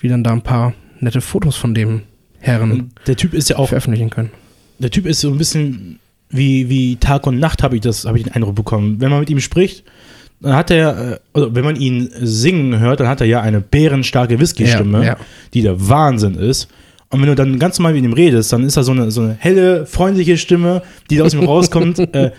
wir 0.00 0.10
dann 0.10 0.24
da 0.24 0.32
ein 0.32 0.42
paar 0.42 0.74
nette 1.00 1.20
Fotos 1.20 1.56
von 1.56 1.74
dem 1.74 2.02
Herren 2.38 2.70
Und 2.72 2.90
der 3.06 3.16
Typ 3.16 3.34
ist 3.34 3.48
ja 3.50 3.56
auch 3.56 3.68
veröffentlichen 3.68 4.10
können. 4.10 4.30
der 4.78 4.90
Typ 4.90 5.06
ist 5.06 5.20
so 5.20 5.30
ein 5.30 5.38
bisschen 5.38 5.98
wie, 6.28 6.68
wie 6.68 6.96
Tag 6.96 7.26
und 7.26 7.38
Nacht, 7.38 7.62
habe 7.62 7.76
ich, 7.76 7.82
das- 7.82 8.04
hab 8.04 8.16
ich 8.16 8.24
den 8.24 8.32
Eindruck 8.32 8.54
bekommen. 8.56 9.00
Wenn 9.00 9.10
man 9.10 9.20
mit 9.20 9.30
ihm 9.30 9.38
spricht, 9.40 9.84
dann 10.40 10.54
hat 10.56 10.70
er, 10.72 11.20
also 11.34 11.54
wenn 11.54 11.64
man 11.64 11.76
ihn 11.76 12.10
singen 12.20 12.80
hört, 12.80 12.98
dann 13.00 13.06
hat 13.06 13.20
er 13.20 13.28
ja 13.28 13.40
eine 13.42 13.60
bärenstarke 13.60 14.40
Whisky-Stimme, 14.40 14.98
Ja, 14.98 15.04
ja. 15.04 15.16
die 15.54 15.62
der 15.62 15.88
Wahnsinn 15.88 16.34
ist. 16.34 16.68
Und 17.12 17.20
wenn 17.20 17.28
du 17.28 17.34
dann 17.34 17.58
ganz 17.58 17.78
normal 17.78 17.92
mit 17.92 18.04
ihm 18.04 18.14
redest, 18.14 18.54
dann 18.54 18.64
ist 18.64 18.78
da 18.78 18.82
so 18.82 18.92
eine, 18.92 19.10
so 19.10 19.20
eine 19.20 19.36
helle, 19.38 19.84
freundliche 19.84 20.38
Stimme, 20.38 20.80
die 21.10 21.18
da 21.18 21.24
aus 21.24 21.34
ihm 21.34 21.44
rauskommt, 21.44 21.98
äh, 22.14 22.30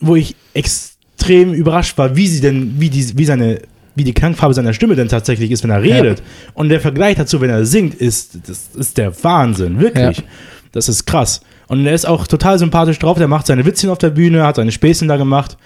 wo 0.00 0.16
ich 0.16 0.34
extrem 0.54 1.54
überrascht 1.54 1.96
war, 1.96 2.16
wie 2.16 2.26
sie 2.26 2.40
denn, 2.40 2.80
wie 2.80 2.90
die, 2.90 3.16
wie 3.16 3.24
seine, 3.24 3.60
wie 3.94 4.02
die 4.02 4.12
Klangfarbe 4.12 4.54
seiner 4.54 4.72
Stimme 4.72 4.96
denn 4.96 5.06
tatsächlich 5.06 5.52
ist, 5.52 5.62
wenn 5.62 5.70
er 5.70 5.82
redet. 5.82 6.20
Und 6.54 6.68
der 6.68 6.80
Vergleich 6.80 7.16
dazu, 7.16 7.40
wenn 7.40 7.48
er 7.48 7.64
singt, 7.64 7.94
ist, 7.94 8.40
das 8.48 8.70
ist 8.74 8.98
der 8.98 9.12
Wahnsinn, 9.22 9.78
wirklich. 9.78 10.18
Ja. 10.18 10.24
Das 10.72 10.88
ist 10.88 11.06
krass. 11.06 11.40
Und 11.68 11.86
er 11.86 11.94
ist 11.94 12.06
auch 12.06 12.26
total 12.26 12.58
sympathisch 12.58 12.98
drauf. 12.98 13.18
Der 13.18 13.28
macht 13.28 13.46
seine 13.46 13.64
Witzchen 13.64 13.88
auf 13.90 13.98
der 13.98 14.10
Bühne, 14.10 14.44
hat 14.44 14.56
seine 14.56 14.72
Späßchen 14.72 15.06
da 15.06 15.16
gemacht. 15.16 15.56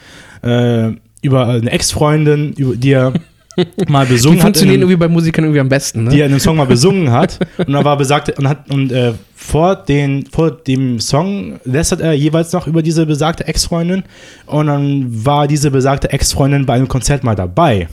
Äh, 0.42 0.90
über 1.22 1.48
eine 1.48 1.70
Ex-Freundin, 1.70 2.52
über 2.52 2.76
die 2.76 2.92
er 2.92 3.14
mal 3.88 4.06
Die 4.06 4.12
besungen 4.12 4.38
hat. 4.38 4.44
funktionieren 4.44 4.80
irgendwie 4.80 4.96
bei 4.96 5.08
Musikern 5.08 5.44
irgendwie 5.44 5.60
am 5.60 5.68
besten, 5.68 6.04
ne? 6.04 6.10
die 6.10 6.20
er 6.20 6.26
in 6.26 6.32
einem 6.32 6.40
Song 6.40 6.56
mal 6.56 6.66
besungen 6.66 7.10
hat. 7.10 7.38
Und 7.58 7.72
dann 7.72 7.84
war 7.84 7.96
besagt, 7.96 8.36
und 8.38 8.48
hat, 8.48 8.70
und 8.70 8.92
äh, 8.92 9.12
vor, 9.34 9.76
den, 9.76 10.26
vor 10.26 10.50
dem 10.50 11.00
Song 11.00 11.60
lästert 11.64 12.00
er 12.00 12.12
jeweils 12.12 12.52
noch 12.52 12.66
über 12.66 12.82
diese 12.82 13.06
besagte 13.06 13.46
Ex-Freundin. 13.46 14.04
Und 14.46 14.66
dann 14.66 15.24
war 15.24 15.48
diese 15.48 15.70
besagte 15.70 16.12
Ex-Freundin 16.12 16.66
bei 16.66 16.74
einem 16.74 16.88
Konzert 16.88 17.24
mal 17.24 17.34
dabei. 17.34 17.88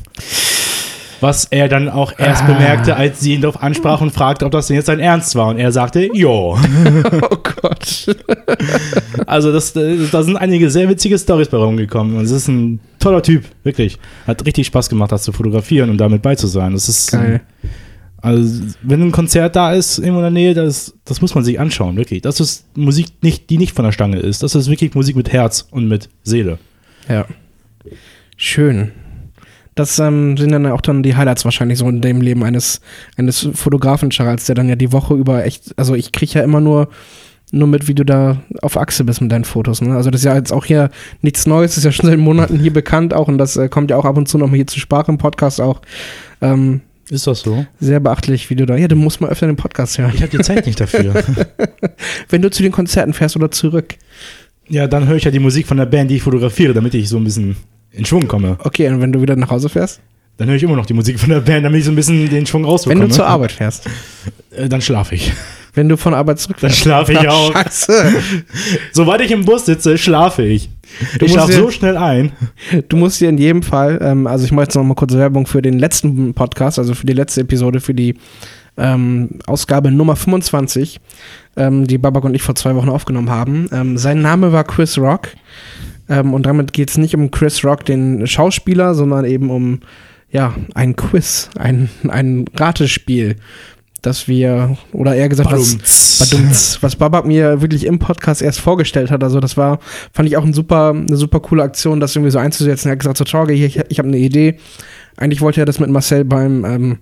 Was 1.19 1.45
er 1.45 1.67
dann 1.67 1.89
auch 1.89 2.13
erst 2.17 2.43
Ah. 2.43 2.47
bemerkte, 2.47 2.95
als 2.95 3.19
sie 3.19 3.33
ihn 3.33 3.41
darauf 3.41 3.62
ansprach 3.62 4.01
und 4.01 4.12
fragte, 4.12 4.45
ob 4.45 4.51
das 4.51 4.67
denn 4.67 4.75
jetzt 4.75 4.86
sein 4.86 5.00
Ernst 5.00 5.36
war. 5.36 5.47
Und 5.50 5.57
er 5.57 5.71
sagte, 5.71 6.09
jo. 6.13 6.57
Oh 7.29 7.38
Gott. 7.62 8.15
Also 9.25 9.51
das, 9.51 9.75
äh, 9.75 9.97
da 10.12 10.24
sind 10.24 10.38
einige 10.38 10.69
sehr 10.69 10.88
witzige 10.89 11.17
Stories 11.17 11.50
bei 11.50 11.57
rumgekommen. 11.57 12.15
Und 12.17 12.24
es 12.25 12.31
ist 12.31 12.47
ein 12.47 12.79
toller 13.00 13.21
Typ, 13.21 13.43
wirklich. 13.63 13.97
Hat 14.25 14.45
richtig 14.45 14.67
Spaß 14.67 14.89
gemacht, 14.89 15.12
das 15.12 15.24
zu 15.24 15.31
fotografieren 15.31 15.89
und 15.89 15.97
damit 15.97 16.21
bei 16.21 16.36
zu 16.36 16.47
sein. 16.47 16.74
Das 16.74 16.88
ist 16.88 17.12
Geil. 17.12 17.41
Also, 18.21 18.63
wenn 18.81 19.01
ein 19.01 19.12
Konzert 19.12 19.55
da 19.55 19.74
ist, 19.74 20.00
irgendwo 20.00 20.19
in 20.19 20.24
der 20.24 20.31
Nähe, 20.31 20.53
das, 20.53 20.93
das 21.05 21.21
muss 21.21 21.36
man 21.36 21.43
sich 21.43 21.59
anschauen, 21.59 21.97
wirklich. 21.97 22.21
Das 22.21 22.39
ist 22.39 22.65
Musik, 22.75 23.07
nicht, 23.21 23.50
die 23.50 23.57
nicht 23.57 23.75
von 23.75 23.86
der 23.86 23.91
Stange 23.91 24.17
ist. 24.19 24.43
Das 24.43 24.55
ist 24.55 24.69
wirklich 24.69 24.95
Musik 24.95 25.15
mit 25.15 25.31
Herz 25.31 25.67
und 25.71 25.88
mit 25.88 26.09
Seele. 26.24 26.57
Ja. 27.09 27.25
Schön. 28.38 28.91
Das 29.77 30.00
ähm, 30.00 30.36
sind 30.38 30.51
dann 30.51 30.65
auch 30.65 30.81
dann 30.81 31.03
die 31.03 31.15
Highlights 31.15 31.46
wahrscheinlich 31.46 31.77
so 31.77 31.88
in 31.88 32.01
dem 32.01 32.19
Leben 32.19 32.43
eines, 32.43 32.81
eines 33.15 33.48
Fotografen, 33.53 34.10
Charles, 34.10 34.46
der 34.46 34.55
dann 34.55 34.67
ja 34.67 34.75
die 34.75 34.91
Woche 34.91 35.13
über 35.13 35.46
echt, 35.46 35.74
also 35.77 35.93
ich 35.93 36.12
kriege 36.12 36.34
ja 36.34 36.41
immer 36.43 36.60
nur, 36.60 36.89
nur 37.51 37.67
mit, 37.67 37.88
wie 37.88 37.93
du 37.93 38.03
da 38.03 38.41
auf 38.63 38.75
Achse 38.75 39.03
bist 39.03 39.22
mit 39.22 39.31
deinen 39.31 39.46
Fotos. 39.46 39.81
Ne? 39.81 39.96
Also 39.96 40.10
das 40.10 40.22
ist 40.22 40.25
ja 40.25 40.36
jetzt 40.36 40.51
auch 40.51 40.65
hier 40.65 40.89
nichts 41.22 41.46
Neues, 41.46 41.77
ist 41.77 41.84
ja 41.84 41.91
schon 41.91 42.10
seit 42.10 42.17
Monaten 42.17 42.57
hier 42.57 42.74
bekannt 42.74 43.13
auch 43.13 43.27
und 43.27 43.38
das 43.38 43.55
äh, 43.55 43.69
kommt 43.69 43.91
ja 43.91 43.98
auch 43.98 44.05
ab 44.05 44.17
und 44.17 44.27
zu 44.27 44.39
noch 44.39 44.48
mal 44.48 44.55
hier 44.55 44.65
zur 44.65 44.81
Sprache 44.81 45.12
im 45.12 45.19
Podcast 45.19 45.62
auch. 45.62 45.79
Ähm, 46.41 46.81
Ist 47.12 47.27
das 47.27 47.41
so? 47.41 47.63
sehr 47.79 48.00
beachtlich, 48.00 48.50
wie 48.50 48.55
du 48.55 48.65
da, 48.65 48.75
ja, 48.77 48.88
du 48.88 48.96
musst 48.96 49.22
mal 49.22 49.29
öfter 49.29 49.46
den 49.46 49.57
Podcast 49.57 50.00
hören. 50.00 50.12
Ich 50.15 50.24
habe 50.24 50.36
die 50.36 50.43
Zeit 50.43 50.65
nicht 50.65 50.79
dafür. 50.79 51.24
Wenn 52.29 52.41
du 52.41 52.50
zu 52.50 52.63
den 52.63 52.72
Konzerten 52.72 53.13
fährst 53.13 53.36
oder 53.36 53.51
zurück. 53.51 53.93
ja, 54.67 54.88
dann 54.88 55.07
höre 55.07 55.17
ich 55.17 55.24
ja 55.24 55.31
die 55.31 55.38
Musik 55.38 55.67
von 55.67 55.77
der 55.77 55.86
Band, 55.86 56.10
die 56.10 56.15
ich 56.15 56.24
fotografiere, 56.24 56.74
damit 56.74 56.96
ich 56.96 57.10
so 57.10 57.17
ein 57.17 57.24
bisschen 57.24 57.57
in 57.91 58.06
Schwung 58.06 58.27
komme. 58.27 58.58
Okay, 58.63 58.88
und 58.89 59.01
wenn 59.01 59.12
du 59.12 59.22
wieder 59.22 59.36
nach 59.36 59.50
Hause 59.50 59.70
fährst? 59.70 60.01
Dann 60.38 60.48
höre 60.50 60.56
ich 60.56 60.63
immer 60.63 60.75
noch 60.75 60.86
die 60.86 60.94
Musik 60.94 61.20
von 61.20 61.29
der 61.29 61.39
Band, 61.39 61.65
damit 61.65 61.79
ich 61.79 61.86
so 61.86 61.91
ein 61.91 61.96
bisschen 61.96 62.29
den 62.29 62.46
Schwung 62.46 62.62
Wenn 62.63 62.70
rausbekomme. 62.70 63.08
du 63.08 63.13
zur 63.13 63.25
Arbeit 63.25 63.51
fährst. 63.53 63.88
Äh, 64.51 64.70
Dann 64.70 64.82
schlafe 64.82 65.15
ich. 65.15 65.34
Wenn 65.74 65.89
du 65.89 65.98
von 65.98 66.13
Arbeit 66.13 66.39
zurück 66.39 66.58
Dann 66.62 66.72
schlafe 66.72 67.13
ich 67.13 67.27
auch. 67.27 67.53
Scheiße. 67.53 68.13
Sobald 68.91 69.22
ich 69.22 69.32
im 69.32 69.46
Bus 69.46 69.65
sitze, 69.65 69.98
schlafe 69.98 70.44
ich. 70.44 70.70
Du 71.17 71.25
ich 71.25 71.32
schlafe 71.32 71.53
so 71.53 71.72
schnell 71.72 71.98
ein. 71.98 72.32
Du 72.89 72.98
musst 72.98 73.20
dir 73.20 73.29
in 73.29 73.38
jedem 73.38 73.63
Fall, 73.63 74.00
ähm, 74.01 74.27
also 74.27 74.46
ich 74.46 74.51
mache 74.51 74.63
jetzt 74.63 74.75
noch 74.75 74.84
mal 74.84 74.96
kurz 74.96 75.13
Werbung 75.13 75.48
für 75.48 75.62
den 75.62 75.79
letzten 75.79 76.34
Podcast, 76.34 76.77
also 76.79 76.94
für 76.94 77.06
die 77.06 77.13
letzte 77.13 77.41
Episode, 77.41 77.79
für 77.79 77.94
die 77.94 78.15
ähm, 78.77 79.29
Ausgabe 79.48 79.91
Nummer 79.91 80.15
25, 80.15 81.00
ähm, 81.58 81.88
die 81.88 81.98
Babak 81.98 82.24
und 82.24 82.36
ich 82.36 82.44
vor 82.44 82.56
zwei 82.56 82.75
Wochen 82.75 82.89
aufgenommen 82.89 83.29
haben. 83.29 83.67
Ähm, 83.72 83.98
sein 83.98 84.22
Name 84.22 84.51
war 84.51 84.63
Chris 84.63 84.98
Rock. 84.98 85.29
Ähm, 86.10 86.34
und 86.34 86.46
damit 86.46 86.74
geht 86.74 86.90
es 86.90 86.98
nicht 86.98 87.16
um 87.16 87.32
Chris 87.32 87.64
Rock, 87.64 87.86
den 87.86 88.26
Schauspieler, 88.28 88.96
sondern 88.96 89.26
eben 89.26 89.50
um 89.50 89.80
ja, 90.30 90.54
ein 90.74 90.96
Quiz, 90.96 91.50
ein, 91.58 91.90
ein 92.08 92.46
Ratespiel, 92.56 93.38
das 94.02 94.28
wir, 94.28 94.78
oder 94.92 95.16
eher 95.16 95.30
gesagt, 95.30 95.52
was, 95.52 95.78
Badumts. 96.20 96.78
Was 96.82 96.96
Babak 96.96 97.26
mir 97.26 97.62
wirklich 97.62 97.86
im 97.86 98.00
Podcast 98.00 98.42
erst 98.42 98.60
vorgestellt 98.60 99.10
hat. 99.10 99.24
Also 99.24 99.40
das 99.40 99.58
war, 99.58 99.80
fand 100.14 100.30
ich 100.30 100.38
auch 100.38 100.44
ein 100.44 100.54
super, 100.54 100.92
eine 100.92 101.18
super 101.18 101.40
coole 101.40 101.64
Aktion, 101.64 102.00
das 102.00 102.16
irgendwie 102.16 102.32
so 102.32 102.40
einzusetzen. 102.40 102.90
Er 102.90 102.94
hat 102.94 103.00
gesagt, 103.00 103.18
so 103.18 103.24
Torge, 103.24 103.54
hier, 103.54 103.68
ich, 103.68 103.80
ich 103.90 104.00
habe 104.00 104.08
eine 104.08 104.18
Idee. 104.18 104.58
Eigentlich 105.18 105.42
wollte 105.42 105.62
er 105.62 105.66
das 105.66 105.80
mit 105.80 105.90
Marcel 105.90 106.26
beim, 106.26 106.64
ähm, 106.66 106.98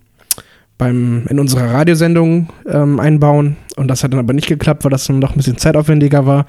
beim 0.78 1.26
in 1.28 1.40
unserer 1.40 1.74
Radiosendung 1.74 2.50
ähm, 2.68 3.00
einbauen. 3.00 3.58
Und 3.76 3.88
das 3.88 4.04
hat 4.04 4.14
dann 4.14 4.20
aber 4.20 4.34
nicht 4.34 4.48
geklappt, 4.48 4.84
weil 4.84 4.92
das 4.92 5.06
dann 5.06 5.22
doch 5.22 5.32
ein 5.32 5.38
bisschen 5.38 5.58
zeitaufwendiger 5.58 6.26
war. 6.26 6.46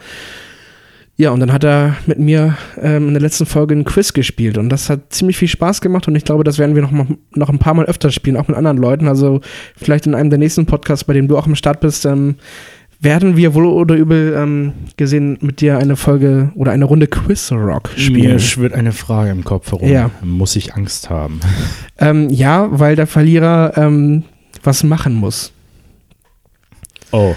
Ja, 1.19 1.31
und 1.31 1.41
dann 1.41 1.51
hat 1.53 1.65
er 1.65 1.97
mit 2.07 2.19
mir 2.19 2.59
ähm, 2.81 3.09
in 3.09 3.15
der 3.15 3.23
letzten 3.23 3.47
Folge 3.47 3.75
ein 3.75 3.85
Quiz 3.85 4.13
gespielt 4.13 4.59
und 4.59 4.69
das 4.69 4.91
hat 4.91 5.15
ziemlich 5.15 5.39
viel 5.39 5.49
Spaß 5.49 5.81
gemacht 5.81 6.07
und 6.09 6.15
ich 6.15 6.25
glaube, 6.25 6.45
das 6.45 6.59
werden 6.59 6.75
wir 6.75 6.83
noch, 6.83 6.91
mal, 6.91 7.07
noch 7.35 7.49
ein 7.49 7.59
paar 7.59 7.73
Mal 7.73 7.87
öfter 7.87 8.11
spielen, 8.11 8.37
auch 8.37 8.49
mit 8.49 8.57
anderen 8.57 8.77
Leuten. 8.77 9.09
Also 9.09 9.41
vielleicht 9.77 10.07
in 10.07 10.15
einem 10.15 10.29
der 10.29 10.39
nächsten 10.39 10.67
Podcasts, 10.67 11.05
bei 11.05 11.15
dem 11.15 11.27
du 11.27 11.39
auch 11.39 11.47
am 11.47 11.55
Start 11.55 11.81
bist, 11.81 12.05
ähm, 12.05 12.37
werden 13.01 13.37
wir 13.37 13.55
wohl 13.55 13.67
oder 13.67 13.95
übel 13.95 14.35
ähm, 14.37 14.73
gesehen 14.97 15.39
mit 15.41 15.61
dir 15.61 15.79
eine 15.79 15.97
Folge 15.97 16.53
oder 16.55 16.73
eine 16.73 16.85
Runde 16.85 17.07
Quiz 17.07 17.51
Rock 17.53 17.91
Mir 17.95 18.03
spielen. 18.03 18.41
schwirrt 18.41 18.73
eine 18.75 18.93
Frage 18.93 19.31
im 19.31 19.45
Kopf 19.45 19.71
herum. 19.73 19.89
Ja. 19.89 20.11
Muss 20.23 20.57
ich 20.57 20.75
Angst 20.75 21.11
haben? 21.11 21.41
Ähm, 21.99 22.29
ja, 22.29 22.69
weil 22.79 22.95
der 22.95 23.07
Verlierer 23.07 23.73
ähm, 23.77 24.25
was 24.63 24.85
machen 24.85 25.15
muss. 25.15 25.51
Oh. 27.11 27.35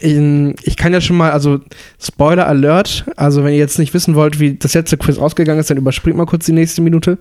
In, 0.00 0.56
ich 0.62 0.76
kann 0.76 0.92
ja 0.92 1.00
schon 1.00 1.16
mal, 1.16 1.30
also 1.30 1.60
Spoiler 2.00 2.46
Alert, 2.46 3.04
also 3.16 3.44
wenn 3.44 3.52
ihr 3.52 3.58
jetzt 3.58 3.78
nicht 3.78 3.92
wissen 3.92 4.14
wollt, 4.14 4.40
wie 4.40 4.54
das 4.54 4.74
letzte 4.74 4.96
Quiz 4.96 5.18
ausgegangen 5.18 5.60
ist, 5.60 5.70
dann 5.70 5.76
überspringt 5.76 6.16
mal 6.16 6.26
kurz 6.26 6.46
die 6.46 6.52
nächste 6.52 6.80
Minute. 6.80 7.18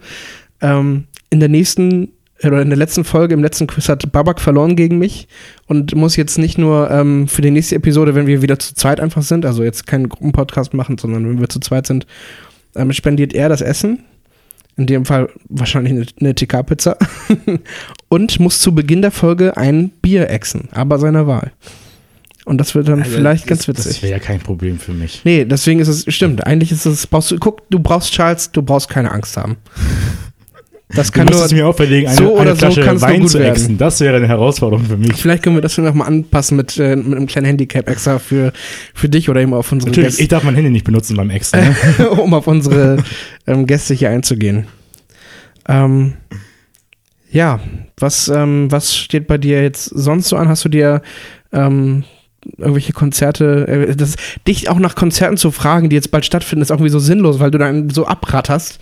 Ähm, 0.62 1.06
in 1.30 1.39
der 1.39 1.50
nächsten, 1.50 2.13
oder 2.44 2.62
in 2.62 2.70
der 2.70 2.78
letzten 2.78 3.04
Folge, 3.04 3.34
im 3.34 3.42
letzten 3.42 3.68
Quiz 3.68 3.89
hat 3.89 4.10
Babak 4.12 4.39
verloren 4.39 4.76
gegen 4.76 4.98
mich 4.98 5.28
und 5.68 5.94
muss 5.96 6.15
jetzt 6.15 6.38
nicht 6.38 6.58
nur 6.58 6.89
ähm, 6.89 7.28
für 7.28 7.42
die 7.42 7.52
nächste 7.52 7.76
Episode, 7.76 8.15
wenn 8.15 8.28
wir 8.28 8.42
wieder 8.42 8.60
zu 8.60 8.74
zweit 8.74 9.00
einfach 9.00 9.24
sind, 9.24 9.46
also 9.46 9.63
jetzt 9.63 9.86
keinen 9.86 10.08
Gruppenpodcast 10.08 10.74
machen, 10.74 10.98
sondern 10.98 11.28
wenn 11.28 11.39
wir 11.42 11.50
zu 11.50 11.60
zweit 11.60 11.86
sind, 11.86 12.08
ähm, 12.76 12.94
spendiert 12.94 13.34
er 13.34 13.50
das 13.50 13.62
Essen. 13.62 14.04
In 14.78 14.86
dem 14.86 15.04
Fall 15.04 15.30
wahrscheinlich 15.50 15.92
eine, 15.92 16.06
eine 16.22 16.36
TK-Pizza. 16.36 16.96
und 18.08 18.39
muss 18.39 18.60
zu 18.60 18.74
Beginn 18.74 19.02
der 19.02 19.12
Folge 19.12 19.58
ein 19.58 19.89
Bier 20.02 20.30
exen, 20.30 20.70
aber 20.72 21.00
seiner 21.00 21.28
Wahl. 21.28 21.52
Und 22.45 22.58
das 22.58 22.73
wird 22.73 22.88
dann 22.88 23.04
vielleicht 23.06 23.45
ganz 23.47 23.62
Also, 23.62 23.73
Das 23.73 23.86
witzig. 23.86 24.02
wäre 24.04 24.13
ja 24.13 24.19
kein 24.19 24.39
Problem 24.39 24.80
für 24.80 24.93
mich. 24.93 25.21
Nee, 25.23 25.45
deswegen 25.45 25.80
ist 25.80 25.88
es, 25.88 26.06
stimmt, 26.13 26.45
eigentlich 26.47 26.71
ist 26.71 26.86
es, 26.86 27.06
brauchst 27.06 27.32
du, 27.32 27.38
guck, 27.38 27.69
du 27.69 27.80
brauchst 27.80 28.12
Charles, 28.13 28.52
du 28.52 28.62
brauchst 28.63 28.89
keine 28.89 29.12
Angst 29.12 29.38
haben. 29.38 29.58
Das 30.95 31.12
Du 31.12 31.19
kann 31.19 31.28
musst 31.28 31.52
nur, 31.52 31.60
mir 31.60 31.67
auferlegen, 31.67 32.08
eine, 32.10 32.17
so 32.17 32.32
oder 32.34 32.41
eine 32.41 32.49
so 32.52 32.56
Flasche 32.58 32.80
nur 32.82 33.02
Wein 33.02 33.21
gut 33.21 33.30
zu 33.30 33.38
werden. 33.39 33.52
exen. 33.52 33.78
Das 33.78 33.99
wäre 33.99 34.17
eine 34.17 34.28
Herausforderung 34.28 34.84
für 34.86 34.97
mich. 34.97 35.13
vielleicht 35.13 35.43
können 35.43 35.56
wir 35.56 35.62
das 35.62 35.78
noch 35.78 35.93
mal 35.93 36.06
anpassen 36.06 36.58
mit, 36.58 36.80
äh, 36.80 36.95
mit 36.95 37.15
einem 37.15 37.28
kleinen 37.28 37.45
Handicap 37.45 37.88
extra 37.88 38.17
für, 38.17 38.52
für 38.95 39.08
dich 39.08 39.30
oder 39.30 39.39
eben 39.41 39.54
auf 39.54 39.71
unsere 39.71 39.91
Natürlich, 39.91 40.08
Gäste, 40.10 40.21
ich 40.23 40.28
darf 40.30 40.41
mein 40.43 40.56
Handy 40.56 40.71
nicht 40.71 40.86
benutzen 40.86 41.15
beim 41.15 41.30
Exen. 41.30 41.60
Ne? 41.60 42.10
um 42.10 42.34
auf 42.34 42.47
unsere 42.47 43.04
ähm, 43.45 43.67
Gäste 43.67 43.93
hier 43.93 44.10
einzugehen. 44.10 44.65
Ähm, 45.67 46.13
ja, 47.30 47.60
was, 47.97 48.28
ähm, 48.30 48.71
was 48.71 48.95
steht 48.97 49.28
bei 49.28 49.38
dir 49.38 49.62
jetzt 49.62 49.86
sonst 49.86 50.30
so 50.30 50.38
an? 50.38 50.47
Hast 50.49 50.65
du 50.65 50.69
dir 50.69 51.04
ähm, 51.54 52.04
irgendwelche 52.58 52.93
Konzerte, 52.93 53.67
äh, 53.67 53.95
das, 53.95 54.15
dich 54.47 54.69
auch 54.69 54.80
nach 54.80 54.95
Konzerten 54.95 55.38
zu 55.38 55.52
fragen, 55.52 55.89
die 55.89 55.95
jetzt 55.95 56.12
bald 56.12 56.25
stattfinden, 56.25 56.62
ist 56.62 56.71
auch 56.71 56.75
irgendwie 56.78 56.91
so 56.91 56.99
sinnlos, 56.99 57.39
weil 57.39 57.52
du 57.52 57.58
dann 57.58 57.89
so 57.89 58.06
abratterst, 58.08 58.80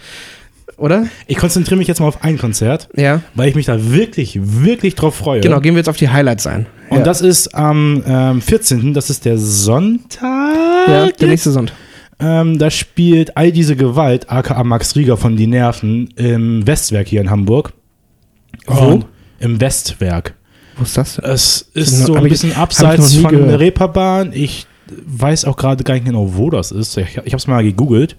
oder? 0.77 1.07
Ich 1.25 1.37
konzentriere 1.37 1.77
mich 1.77 1.87
jetzt 1.87 1.99
mal 1.99 2.07
auf 2.07 2.23
ein 2.23 2.37
Konzert, 2.37 2.87
Ja. 2.95 3.21
weil 3.35 3.49
ich 3.49 3.55
mich 3.55 3.65
da 3.65 3.91
wirklich, 3.91 4.39
wirklich 4.41 4.95
drauf 4.95 5.15
freue. 5.15 5.41
Genau, 5.41 5.59
gehen 5.59 5.73
wir 5.73 5.79
jetzt 5.79 5.89
auf 5.89 5.97
die 5.97 6.09
Highlights 6.09 6.45
ein. 6.45 6.67
Und 6.89 6.99
ja. 6.99 7.03
das 7.03 7.21
ist 7.21 7.53
am 7.55 8.03
ähm, 8.07 8.41
14., 8.41 8.93
das 8.93 9.09
ist 9.09 9.25
der 9.25 9.37
Sonntag. 9.37 10.87
ja, 10.87 11.07
der 11.09 11.27
nächste 11.27 11.51
Sonntag. 11.51 11.75
Ähm, 12.19 12.57
da 12.57 12.71
spielt 12.71 13.37
all 13.37 13.51
diese 13.51 13.75
Gewalt, 13.75 14.29
aka 14.31 14.63
Max 14.63 14.95
Rieger 14.95 15.17
von 15.17 15.35
Die 15.35 15.45
Nerven, 15.47 16.09
im 16.15 16.65
Westwerk 16.65 17.07
hier 17.07 17.21
in 17.21 17.29
Hamburg. 17.29 17.73
Wo? 18.65 18.85
Und 18.85 19.05
Im 19.39 19.61
Westwerk. 19.61 20.33
Wo 20.77 20.83
ist 20.83 20.97
das? 20.97 21.17
Es 21.19 21.61
ist 21.73 22.05
so 22.05 22.15
ich- 22.15 22.21
ein 22.23 22.29
bisschen 22.29 22.51
ich 22.51 22.57
abseits 22.57 23.03
noch 23.03 23.17
nie 23.17 23.21
von 23.23 23.31
gehört. 23.31 23.49
der 23.51 23.59
Reeperbahn. 23.59 24.31
Ich 24.33 24.67
weiß 25.05 25.45
auch 25.45 25.57
gerade 25.57 25.83
gar 25.83 25.95
nicht 25.95 26.05
genau, 26.05 26.35
wo 26.35 26.49
das 26.49 26.71
ist. 26.71 26.95
Ich, 26.97 27.09
ich 27.09 27.17
habe 27.33 27.37
es 27.37 27.47
mal 27.47 27.63
gegoogelt. 27.63 28.15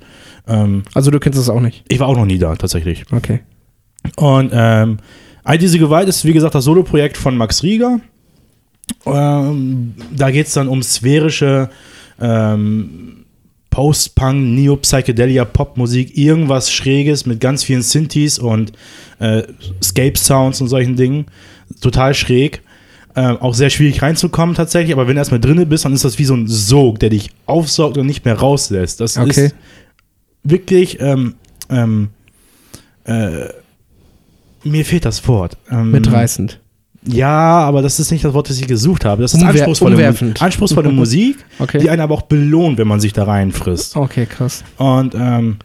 Ähm, 0.46 0.82
Also 0.94 1.10
du 1.10 1.18
kennst 1.20 1.38
es 1.38 1.48
auch 1.48 1.60
nicht. 1.60 1.84
ich 1.88 1.98
war 2.00 2.08
auch 2.08 2.16
noch 2.16 2.26
nie 2.26 2.38
da, 2.38 2.54
tatsächlich. 2.56 3.04
Okay. 3.12 3.40
Und 4.16 4.50
ähm, 4.52 4.98
all 5.44 5.58
diese 5.58 5.78
Gewalt 5.78 6.08
ist, 6.08 6.24
wie 6.24 6.32
gesagt, 6.32 6.54
das 6.54 6.64
Soloprojekt 6.64 7.16
von 7.16 7.36
Max 7.36 7.62
Rieger. 7.62 8.00
Ähm, 9.06 9.94
da 10.14 10.30
geht 10.30 10.46
es 10.46 10.54
dann 10.54 10.68
um 10.68 10.82
sphärische 10.82 11.70
ähm, 12.20 13.24
Post-Punk, 13.70 14.54
Neo-Psychedelia, 14.54 15.44
Popmusik, 15.44 16.16
irgendwas 16.16 16.72
Schräges 16.72 17.26
mit 17.26 17.40
ganz 17.40 17.64
vielen 17.64 17.82
Synthes 17.82 18.38
und 18.38 18.72
äh, 19.20 19.42
Scape-Sounds 19.82 20.60
und 20.60 20.68
solchen 20.68 20.96
Dingen. 20.96 21.26
Total 21.80 22.14
schräg. 22.14 22.62
Ähm, 23.16 23.36
auch 23.38 23.54
sehr 23.54 23.70
schwierig 23.70 24.00
reinzukommen 24.02 24.54
tatsächlich, 24.54 24.92
aber 24.92 25.08
wenn 25.08 25.14
du 25.16 25.20
erstmal 25.20 25.40
drinne 25.40 25.66
bist, 25.66 25.84
dann 25.84 25.92
ist 25.92 26.04
das 26.04 26.18
wie 26.18 26.24
so 26.24 26.34
ein 26.34 26.46
Sog, 26.46 27.00
der 27.00 27.10
dich 27.10 27.30
aufsaugt 27.46 27.98
und 27.98 28.06
nicht 28.06 28.24
mehr 28.24 28.38
rauslässt. 28.38 29.00
Das 29.00 29.16
Okay. 29.18 29.46
ist 29.46 29.54
wirklich 30.44 31.00
ähm, 31.00 31.34
ähm, 31.70 32.10
äh, 33.04 33.46
mir 34.64 34.84
fehlt 34.84 35.04
das 35.04 35.26
Wort. 35.26 35.56
Ähm, 35.70 35.90
Mitreißend. 35.90 36.60
Ja, 37.06 37.60
aber 37.60 37.80
das 37.80 37.98
ist 38.00 38.10
nicht 38.10 38.24
das 38.24 38.34
Wort, 38.34 38.50
das 38.50 38.58
ich 38.60 38.66
gesucht 38.66 39.04
habe. 39.04 39.22
Das 39.22 39.32
ist 39.32 39.40
Umwer- 39.40 39.48
anspruchsvolle, 39.50 39.94
umwerfend. 39.94 40.42
anspruchsvolle 40.42 40.90
Musik, 40.92 41.38
Okay. 41.58 41.78
die 41.78 41.90
einen 41.90 42.02
aber 42.02 42.14
auch 42.14 42.22
belohnt, 42.22 42.76
wenn 42.78 42.88
man 42.88 43.00
sich 43.00 43.12
da 43.12 43.24
reinfrisst. 43.24 43.96
Okay, 43.96 44.26
krass. 44.26 44.62
Und 44.76 45.14
ähm, 45.14 45.56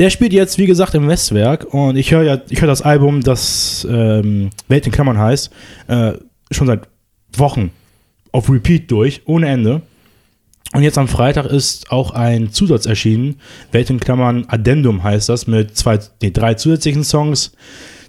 der 0.00 0.08
spielt 0.08 0.32
jetzt, 0.32 0.56
wie 0.56 0.66
gesagt, 0.66 0.94
im 0.94 1.08
Westwerk 1.08 1.74
und 1.74 1.96
ich 1.96 2.10
höre 2.10 2.22
ja, 2.22 2.40
ich 2.48 2.60
höre 2.62 2.68
das 2.68 2.80
Album, 2.80 3.20
das 3.20 3.86
ähm, 3.88 4.48
Welt 4.66 4.86
in 4.86 4.92
Klammern 4.92 5.18
heißt, 5.18 5.50
äh, 5.88 6.12
schon 6.50 6.66
seit 6.66 6.88
Wochen 7.36 7.70
auf 8.32 8.48
Repeat 8.48 8.90
durch, 8.90 9.20
ohne 9.26 9.48
Ende. 9.48 9.82
Und 10.72 10.82
jetzt 10.82 10.96
am 10.96 11.06
Freitag 11.06 11.46
ist 11.46 11.92
auch 11.92 12.12
ein 12.12 12.50
Zusatz 12.50 12.86
erschienen, 12.86 13.36
Welt 13.72 13.90
in 13.90 14.00
Klammern 14.00 14.46
Addendum 14.48 15.02
heißt 15.02 15.28
das, 15.28 15.46
mit 15.46 15.76
zwei, 15.76 15.98
nee, 16.22 16.30
drei 16.30 16.54
zusätzlichen 16.54 17.04
Songs. 17.04 17.52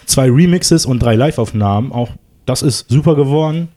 zwei 0.05 0.29
Remixes 0.31 0.85
und 0.85 0.99
drei 0.99 1.15
Live-Aufnahmen. 1.15 1.91
Auch 1.91 2.11
das 2.45 2.61
ist 2.61 2.89
super 2.89 3.15
geworden. 3.15 3.67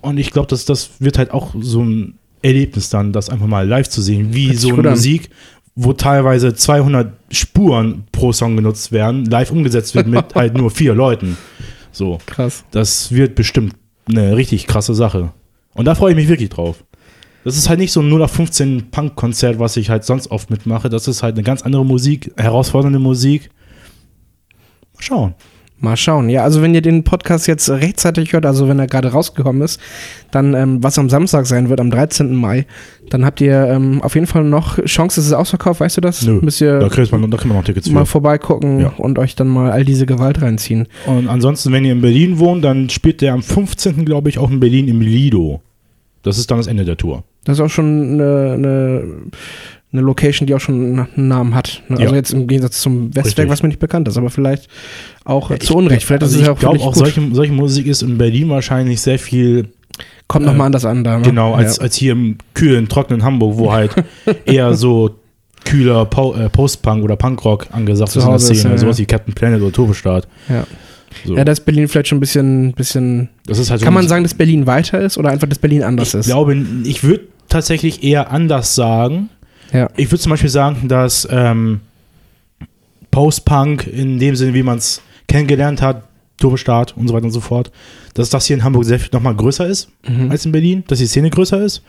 Und 0.00 0.16
ich 0.16 0.30
glaube, 0.30 0.48
dass 0.48 0.64
das 0.64 0.90
wird 1.00 1.18
halt 1.18 1.32
auch 1.32 1.54
so 1.60 1.82
ein 1.82 2.18
Erlebnis 2.40 2.88
dann, 2.88 3.12
das 3.12 3.28
einfach 3.28 3.46
mal 3.46 3.68
live 3.68 3.88
zu 3.88 4.00
sehen, 4.00 4.32
wie 4.32 4.54
so 4.54 4.74
eine. 4.74 4.90
Musik, 4.90 5.30
wo 5.74 5.92
teilweise 5.92 6.54
200 6.54 7.12
Spuren 7.30 8.04
pro 8.12 8.32
Song 8.32 8.56
genutzt 8.56 8.92
werden, 8.92 9.24
live 9.24 9.50
umgesetzt 9.50 9.94
wird 9.94 10.06
mit 10.06 10.24
halt 10.34 10.56
nur 10.56 10.70
vier 10.70 10.94
Leuten. 10.94 11.36
So, 11.92 12.18
Krass. 12.26 12.64
das 12.70 13.12
wird 13.12 13.34
bestimmt 13.34 13.74
eine 14.08 14.36
richtig 14.36 14.66
krasse 14.66 14.94
Sache. 14.94 15.32
Und 15.74 15.86
da 15.86 15.94
freue 15.94 16.10
ich 16.10 16.16
mich 16.16 16.28
wirklich 16.28 16.50
drauf. 16.50 16.84
Das 17.44 17.56
ist 17.56 17.68
halt 17.68 17.80
nicht 17.80 17.92
so 17.92 18.00
ein 18.00 18.08
0 18.08 18.22
auf 18.22 18.30
15 18.32 18.90
Punk-Konzert, 18.90 19.58
was 19.58 19.76
ich 19.76 19.90
halt 19.90 20.04
sonst 20.04 20.30
oft 20.30 20.50
mitmache. 20.50 20.88
Das 20.88 21.08
ist 21.08 21.22
halt 21.22 21.34
eine 21.34 21.42
ganz 21.42 21.62
andere 21.62 21.84
Musik, 21.84 22.32
herausfordernde 22.36 22.98
Musik. 22.98 23.50
Mal 24.94 25.02
schauen. 25.02 25.34
Mal 25.82 25.96
schauen. 25.96 26.28
Ja, 26.30 26.44
also 26.44 26.62
wenn 26.62 26.74
ihr 26.74 26.80
den 26.80 27.02
Podcast 27.02 27.46
jetzt 27.48 27.68
rechtzeitig 27.68 28.32
hört, 28.32 28.46
also 28.46 28.68
wenn 28.68 28.78
er 28.78 28.86
gerade 28.86 29.08
rausgekommen 29.08 29.62
ist, 29.62 29.80
dann, 30.30 30.54
ähm, 30.54 30.82
was 30.82 30.96
am 30.98 31.10
Samstag 31.10 31.44
sein 31.46 31.68
wird, 31.68 31.80
am 31.80 31.90
13. 31.90 32.34
Mai, 32.34 32.66
dann 33.10 33.24
habt 33.24 33.40
ihr 33.40 33.66
ähm, 33.66 34.00
auf 34.02 34.14
jeden 34.14 34.26
Fall 34.28 34.44
noch 34.44 34.78
Chance, 34.84 35.20
es 35.20 35.26
ist 35.26 35.32
ausverkauft, 35.32 35.80
weißt 35.80 35.96
du 35.96 36.00
das? 36.00 36.22
Nö, 36.24 36.38
Müsst 36.40 36.60
ihr 36.60 36.78
Da, 36.78 36.88
kriegt 36.88 37.10
man, 37.10 37.28
da 37.30 37.36
kriegt 37.36 37.48
man 37.48 37.56
noch 37.58 37.64
Tickets 37.64 37.90
mal 37.90 38.04
für. 38.06 38.12
vorbeigucken 38.12 38.80
Ja. 38.80 38.92
und 38.96 39.18
euch 39.18 39.34
dann 39.34 39.48
mal 39.48 39.72
all 39.72 39.84
diese 39.84 40.06
Gewalt 40.06 40.40
reinziehen. 40.40 40.86
Und 41.06 41.28
ansonsten, 41.28 41.72
wenn 41.72 41.84
ihr 41.84 41.92
in 41.92 42.00
Berlin 42.00 42.38
wohnt, 42.38 42.64
dann 42.64 42.88
spielt 42.88 43.20
der 43.20 43.32
am 43.32 43.42
15. 43.42 44.04
glaube 44.04 44.28
ich 44.28 44.38
auch 44.38 44.50
in 44.50 44.60
Berlin 44.60 44.86
im 44.88 45.00
Lido. 45.00 45.60
Das 46.22 46.38
ist 46.38 46.50
dann 46.52 46.58
das 46.58 46.68
Ende 46.68 46.84
der 46.84 46.96
Tour. 46.96 47.24
Das 47.44 47.58
ist 47.58 47.60
auch 47.60 47.68
schon 47.70 48.12
eine, 48.20 48.52
eine, 48.52 49.04
eine 49.92 50.00
Location, 50.02 50.46
die 50.46 50.54
auch 50.54 50.60
schon 50.60 51.06
einen 51.14 51.28
Namen 51.28 51.54
hat. 51.54 51.82
Ne? 51.88 51.98
Also 51.98 52.10
Ja. 52.12 52.16
jetzt 52.16 52.32
im 52.32 52.46
Gegensatz 52.46 52.80
zum 52.80 53.14
Westwerk, 53.14 53.48
was 53.48 53.62
mir 53.62 53.68
nicht 53.68 53.80
bekannt 53.80 54.08
ist, 54.08 54.16
aber 54.16 54.30
vielleicht 54.30 54.68
auch 55.24 55.50
äh, 55.50 55.54
Ja, 55.54 55.60
zu 55.60 55.72
ich- 55.72 55.76
Unrecht. 55.76 56.06
Vielleicht 56.06 56.22
also 56.22 56.34
ist 56.36 56.40
es 56.42 56.46
ja 56.46 56.52
ich 56.52 56.56
auch 56.56 56.60
glaube 56.60 56.76
wirklich 56.78 56.88
auch, 56.88 56.94
solche, 56.94 57.22
solche 57.34 57.52
Musik 57.52 57.86
ist 57.86 58.02
in 58.02 58.16
Berlin 58.18 58.48
wahrscheinlich 58.48 59.00
sehr 59.00 59.18
viel 59.18 59.68
Kommt 60.28 60.46
äh, 60.46 60.48
nochmal 60.48 60.66
anders 60.66 60.84
an 60.86 61.04
da. 61.04 61.18
Ne? 61.18 61.22
Genau, 61.24 61.54
als, 61.54 61.76
ja. 61.76 61.82
als 61.82 61.96
hier 61.96 62.12
im 62.12 62.38
kühlen, 62.54 62.88
trockenen 62.88 63.22
Hamburg, 63.22 63.58
wo 63.58 63.72
halt 63.72 63.90
eher 64.46 64.72
so 64.74 65.10
kühler 65.64 66.06
po 66.06 66.34
äh, 66.34 66.48
Post-Punk 66.48 67.04
oder 67.04 67.16
Punkrock 67.16 67.66
angesagt 67.72 68.10
Zu 68.12 68.18
ist 68.18 68.24
in 68.24 68.28
der 68.28 68.34
Hause 68.34 68.52
ist, 68.52 68.58
Szene. 68.60 68.74
ja, 68.74 68.78
sowas 68.80 68.98
ja. 68.98 69.02
wie 69.02 69.06
Captain 69.06 69.34
Planet 69.34 69.60
oder 69.60 69.72
Turbostart. 69.72 70.26
ja. 70.48 70.66
So. 71.26 71.36
ja, 71.36 71.44
da 71.44 71.52
ist 71.52 71.60
Berlin 71.66 71.88
vielleicht 71.88 72.08
schon 72.08 72.16
ein 72.16 72.20
bisschen, 72.20 72.72
bisschen 72.72 73.28
das 73.46 73.58
ist 73.58 73.70
halt 73.70 73.80
so 73.80 73.84
Kann 73.84 73.92
man 73.92 74.08
sagen, 74.08 74.22
dass 74.22 74.32
Berlin 74.32 74.66
weiter 74.66 74.98
ist 74.98 75.18
oder 75.18 75.28
einfach, 75.28 75.46
dass 75.46 75.58
Berlin 75.58 75.82
anders 75.82 76.08
ich 76.14 76.20
ist? 76.20 76.26
glaube, 76.26 76.56
ich 76.84 77.04
würde 77.04 77.24
tatsächlich 77.50 78.02
eher 78.02 78.30
anders 78.30 78.74
sagen. 78.74 79.28
Ja. 79.72 79.88
Ich 79.96 80.10
würde 80.10 80.20
zum 80.20 80.30
Beispiel 80.30 80.50
sagen, 80.50 80.88
dass 80.88 81.26
ähm, 81.30 81.80
Post-Punk 83.10 83.86
in 83.86 84.18
dem 84.18 84.36
Sinne, 84.36 84.54
wie 84.54 84.62
man 84.62 84.78
es 84.78 85.02
kennengelernt 85.28 85.82
hat, 85.82 86.04
Turbostart 86.38 86.96
und 86.96 87.06
so 87.08 87.14
weiter 87.14 87.26
und 87.26 87.30
so 87.30 87.40
fort, 87.40 87.70
dass 88.14 88.28
das 88.30 88.46
hier 88.46 88.56
in 88.56 88.64
Hamburg 88.64 88.84
sehr 88.84 88.98
viel 88.98 89.10
nochmal 89.12 89.34
größer 89.36 89.66
ist 89.66 89.88
Mhm. 90.08 90.30
als 90.30 90.44
in 90.44 90.50
Berlin, 90.52 90.82
dass 90.88 90.98
die 90.98 91.06
Szene 91.06 91.30
größer 91.30 91.62
ist. 91.62 91.82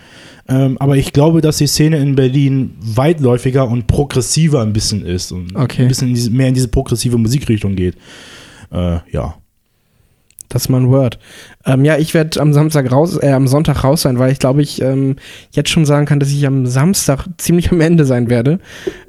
Ähm, 0.47 0.77
aber 0.79 0.95
ich 0.97 1.11
glaube, 1.11 1.41
dass 1.41 1.57
die 1.57 1.65
Szene 1.67 1.97
in 1.97 2.15
Berlin 2.15 2.75
weitläufiger 2.79 3.67
und 3.67 3.87
progressiver 3.87 4.61
ein 4.61 4.73
bisschen 4.73 5.05
ist 5.05 5.31
und 5.31 5.55
Okay. 5.55 5.83
ein 5.83 5.87
bisschen 5.87 6.09
in 6.09 6.13
diese, 6.13 6.29
mehr 6.29 6.49
in 6.49 6.53
diese 6.53 6.67
progressive 6.67 7.17
Musikrichtung 7.17 7.75
geht. 7.75 7.95
Äh, 8.71 8.99
ja. 9.11 9.35
Das 10.49 10.63
ist 10.63 10.69
mal 10.69 10.81
ein 10.81 10.89
Word. 10.89 11.19
Ähm, 11.65 11.83
ja, 11.85 11.97
ich 11.97 12.13
werde 12.13 12.39
am 12.39 12.53
Samstag 12.53 12.91
raus, 12.91 13.17
äh, 13.21 13.31
am 13.31 13.47
Sonntag 13.47 13.83
raus 13.83 14.03
sein, 14.03 14.19
weil 14.19 14.31
ich 14.31 14.39
glaube, 14.39 14.61
ich 14.61 14.81
ähm, 14.81 15.15
jetzt 15.51 15.69
schon 15.69 15.85
sagen 15.85 16.05
kann, 16.05 16.19
dass 16.19 16.29
ich 16.29 16.45
am 16.45 16.65
Samstag 16.65 17.25
ziemlich 17.37 17.71
am 17.71 17.81
Ende 17.81 18.05
sein 18.05 18.29
werde. 18.29 18.59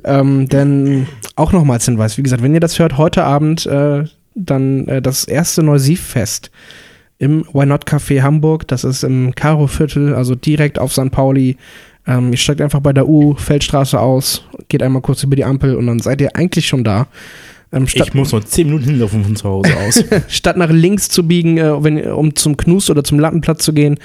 Ähm, 0.04 0.48
denn 0.48 1.06
auch 1.36 1.52
nochmals 1.52 1.84
Hinweis, 1.84 2.16
wie 2.18 2.22
gesagt, 2.22 2.42
wenn 2.42 2.54
ihr 2.54 2.60
das 2.60 2.78
hört, 2.78 2.98
heute 2.98 3.24
Abend 3.24 3.66
äh, 3.66 4.04
dann 4.34 4.88
äh, 4.88 5.02
das 5.02 5.24
erste 5.24 5.62
Neusiv-Fest 5.62 6.50
im 7.18 7.44
Why 7.52 7.66
Not 7.66 7.86
Café 7.86 8.22
Hamburg. 8.22 8.66
Das 8.68 8.84
ist 8.84 9.04
im 9.04 9.34
Karo-Viertel, 9.34 10.14
also 10.14 10.34
direkt 10.34 10.78
auf 10.78 10.92
St. 10.92 11.10
Pauli. 11.10 11.56
Ähm, 12.06 12.32
ihr 12.32 12.38
steigt 12.38 12.60
einfach 12.60 12.80
bei 12.80 12.92
der 12.92 13.08
U-Feldstraße 13.08 13.98
aus, 13.98 14.44
geht 14.68 14.82
einmal 14.82 15.02
kurz 15.02 15.22
über 15.22 15.36
die 15.36 15.44
Ampel 15.44 15.74
und 15.76 15.86
dann 15.86 16.00
seid 16.00 16.20
ihr 16.20 16.36
eigentlich 16.36 16.66
schon 16.66 16.84
da. 16.84 17.06
Ähm, 17.74 17.87
Ich 17.92 18.14
muss 18.14 18.32
nur 18.32 18.44
10 18.44 18.66
Minuten 18.66 18.84
hinlaufen 18.84 19.24
von 19.24 19.37
zu 19.37 19.48
Hause 19.48 19.70
aus. 19.87 20.04
statt 20.28 20.56
nach 20.56 20.70
links 20.70 21.08
zu 21.08 21.26
biegen, 21.26 21.58
äh, 21.58 21.82
wenn, 21.82 22.02
um 22.12 22.34
zum 22.37 22.56
Knus 22.56 22.88
oder 22.90 23.02
zum 23.04 23.18
Lattenplatz 23.18 23.64
zu 23.64 23.72
gehen, 23.72 23.98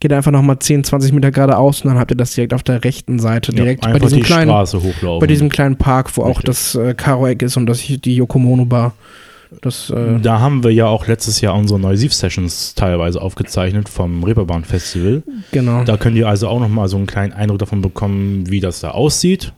geht 0.00 0.12
einfach 0.12 0.30
nochmal 0.30 0.58
10, 0.58 0.84
20 0.84 1.12
Meter 1.12 1.30
geradeaus 1.30 1.82
und 1.82 1.88
dann 1.90 1.98
habt 1.98 2.10
ihr 2.12 2.16
das 2.16 2.34
direkt 2.34 2.54
auf 2.54 2.62
der 2.62 2.84
rechten 2.84 3.18
Seite, 3.18 3.52
direkt 3.52 3.84
ja, 3.84 3.92
bei 3.92 3.98
diesem, 3.98 4.18
die 4.18 4.24
kleinen, 4.24 4.50
Straße 4.50 4.82
hochlaufen. 4.82 5.20
bei 5.20 5.26
diesem 5.26 5.48
kleinen 5.48 5.76
Park, 5.76 6.16
wo 6.16 6.22
auch 6.22 6.38
Richtig. 6.38 6.44
das 6.44 6.74
äh, 6.76 6.94
Karo-Eck 6.94 7.42
ist 7.42 7.56
und 7.56 7.66
das, 7.66 7.80
die 7.82 8.16
Yokomono 8.16 8.64
Bar. 8.64 8.94
Das, 9.62 9.90
äh, 9.90 10.18
Da 10.20 10.40
haben 10.40 10.64
wir 10.64 10.72
ja 10.72 10.86
auch 10.86 11.06
letztes 11.06 11.40
Jahr 11.40 11.54
unsere 11.54 11.78
Neusiv-Sessions 11.78 12.74
teilweise 12.74 13.22
aufgezeichnet 13.22 13.88
vom 13.88 14.24
Reeperbahn 14.24 14.64
Festival. 14.64 15.22
genau. 15.52 15.84
Da 15.84 15.96
könnt 15.96 16.16
ihr 16.16 16.28
also 16.28 16.48
auch 16.48 16.60
nochmal 16.60 16.88
so 16.88 16.96
einen 16.96 17.06
kleinen 17.06 17.32
Eindruck 17.32 17.60
davon 17.60 17.80
bekommen, 17.80 18.50
wie 18.50 18.60
das 18.60 18.80
da 18.80 18.90
aussieht. 18.90 19.52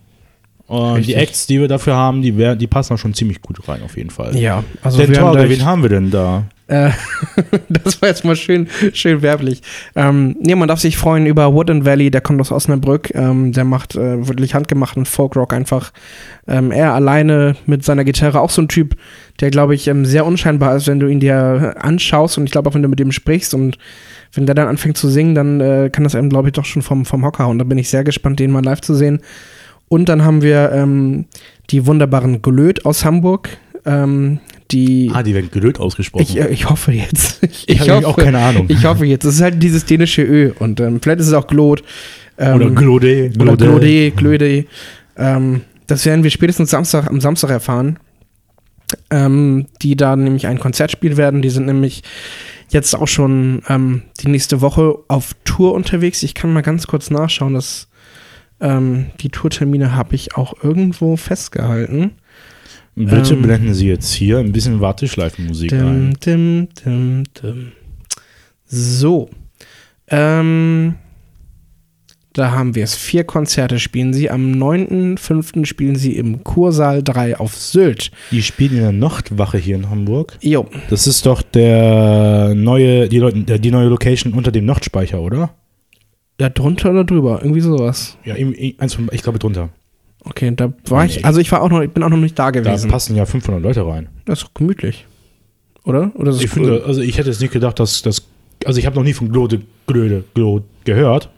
Und 0.69 0.97
Richtig. 0.97 1.15
die 1.15 1.21
Acts, 1.21 1.47
die 1.47 1.61
wir 1.61 1.67
dafür 1.69 1.97
haben, 1.97 2.21
die, 2.21 2.37
wär, 2.37 2.55
die 2.55 2.67
passen 2.67 2.93
da 2.93 2.99
schon 2.99 3.15
ziemlich 3.15 3.41
gut 3.41 3.67
rein, 3.67 3.83
auf 3.83 3.97
jeden 3.97 4.11
Fall. 4.11 4.37
ja, 4.37 4.63
also 4.83 5.03
haben 5.03 5.15
Torge, 5.15 5.49
wen 5.49 5.65
haben 5.65 5.81
wir 5.81 5.89
denn 5.89 6.11
da? 6.11 6.45
Äh, 6.67 6.91
das 7.71 8.03
war 8.03 8.11
jetzt 8.11 8.27
mal 8.27 8.37
schön, 8.37 8.69
schön 8.93 9.23
werblich. 9.23 9.63
Ähm, 9.97 10.37
nee, 10.39 10.55
man 10.55 10.69
darf 10.69 10.81
sich 10.81 10.99
freuen 10.99 11.25
über 11.25 11.55
Wood 11.55 11.71
and 11.71 11.87
Valley, 11.87 12.11
der 12.11 12.21
kommt 12.21 12.39
aus 12.43 12.53
Osnabrück. 12.53 13.15
Ähm, 13.15 13.53
der 13.53 13.65
macht 13.65 13.97
äh, 13.97 14.29
wirklich 14.29 14.55
handgemachten 14.55 15.07
Folkrock 15.07 15.55
einfach. 15.55 15.91
Ähm, 16.47 16.71
er 16.71 16.93
alleine 16.93 17.57
mit 17.65 17.83
seiner 17.83 18.05
Gitarre, 18.05 18.41
auch 18.41 18.51
so 18.51 18.61
ein 18.61 18.69
Typ, 18.69 18.97
der, 19.41 19.51
glaube 19.51 19.75
ich, 19.75 19.89
ähm, 19.89 20.05
sehr 20.05 20.27
unscheinbar 20.27 20.77
ist, 20.77 20.87
wenn 20.87 21.01
du 21.01 21.09
ihn 21.09 21.21
dir 21.21 21.77
anschaust. 21.79 22.37
Und 22.37 22.45
ich 22.45 22.53
glaube 22.53 22.69
auch, 22.69 22.75
wenn 22.75 22.83
du 22.83 22.89
mit 22.89 23.01
ihm 23.01 23.13
sprichst 23.13 23.55
und 23.55 23.79
wenn 24.35 24.45
der 24.45 24.55
dann 24.55 24.69
anfängt 24.69 24.99
zu 24.99 25.09
singen, 25.09 25.35
dann 25.35 25.63
äh, 25.63 25.89
kann 25.91 26.05
das 26.05 26.15
einem, 26.15 26.29
glaube 26.29 26.49
ich, 26.49 26.53
doch 26.53 26.67
schon 26.67 26.83
vom, 26.83 27.07
vom 27.07 27.25
Hocker. 27.25 27.49
Und 27.49 27.59
da 27.59 27.65
bin 27.65 27.79
ich 27.79 27.89
sehr 27.89 28.05
gespannt, 28.05 28.39
den 28.39 28.51
mal 28.51 28.63
live 28.63 28.83
zu 28.83 28.95
sehen. 28.95 29.23
Und 29.89 30.09
dann 30.09 30.25
haben 30.25 30.43
wir 30.43 30.71
ähm, 30.73 31.27
die 31.71 31.87
wunderbaren 31.87 32.43
Glöd 32.43 32.85
aus 32.85 33.05
Hamburg. 33.05 33.57
Ähm, 33.85 34.41
die 34.71 35.11
Ah, 35.15 35.23
die 35.23 35.35
werden 35.35 35.51
gelöt 35.51 35.81
ausgesprochen. 35.81 36.23
ich, 36.29 36.39
äh, 36.39 36.49
ich 36.49 36.69
hoffe 36.69 36.93
jetzt. 36.93 37.41
Ich, 37.67 37.69
Ich 37.69 37.91
habe 37.91 38.07
auch 38.07 38.17
keine 38.17 38.39
Ahnung. 38.39 38.67
Ich 38.69 38.85
hoffe 38.85 39.07
jetzt. 39.07 39.25
Es 39.25 39.37
ist 39.37 39.41
halt 39.41 39.63
dieses 39.63 39.87
dänische 39.87 40.23
Ö 40.23 40.53
und 40.59 40.81
ähm, 40.81 41.01
vielleicht 41.03 41.21
ist 41.21 41.29
es 41.29 41.33
auch 41.33 41.47
Glot. 41.47 41.83
Ähm, 42.37 42.57
oder 42.57 42.71
Glode. 42.71 43.31
Oder 43.41 43.57
Glode, 43.57 44.11
Glöde. 44.11 44.65
Ähm, 45.17 45.63
das 45.87 46.05
werden 46.05 46.23
wir 46.23 46.31
spätestens 46.31 46.71
Samstag, 46.71 47.09
am 47.09 47.21
Samstag 47.21 47.51
erfahren. 47.51 47.99
Ähm, 49.11 49.67
die 49.83 49.97
da 49.97 50.17
nämlich 50.17 50.47
ein 50.47 50.59
Konzert 50.59 50.91
spielen 50.91 51.17
werden. 51.17 51.43
Die 51.43 51.51
sind 51.51 51.67
nämlich 51.67 52.03
jetzt 52.71 52.95
auch 52.95 53.09
schon 53.09 53.63
die 54.21 54.29
nächste 54.29 54.61
Woche 54.61 54.99
auf 55.09 55.35
Tour 55.45 55.73
unterwegs. 55.73 56.23
Ich 56.23 56.35
kann 56.35 56.53
mal 56.53 56.61
ganz 56.63 56.87
kurz 56.87 57.11
nachschauen, 57.11 57.55
dass 57.55 57.88
ähm, 58.61 59.07
die 59.21 59.29
Tourtermine 59.29 59.95
habe 59.95 60.15
ich 60.15 60.37
auch 60.37 60.55
irgendwo 60.63 61.17
festgehalten. 61.17 62.13
Bitte 62.95 63.35
Ähm, 63.35 63.43
blenden 63.43 63.75
Sie 63.75 63.87
jetzt 63.87 64.13
hier 64.13 64.39
ein 64.39 64.53
bisschen 64.53 64.81
Warteschleifenmusik 64.81 65.73
ein. 65.73 66.15
Dim, 66.15 66.69
dim, 66.75 66.85
dim, 66.85 67.25
dim. 67.41 67.73
So. 68.67 69.31
Ähm, 70.09 70.95
da 72.33 72.53
haben 72.53 72.75
wir 72.75 72.85
es. 72.85 72.95
Vier 72.95 73.25
Konzerte 73.25 73.79
spielen 73.79 74.13
sie. 74.13 74.31
Am 74.31 74.53
9.5. 74.53 75.65
spielen 75.67 75.97
sie 75.97 76.17
im 76.17 76.45
Kursaal 76.45 77.03
3 77.03 77.39
auf 77.39 77.57
Sylt. 77.57 78.11
Die 78.31 78.43
spielen 78.43 78.77
in 78.77 78.83
der 78.83 78.93
Nachtwache 78.93 79.59
hier 79.59 79.77
in 79.77 79.91
Hamburg. 79.91 80.37
Jo. 80.41 80.67
Das 80.91 81.07
ist 81.07 81.27
doch 81.27 81.43
der 81.43 82.55
neue, 82.55 83.09
die, 83.09 83.59
die 83.59 83.71
neue 83.71 83.89
Location 83.89 84.35
unter 84.35 84.53
dem 84.53 84.67
Nachtspeicher, 84.67 85.21
oder? 85.21 85.51
Ja, 86.41 86.49
drunter 86.51 86.91
oder 86.91 87.05
drüber? 87.05 87.41
Irgendwie 87.43 87.61
sowas. 87.61 88.17
Ja, 88.25 88.35
eins 88.79 88.95
von, 88.95 89.09
ich 89.13 89.23
glaube 89.23 89.39
drunter. 89.39 89.71
Okay, 90.25 90.53
da 90.55 90.73
war 90.89 91.05
Nee. 91.05 91.11
ich, 91.11 91.25
also 91.25 91.41
ich 91.41 91.51
war 91.53 91.63
auch 91.63 91.71
noch, 91.71 91.81
ich 91.81 91.91
bin 91.91 92.03
auch 92.03 92.09
noch 92.09 92.17
nicht 92.17 92.39
da 92.39 92.51
Da 92.53 92.61
gewesen. 92.61 92.91
passen 92.91 93.17
ja 93.17 93.25
500 93.27 93.63
Leute 93.63 93.87
rein. 93.87 94.09
das 94.25 94.43
ist 94.43 94.55
gemütlich. 94.55 95.07
Oder? 95.85 96.13
Oder 96.15 96.33
Ich 96.33 96.43
cool? 96.43 96.49
finde, 96.49 96.85
also 96.85 97.01
ich 97.01 97.17
hätte 97.19 97.31
jetzt 97.31 97.41
nicht 97.41 97.53
gedacht, 97.53 97.79
dass 97.81 98.03
das, 98.03 98.27
also 98.65 98.79
ich 98.79 98.87
habe 98.87 98.97
noch 98.97 99.05
nie 99.05 99.15
von 99.15 99.31
Glode, 99.33 99.63
Glöde, 99.87 100.25
Glod 100.35 100.65
gehört. 100.85 101.31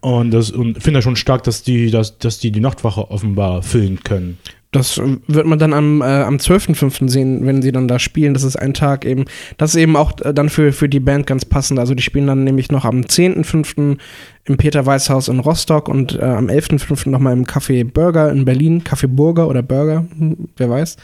Und 0.00 0.30
das 0.30 0.52
und 0.52 0.80
finde 0.80 1.02
schon 1.02 1.16
stark, 1.16 1.42
dass 1.42 1.62
die, 1.64 1.90
dass, 1.90 2.18
dass 2.18 2.38
die 2.38 2.52
die 2.52 2.60
Nachtwache 2.60 3.10
offenbar 3.10 3.62
füllen 3.62 3.98
können. 4.04 4.38
Das 4.70 4.98
wird 4.98 5.46
man 5.46 5.58
dann 5.58 5.72
am, 5.72 6.02
äh, 6.02 6.04
am 6.04 6.36
12.05. 6.36 7.08
sehen, 7.08 7.46
wenn 7.46 7.62
sie 7.62 7.72
dann 7.72 7.88
da 7.88 7.98
spielen. 7.98 8.34
Das 8.34 8.42
ist 8.42 8.56
ein 8.56 8.74
Tag 8.74 9.06
eben. 9.06 9.24
Das 9.56 9.70
ist 9.70 9.80
eben 9.80 9.96
auch 9.96 10.20
äh, 10.20 10.34
dann 10.34 10.50
für, 10.50 10.72
für 10.72 10.90
die 10.90 11.00
Band 11.00 11.26
ganz 11.26 11.46
passend. 11.46 11.80
Also 11.80 11.94
die 11.94 12.02
spielen 12.02 12.26
dann 12.26 12.44
nämlich 12.44 12.70
noch 12.70 12.84
am 12.84 13.00
10.05. 13.00 13.96
im 14.44 14.56
Peter 14.58 14.84
Weiß 14.84 15.08
Haus 15.08 15.28
in 15.28 15.40
Rostock 15.40 15.88
und 15.88 16.16
äh, 16.16 16.22
am 16.22 16.48
11.05. 16.48 17.08
nochmal 17.08 17.32
im 17.32 17.46
Café 17.46 17.82
Burger 17.82 18.30
in 18.30 18.44
Berlin. 18.44 18.82
Café 18.82 19.06
Burger 19.06 19.48
oder 19.48 19.62
Burger, 19.62 20.04
hm, 20.18 20.48
wer 20.58 20.68
weiß. 20.68 20.96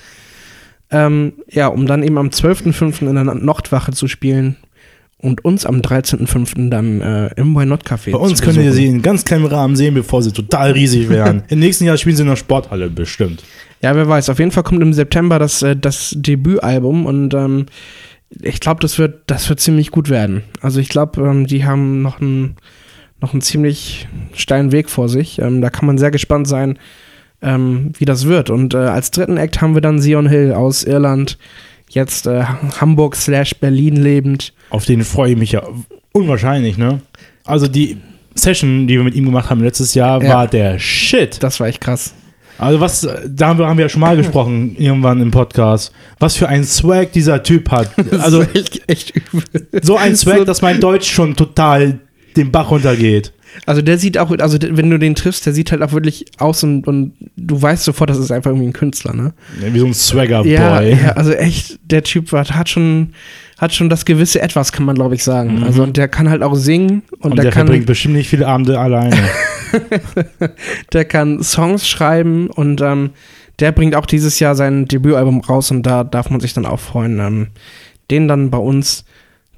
Ähm, 0.90 1.32
ja, 1.50 1.68
um 1.68 1.86
dann 1.86 2.02
eben 2.02 2.18
am 2.18 2.28
12.05. 2.28 3.08
in 3.08 3.14
der 3.14 3.24
Nachtwache 3.24 3.92
zu 3.92 4.08
spielen. 4.08 4.56
Und 5.24 5.44
uns 5.44 5.64
am 5.64 5.80
13.05. 5.80 6.68
dann 6.68 7.00
äh, 7.00 7.30
im 7.36 7.56
Why 7.56 7.64
Not 7.64 7.84
Café. 7.84 8.12
Bei 8.12 8.18
uns 8.18 8.42
könnt 8.42 8.58
ihr 8.58 8.64
besuchen. 8.64 8.76
sie 8.76 8.86
in 8.86 9.02
ganz 9.02 9.24
kleinem 9.24 9.46
Rahmen 9.46 9.74
sehen, 9.74 9.94
bevor 9.94 10.22
sie 10.22 10.32
total 10.32 10.72
riesig 10.72 11.08
werden. 11.08 11.44
Im 11.48 11.60
nächsten 11.60 11.84
Jahr 11.84 11.96
spielen 11.96 12.16
sie 12.16 12.22
in 12.22 12.28
der 12.28 12.36
Sporthalle 12.36 12.90
bestimmt. 12.90 13.42
Ja, 13.80 13.96
wer 13.96 14.06
weiß. 14.06 14.28
Auf 14.28 14.38
jeden 14.38 14.50
Fall 14.50 14.62
kommt 14.62 14.82
im 14.82 14.92
September 14.92 15.38
das, 15.38 15.62
äh, 15.62 15.76
das 15.76 16.14
Debütalbum 16.16 17.06
und 17.06 17.32
ähm, 17.32 17.66
ich 18.42 18.60
glaube, 18.60 18.80
das 18.80 18.98
wird, 18.98 19.22
das 19.26 19.48
wird 19.48 19.60
ziemlich 19.60 19.90
gut 19.90 20.10
werden. 20.10 20.42
Also 20.60 20.78
ich 20.80 20.88
glaube, 20.90 21.22
ähm, 21.22 21.46
die 21.46 21.64
haben 21.64 22.02
noch 22.02 22.20
einen, 22.20 22.56
noch 23.20 23.32
einen 23.32 23.42
ziemlich 23.42 24.06
steilen 24.34 24.72
Weg 24.72 24.90
vor 24.90 25.08
sich. 25.08 25.38
Ähm, 25.38 25.62
da 25.62 25.70
kann 25.70 25.86
man 25.86 25.96
sehr 25.96 26.10
gespannt 26.10 26.48
sein, 26.48 26.78
ähm, 27.40 27.92
wie 27.98 28.04
das 28.04 28.26
wird. 28.26 28.50
Und 28.50 28.74
äh, 28.74 28.78
als 28.78 29.10
dritten 29.10 29.38
Act 29.38 29.60
haben 29.62 29.74
wir 29.74 29.80
dann 29.80 30.00
Sion 30.00 30.28
Hill 30.28 30.52
aus 30.52 30.84
Irland, 30.84 31.38
jetzt 31.90 32.26
äh, 32.26 32.44
Hamburg 32.80 33.16
slash 33.16 33.54
Berlin 33.56 33.96
lebend. 33.96 34.52
Auf 34.70 34.84
den 34.84 35.04
freue 35.04 35.32
ich 35.32 35.38
mich 35.38 35.52
ja 35.52 35.62
unwahrscheinlich, 36.12 36.78
ne? 36.78 37.00
Also 37.44 37.66
die 37.68 37.98
Session, 38.34 38.86
die 38.86 38.96
wir 38.96 39.04
mit 39.04 39.14
ihm 39.14 39.26
gemacht 39.26 39.50
haben 39.50 39.62
letztes 39.62 39.94
Jahr, 39.94 40.22
Ja. 40.22 40.34
war 40.34 40.48
der 40.48 40.78
Shit. 40.78 41.42
Das 41.42 41.60
war 41.60 41.68
echt 41.68 41.80
krass. 41.80 42.14
Also 42.56 42.80
was, 42.80 43.06
da 43.28 43.48
haben 43.48 43.58
wir, 43.58 43.66
haben 43.66 43.78
wir 43.78 43.84
ja 43.84 43.88
schon 43.88 44.00
mal 44.00 44.16
gesprochen, 44.16 44.76
irgendwann 44.78 45.20
im 45.20 45.30
Podcast. 45.30 45.92
Was 46.20 46.36
für 46.36 46.48
ein 46.48 46.64
Swag 46.64 47.12
dieser 47.12 47.42
Typ 47.42 47.70
hat. 47.70 47.90
Also 48.20 48.42
echt, 48.54 48.88
echt 48.88 49.12
übel. 49.16 49.42
so 49.82 49.96
ein 49.96 50.14
Swag, 50.16 50.44
dass 50.46 50.62
mein 50.62 50.80
Deutsch 50.80 51.10
schon 51.12 51.34
total 51.36 51.98
den 52.36 52.50
Bach 52.50 52.70
runtergeht. 52.70 53.32
Also 53.66 53.82
der 53.82 53.98
sieht 53.98 54.18
auch, 54.18 54.30
also 54.38 54.58
wenn 54.60 54.90
du 54.90 54.98
den 54.98 55.14
triffst, 55.14 55.46
der 55.46 55.52
sieht 55.52 55.72
halt 55.72 55.82
auch 55.82 55.92
wirklich 55.92 56.26
aus 56.38 56.62
und, 56.62 56.86
und 56.86 57.12
du 57.36 57.60
weißt 57.60 57.84
sofort, 57.84 58.10
das 58.10 58.18
ist 58.18 58.30
einfach 58.30 58.50
irgendwie 58.50 58.68
ein 58.68 58.72
Künstler, 58.72 59.14
ne? 59.14 59.32
Wie 59.58 59.78
so 59.78 59.86
ein 59.86 59.94
Swagger-Boy. 59.94 60.52
Ja, 60.52 60.80
ja, 60.80 61.12
also 61.12 61.32
echt, 61.32 61.78
der 61.84 62.02
Typ 62.02 62.32
war, 62.32 62.44
hat 62.44 62.68
schon, 62.68 63.14
hat 63.58 63.72
schon 63.72 63.88
das 63.88 64.04
gewisse 64.04 64.42
Etwas, 64.42 64.72
kann 64.72 64.84
man 64.84 64.96
glaube 64.96 65.14
ich 65.14 65.24
sagen. 65.24 65.58
Mhm. 65.58 65.64
Also 65.64 65.82
und 65.82 65.96
der 65.96 66.08
kann 66.08 66.28
halt 66.28 66.42
auch 66.42 66.54
singen 66.54 67.02
und, 67.18 67.32
Und 67.32 67.36
der, 67.36 67.44
der 67.44 67.52
kann, 67.52 67.66
verbringt 67.66 67.86
bestimmt 67.86 68.14
nicht 68.14 68.28
viele 68.28 68.46
Abende 68.46 68.78
alleine. 68.78 69.16
der 70.92 71.04
kann 71.04 71.42
Songs 71.42 71.88
schreiben 71.88 72.48
und 72.48 72.80
ähm, 72.80 73.10
der 73.60 73.72
bringt 73.72 73.94
auch 73.94 74.06
dieses 74.06 74.40
Jahr 74.40 74.54
sein 74.54 74.86
Debütalbum 74.86 75.40
raus 75.40 75.70
und 75.70 75.84
da 75.84 76.04
darf 76.04 76.30
man 76.30 76.40
sich 76.40 76.54
dann 76.54 76.66
auch 76.66 76.80
freuen, 76.80 77.20
ähm, 77.20 77.46
den 78.10 78.28
dann 78.28 78.50
bei 78.50 78.58
uns 78.58 79.04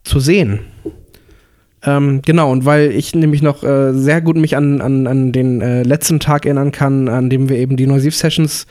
zu 0.05 0.21
sehen. 0.21 0.61
Ähm, 1.87 2.21
genau, 2.25 2.51
und 2.51 2.65
weil 2.65 2.91
ich 2.91 3.15
nämlich 3.15 3.43
noch 3.43 3.63
äh, 3.63 3.93
sehr 3.93 4.21
gut 4.21 4.37
mich 4.37 4.57
an, 4.57 4.81
an, 4.81 5.07
an 5.07 5.31
den 5.33 5.61
äh, 5.61 5.85
letzten 5.85 6.19
Tag 6.19 6.45
erinnern 6.45 6.73
kann, 6.73 7.09
an 7.09 7.31
dem 7.31 7.49
wir 7.49 7.57
eben 7.57 7.77
die 7.77 7.87
Noisiv-Sessions 7.87 8.67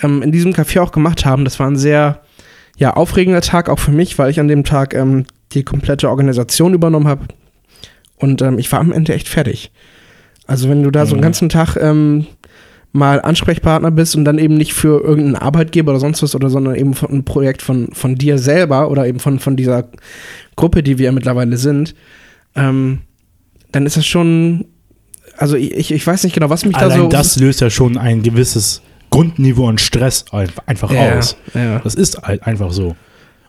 ähm, 0.00 0.22
in 0.22 0.32
diesem 0.32 0.52
Café 0.52 0.80
auch 0.80 0.92
gemacht 0.92 1.26
haben. 1.26 1.44
Das 1.44 1.60
war 1.60 1.66
ein 1.68 1.76
sehr 1.76 2.22
ja, 2.78 2.94
aufregender 2.94 3.42
Tag, 3.42 3.68
auch 3.68 3.78
für 3.78 3.90
mich, 3.90 4.18
weil 4.18 4.30
ich 4.30 4.40
an 4.40 4.48
dem 4.48 4.64
Tag 4.64 4.94
ähm, 4.94 5.26
die 5.52 5.62
komplette 5.62 6.08
Organisation 6.08 6.74
übernommen 6.74 7.06
habe. 7.08 7.26
Und 8.16 8.40
ähm, 8.40 8.58
ich 8.58 8.72
war 8.72 8.80
am 8.80 8.92
Ende 8.92 9.12
echt 9.14 9.28
fertig. 9.28 9.70
Also 10.46 10.68
wenn 10.70 10.82
du 10.82 10.90
da 10.90 11.04
so 11.04 11.12
einen 11.12 11.20
Mhm. 11.20 11.24
ganzen 11.24 11.48
Tag 11.50 11.76
ähm, 11.76 12.26
mal 12.92 13.20
Ansprechpartner 13.20 13.90
bist 13.90 14.16
und 14.16 14.24
dann 14.24 14.38
eben 14.38 14.54
nicht 14.54 14.72
für 14.72 15.02
irgendeinen 15.02 15.36
Arbeitgeber 15.36 15.92
oder 15.92 16.00
sonst 16.00 16.22
was 16.22 16.34
oder 16.34 16.48
sondern 16.48 16.74
eben 16.74 16.94
von 16.94 17.10
ein 17.10 17.24
Projekt 17.24 17.60
von, 17.60 17.88
von 17.92 18.14
dir 18.14 18.38
selber 18.38 18.90
oder 18.90 19.06
eben 19.06 19.20
von, 19.20 19.38
von 19.38 19.56
dieser 19.56 19.88
Gruppe, 20.56 20.82
die 20.82 20.98
wir 20.98 21.06
ja 21.06 21.12
mittlerweile 21.12 21.58
sind, 21.58 21.94
ähm, 22.58 22.98
dann 23.72 23.86
ist 23.86 23.96
das 23.96 24.06
schon, 24.06 24.64
also 25.36 25.56
ich, 25.56 25.90
ich- 25.90 26.06
weiß 26.06 26.24
nicht 26.24 26.32
genau, 26.34 26.50
was 26.50 26.64
mich 26.64 26.74
da 26.76 26.82
Allein 26.86 27.00
so... 27.00 27.08
das 27.08 27.36
löst 27.38 27.60
ja 27.60 27.70
schon 27.70 27.96
ein 27.98 28.22
gewisses 28.22 28.82
Grundniveau 29.10 29.68
an 29.68 29.78
Stress 29.78 30.24
ein- 30.32 30.48
einfach 30.66 30.90
ja, 30.90 31.16
aus. 31.18 31.36
ja. 31.54 31.78
Das 31.80 31.94
ist 31.94 32.22
halt 32.22 32.42
einfach 32.46 32.72
so. 32.72 32.96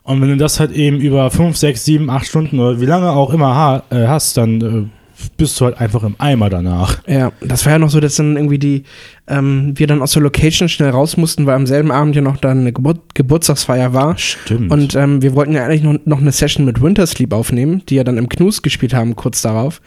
Und 0.02 0.20
wenn 0.22 0.28
du 0.28 0.36
das 0.36 0.58
halt 0.60 0.72
eben 0.72 0.98
über 0.98 1.30
5, 1.30 1.56
6, 1.56 1.84
7, 1.84 2.10
8 2.10 2.26
Stunden 2.26 2.58
oder 2.58 2.80
wie 2.80 2.86
lange 2.86 3.10
auch 3.12 3.32
immer 3.32 3.82
äh, 3.90 4.06
hast, 4.06 4.36
dann 4.36 4.60
äh, 4.60 4.99
bist 5.36 5.60
du 5.60 5.64
halt 5.66 5.78
einfach 5.80 6.02
im 6.02 6.14
Eimer 6.18 6.50
danach. 6.50 6.98
Ja, 7.06 7.32
das 7.40 7.64
war 7.66 7.72
ja 7.72 7.78
noch 7.78 7.90
so, 7.90 8.00
dass 8.00 8.16
dann 8.16 8.36
irgendwie 8.36 8.58
die, 8.58 8.84
ähm, 9.28 9.72
wir 9.76 9.86
dann 9.86 10.02
aus 10.02 10.12
der 10.12 10.22
Location 10.22 10.68
schnell 10.68 10.90
raus 10.90 11.16
mussten, 11.16 11.46
weil 11.46 11.54
am 11.54 11.66
selben 11.66 11.90
Abend 11.90 12.16
ja 12.16 12.22
noch 12.22 12.36
dann 12.36 12.60
eine 12.60 12.72
Gebur 12.72 12.94
Geburtstagsfeier 13.14 13.92
war. 13.92 14.16
Stimmt. 14.18 14.70
Und 14.72 14.94
ähm, 14.94 15.22
wir 15.22 15.34
wollten 15.34 15.52
ja 15.54 15.64
eigentlich 15.64 15.82
noch, 15.82 15.96
noch 16.04 16.20
eine 16.20 16.32
Session 16.32 16.64
mit 16.64 16.80
Wintersleep 16.82 17.32
aufnehmen, 17.32 17.82
die 17.88 17.96
ja 17.96 18.04
dann 18.04 18.18
im 18.18 18.28
Knus 18.28 18.62
gespielt 18.62 18.94
haben, 18.94 19.16
kurz 19.16 19.42
darauf. 19.42 19.80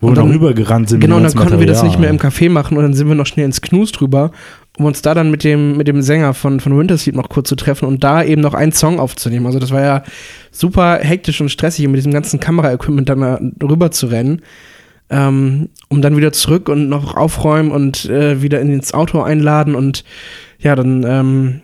wo 0.00 0.08
und 0.08 0.16
wir 0.16 0.22
dann- 0.22 0.30
rübergerannt 0.32 0.88
sind. 0.88 1.00
Genau, 1.00 1.20
dann 1.20 1.34
konnten 1.34 1.60
wir 1.60 1.66
das 1.66 1.82
nicht 1.82 1.98
mehr 1.98 2.08
im 2.10 2.16
Material. 2.16 2.48
Café 2.48 2.50
machen 2.50 2.76
und 2.76 2.82
dann 2.82 2.94
sind 2.94 3.08
wir 3.08 3.14
noch 3.14 3.26
schnell 3.26 3.46
ins 3.46 3.60
Knus 3.60 3.92
drüber, 3.92 4.30
um 4.80 4.86
uns 4.86 5.02
da 5.02 5.12
dann 5.12 5.30
mit 5.30 5.44
dem, 5.44 5.76
mit 5.76 5.88
dem 5.88 6.00
Sänger 6.00 6.32
von, 6.32 6.58
von 6.58 6.76
Wintersleep 6.76 7.14
noch 7.14 7.28
kurz 7.28 7.50
zu 7.50 7.54
treffen 7.54 7.84
und 7.84 8.02
da 8.02 8.24
eben 8.24 8.40
noch 8.40 8.54
einen 8.54 8.72
Song 8.72 8.98
aufzunehmen. 8.98 9.44
Also 9.44 9.58
das 9.58 9.72
war 9.72 9.82
ja 9.82 10.02
super 10.52 11.00
hektisch 11.02 11.38
und 11.42 11.50
stressig, 11.50 11.84
um 11.84 11.92
mit 11.92 11.98
diesem 11.98 12.14
ganzen 12.14 12.40
Kameraequipment 12.40 13.06
dann 13.06 13.20
da 13.20 13.38
rüber 13.62 13.90
zu 13.90 14.06
rennen. 14.06 14.40
Ähm, 15.10 15.68
um 15.88 16.00
dann 16.00 16.16
wieder 16.16 16.32
zurück 16.32 16.70
und 16.70 16.88
noch 16.88 17.14
aufräumen 17.14 17.72
und 17.72 18.06
äh, 18.06 18.40
wieder 18.40 18.60
ins 18.60 18.94
Auto 18.94 19.20
einladen 19.20 19.74
und 19.74 20.04
ja, 20.60 20.74
dann 20.74 21.04
ähm, 21.06 21.60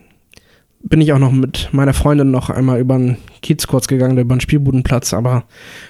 bin 0.89 1.01
ich 1.01 1.13
auch 1.13 1.19
noch 1.19 1.33
mit 1.33 1.69
meiner 1.73 1.93
Freundin 1.93 2.31
noch 2.31 2.49
einmal 2.49 2.79
über 2.79 2.97
den 2.97 3.17
Kiez 3.43 3.67
kurz 3.67 3.89
gegangen, 3.89 4.19
über 4.19 4.37
den 4.37 4.41
Spielbudenplatz, 4.41 5.15
aber 5.15 5.45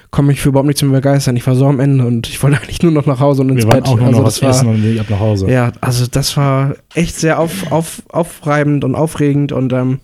komme 0.09 0.31
ich 0.31 0.41
für 0.41 0.49
überhaupt 0.49 0.67
nicht 0.67 0.79
zum 0.79 0.91
Begeistern. 0.91 1.35
Ich 1.35 1.45
war 1.45 1.55
so 1.55 1.67
am 1.67 1.79
Ende 1.79 2.05
und 2.05 2.27
ich 2.27 2.41
wollte 2.41 2.57
eigentlich 2.61 2.81
nur 2.81 2.91
noch 2.91 3.05
nach 3.05 3.19
Hause 3.19 3.43
und 3.43 3.49
ins 3.49 3.63
Wir 3.63 3.69
waren 3.69 3.83
Bett. 3.83 3.87
auch 3.87 3.97
noch, 3.97 4.05
also 4.07 4.19
noch 4.19 4.25
das 4.25 4.41
was 4.41 4.57
essen 4.57 4.67
war, 4.67 4.73
und 4.75 4.83
ich 4.83 4.99
ab 4.99 5.07
nach 5.09 5.19
Hause. 5.19 5.49
ja, 5.49 5.71
also 5.81 6.05
das 6.09 6.35
war 6.35 6.75
echt 6.95 7.15
sehr 7.15 7.39
auf, 7.39 7.71
auf, 7.71 8.01
aufreibend 8.09 8.83
und 8.83 8.95
aufregend 8.95 9.51
und 9.51 9.71
ähm, 9.73 9.99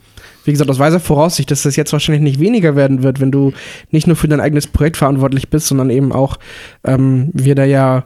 wie 0.46 0.52
gesagt, 0.52 0.70
aus 0.70 0.80
weiser 0.80 1.00
Voraussicht, 1.00 1.50
dass 1.50 1.64
das 1.64 1.76
jetzt 1.76 1.94
wahrscheinlich 1.94 2.22
nicht 2.22 2.40
weniger 2.40 2.76
werden 2.76 3.02
wird, 3.02 3.20
wenn 3.20 3.32
du 3.32 3.54
nicht 3.92 4.08
nur 4.08 4.16
für 4.16 4.28
dein 4.28 4.42
eigenes 4.42 4.68
Projekt 4.68 4.98
verantwortlich 4.98 5.50
bist, 5.50 5.68
sondern 5.68 5.90
eben 5.90 6.12
auch 6.12 6.38
ähm, 6.84 7.30
wir 7.34 7.56
da 7.56 7.64
ja 7.64 8.06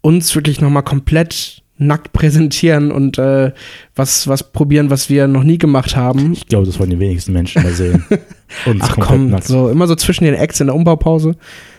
uns 0.00 0.34
wirklich 0.34 0.60
nochmal 0.60 0.84
komplett 0.84 1.62
nackt 1.78 2.12
präsentieren 2.12 2.90
und 2.90 3.18
äh, 3.18 3.52
was, 3.94 4.28
was 4.28 4.52
probieren, 4.52 4.90
was 4.90 5.10
wir 5.10 5.26
noch 5.26 5.42
nie 5.42 5.58
gemacht 5.58 5.96
haben. 5.96 6.32
Ich 6.32 6.46
glaube, 6.46 6.66
das 6.66 6.78
wollen 6.78 6.90
die 6.90 6.98
wenigsten 6.98 7.32
Menschen 7.32 7.62
da 7.62 7.70
sehen. 7.70 8.04
Uns 8.66 8.82
Ach 8.82 8.96
komm, 8.98 9.30
nackt. 9.30 9.44
so 9.44 9.68
immer 9.68 9.86
so 9.86 9.94
zwischen 9.94 10.24
den 10.24 10.34
Acts 10.34 10.60
in 10.60 10.68
der 10.68 10.76
Umbaupause. 10.76 11.36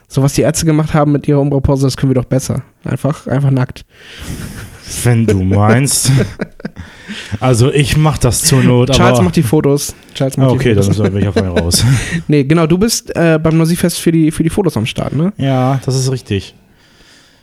So 0.08 0.22
was 0.22 0.34
die 0.34 0.42
Ärzte 0.42 0.66
gemacht 0.66 0.94
haben 0.94 1.12
mit 1.12 1.28
ihrer 1.28 1.42
Umbaupause, 1.42 1.86
das 1.86 1.98
können 1.98 2.12
wir 2.12 2.22
doch 2.22 2.26
besser. 2.30 2.64
Einfach, 2.86 3.28
einfach 3.28 3.52
nackt. 3.52 3.86
Wenn 5.04 5.26
du 5.26 5.44
meinst. 5.44 6.12
also 7.42 7.74
ich 7.74 7.98
mach 7.98 8.18
das 8.18 8.44
zur 8.44 8.64
Not, 8.64 8.92
Charles 8.92 9.22
macht 9.22 9.36
die 9.36 9.44
Fotos. 9.44 9.96
Charles 10.14 10.38
macht 10.38 10.52
okay, 10.52 10.70
die 10.70 10.76
dann 10.76 10.84
Fotos. 10.84 11.08
ist 11.08 11.14
welcher 11.14 11.34
von 11.34 11.44
mir 11.46 11.60
raus. 11.60 11.84
Nee, 12.28 12.44
genau, 12.46 12.68
du 12.68 12.78
bist 12.78 13.14
äh, 13.16 13.40
beim 13.42 13.58
Nosifest 13.58 14.00
für 14.00 14.12
die, 14.12 14.32
für 14.32 14.44
die 14.44 14.50
Fotos 14.50 14.78
am 14.78 14.86
Start, 14.86 15.14
ne? 15.14 15.34
ja, 15.38 15.82
das 15.86 15.96
ist 15.96 16.12
richtig. 16.12 16.56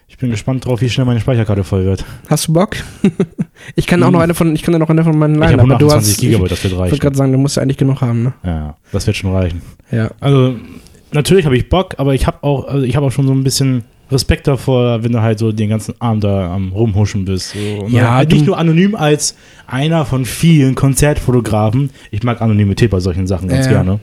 Ich 0.06 0.18
bin 0.18 0.30
gespannt 0.30 0.64
drauf, 0.64 0.80
wie 0.80 0.88
schnell 0.88 1.06
meine 1.06 1.20
Speicherkarte 1.20 1.64
voll 1.64 1.84
wird. 1.84 2.04
Hast 2.28 2.46
du 2.48 2.52
Bock? 2.52 2.76
ich 3.74 3.86
kann 3.86 4.02
auch 4.02 4.06
Hm. 4.08 4.12
noch 4.14 4.20
eine 4.20 4.34
von, 4.34 4.54
ich 4.54 4.62
kann 4.62 4.78
noch 4.78 4.88
eine 4.88 5.02
von 5.02 5.18
meinen 5.18 5.34
Ich 5.34 5.40
Leihen, 5.40 5.52
habe 5.60 5.62
aber 5.62 5.78
du 5.78 5.86
128 5.86 6.12
hast. 6.14 6.20
Gigabyte, 6.20 6.50
das 6.52 6.62
wird 6.64 6.72
Ich 6.72 6.78
wollte 6.78 6.92
reichen. 6.92 7.00
gerade 7.00 7.16
sagen, 7.16 7.32
du 7.32 7.38
musst 7.38 7.56
ja 7.56 7.62
eigentlich 7.62 7.78
genug 7.78 8.00
haben, 8.00 8.22
ne? 8.22 8.32
Ja, 8.44 8.76
das 8.92 9.06
wird 9.06 9.16
schon 9.16 9.32
reichen. 9.32 9.62
Ja. 9.90 10.10
Also, 10.20 10.56
natürlich 11.12 11.44
habe 11.46 11.56
ich 11.56 11.68
Bock, 11.68 11.94
aber 11.98 12.14
ich 12.14 12.26
habe 12.26 12.38
auch, 12.42 12.68
also 12.68 12.84
ich 12.84 12.94
habe 12.96 13.06
auch 13.06 13.12
schon 13.12 13.26
so 13.26 13.32
ein 13.32 13.42
bisschen 13.44 13.84
Respekt 14.10 14.46
davor, 14.46 15.02
wenn 15.02 15.12
du 15.12 15.22
halt 15.22 15.38
so 15.38 15.50
den 15.50 15.70
ganzen 15.70 15.94
Abend 16.00 16.22
da 16.24 16.54
am 16.54 16.72
Rumhuschen 16.72 17.24
bist. 17.24 17.50
So. 17.54 17.86
Ja, 17.88 18.14
halt 18.14 18.30
nicht 18.30 18.46
nur 18.46 18.58
anonym 18.58 18.94
als 18.94 19.34
einer 19.66 20.04
von 20.04 20.26
vielen 20.26 20.74
Konzertfotografen. 20.74 21.90
Ich 22.10 22.22
mag 22.22 22.40
Anonymität 22.42 22.90
bei 22.90 23.00
solchen 23.00 23.26
Sachen 23.26 23.48
ganz 23.48 23.66
Ja. 23.66 23.72
gerne. 23.72 24.00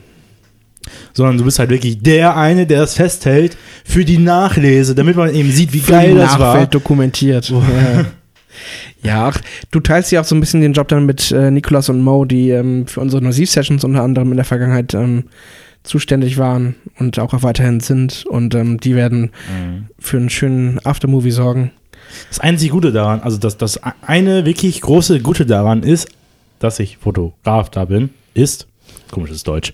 Sondern 1.13 1.37
du 1.37 1.43
bist 1.45 1.59
halt 1.59 1.69
wirklich 1.69 2.01
der 2.01 2.35
eine, 2.35 2.65
der 2.65 2.79
das 2.81 2.95
festhält 2.95 3.57
für 3.85 4.03
die 4.05 4.17
Nachlese, 4.17 4.95
damit 4.95 5.15
man 5.15 5.33
eben 5.33 5.51
sieht, 5.51 5.73
wie 5.73 5.79
geil 5.81 6.15
das 6.15 6.39
war. 6.39 6.65
Dokumentiert. 6.67 7.49
Ja. 7.49 8.05
ja, 9.03 9.27
ach, 9.29 9.41
du 9.71 9.79
teilst 9.79 10.11
ja 10.11 10.21
auch 10.21 10.25
so 10.25 10.35
ein 10.35 10.39
bisschen 10.39 10.61
den 10.61 10.73
Job 10.73 10.87
dann 10.87 11.05
mit 11.05 11.31
äh, 11.31 11.51
Nikolas 11.51 11.89
und 11.89 12.01
Mo, 12.01 12.25
die 12.25 12.49
ähm, 12.49 12.87
für 12.87 12.99
unsere 12.99 13.21
Nosiv-Sessions 13.23 13.83
unter 13.83 14.03
anderem 14.03 14.31
in 14.31 14.37
der 14.37 14.45
Vergangenheit 14.45 14.93
ähm, 14.93 15.25
zuständig 15.83 16.37
waren 16.37 16.75
und 16.99 17.17
auch 17.19 17.33
weiterhin 17.43 17.79
sind. 17.79 18.25
Und 18.27 18.53
ähm, 18.55 18.79
die 18.79 18.95
werden 18.95 19.31
Mhm. 19.49 19.87
für 19.99 20.17
einen 20.17 20.29
schönen 20.29 20.79
Aftermovie 20.85 21.31
sorgen. 21.31 21.71
Das 22.29 22.39
einzig 22.39 22.71
Gute 22.71 22.91
daran, 22.91 23.21
also 23.21 23.37
das, 23.37 23.57
das 23.57 23.79
eine 24.05 24.45
wirklich 24.45 24.81
große 24.81 25.21
Gute 25.21 25.45
daran 25.45 25.81
ist, 25.83 26.09
dass 26.59 26.79
ich 26.79 26.97
Fotograf 26.97 27.69
da 27.69 27.85
bin, 27.85 28.09
ist, 28.33 28.67
komisches 29.11 29.43
Deutsch, 29.43 29.73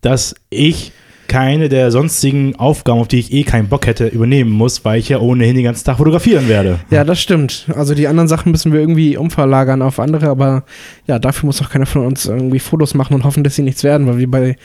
dass 0.00 0.34
ich 0.50 0.92
keine 1.30 1.68
der 1.68 1.92
sonstigen 1.92 2.56
Aufgaben, 2.56 2.98
auf 2.98 3.06
die 3.06 3.20
ich 3.20 3.32
eh 3.32 3.44
keinen 3.44 3.68
Bock 3.68 3.86
hätte, 3.86 4.08
übernehmen 4.08 4.50
muss, 4.50 4.84
weil 4.84 4.98
ich 4.98 5.10
ja 5.10 5.20
ohnehin 5.20 5.54
den 5.54 5.62
ganzen 5.62 5.84
Tag 5.84 5.98
fotografieren 5.98 6.48
werde. 6.48 6.80
Ja, 6.90 7.04
das 7.04 7.20
stimmt. 7.20 7.66
Also 7.72 7.94
die 7.94 8.08
anderen 8.08 8.26
Sachen 8.26 8.50
müssen 8.50 8.72
wir 8.72 8.80
irgendwie 8.80 9.16
umverlagern 9.16 9.80
auf 9.80 10.00
andere, 10.00 10.26
aber 10.26 10.64
ja, 11.06 11.20
dafür 11.20 11.46
muss 11.46 11.62
auch 11.62 11.70
keiner 11.70 11.86
von 11.86 12.04
uns 12.04 12.26
irgendwie 12.26 12.58
Fotos 12.58 12.94
machen 12.94 13.14
und 13.14 13.22
hoffen, 13.22 13.44
dass 13.44 13.54
sie 13.54 13.62
nichts 13.62 13.84
werden, 13.84 14.08
weil 14.08 14.18
wir 14.18 14.28
bei 14.28 14.56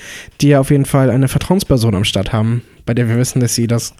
dir 0.41 0.59
auf 0.59 0.71
jeden 0.71 0.85
Fall 0.85 1.11
eine 1.11 1.27
Vertrauensperson 1.27 1.93
am 1.93 2.03
Start 2.03 2.33
haben, 2.33 2.63
bei 2.87 2.95
der 2.95 3.07
wir 3.09 3.17
wissen, 3.19 3.41
dass 3.41 3.53
sie 3.53 3.67
das 3.67 3.93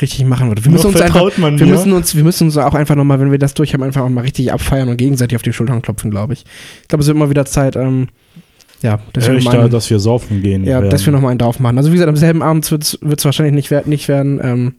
richtig 0.00 0.24
machen 0.24 0.48
wird. 0.48 0.64
Wir 0.64 0.70
müssen 0.70 0.86
uns 0.86 1.00
einfach, 1.00 1.28
wir 1.36 1.50
mir. 1.50 1.66
müssen 1.66 1.92
uns, 1.92 2.14
wir 2.14 2.22
müssen 2.22 2.44
uns 2.44 2.56
auch 2.56 2.74
einfach 2.74 2.94
nochmal, 2.94 3.18
wenn 3.18 3.32
wir 3.32 3.38
das 3.40 3.54
durch 3.54 3.74
haben, 3.74 3.82
einfach 3.82 4.02
auch 4.02 4.08
mal 4.08 4.20
richtig 4.20 4.52
abfeiern 4.52 4.88
und 4.88 4.96
gegenseitig 4.96 5.34
auf 5.34 5.42
die 5.42 5.52
Schultern 5.52 5.82
klopfen, 5.82 6.12
glaube 6.12 6.34
ich. 6.34 6.44
Ich 6.82 6.88
glaube, 6.88 7.02
es 7.02 7.08
wird 7.08 7.16
immer 7.16 7.30
wieder 7.30 7.46
Zeit, 7.46 7.74
ähm, 7.74 8.06
ja, 8.82 8.98
dass 9.12 9.28
Hör 9.28 9.34
wir 9.34 9.42
da, 9.44 9.50
einen, 9.62 9.70
dass 9.70 9.88
wir 9.90 9.98
saufen 9.98 10.42
gehen. 10.42 10.64
ja, 10.64 10.78
werden. 10.78 10.90
dass 10.90 11.04
wir 11.06 11.12
noch 11.12 11.20
mal 11.20 11.30
einen 11.30 11.38
drauf 11.38 11.58
machen. 11.60 11.78
Also 11.78 11.90
wie 11.90 11.94
gesagt, 11.94 12.08
am 12.08 12.16
selben 12.16 12.42
Abend 12.42 12.70
wird 12.70 12.82
es 12.84 13.24
wahrscheinlich 13.24 13.54
nicht, 13.54 13.70
wer- 13.70 13.86
nicht 13.86 14.08
werden. 14.08 14.40
Ähm, 14.42 14.74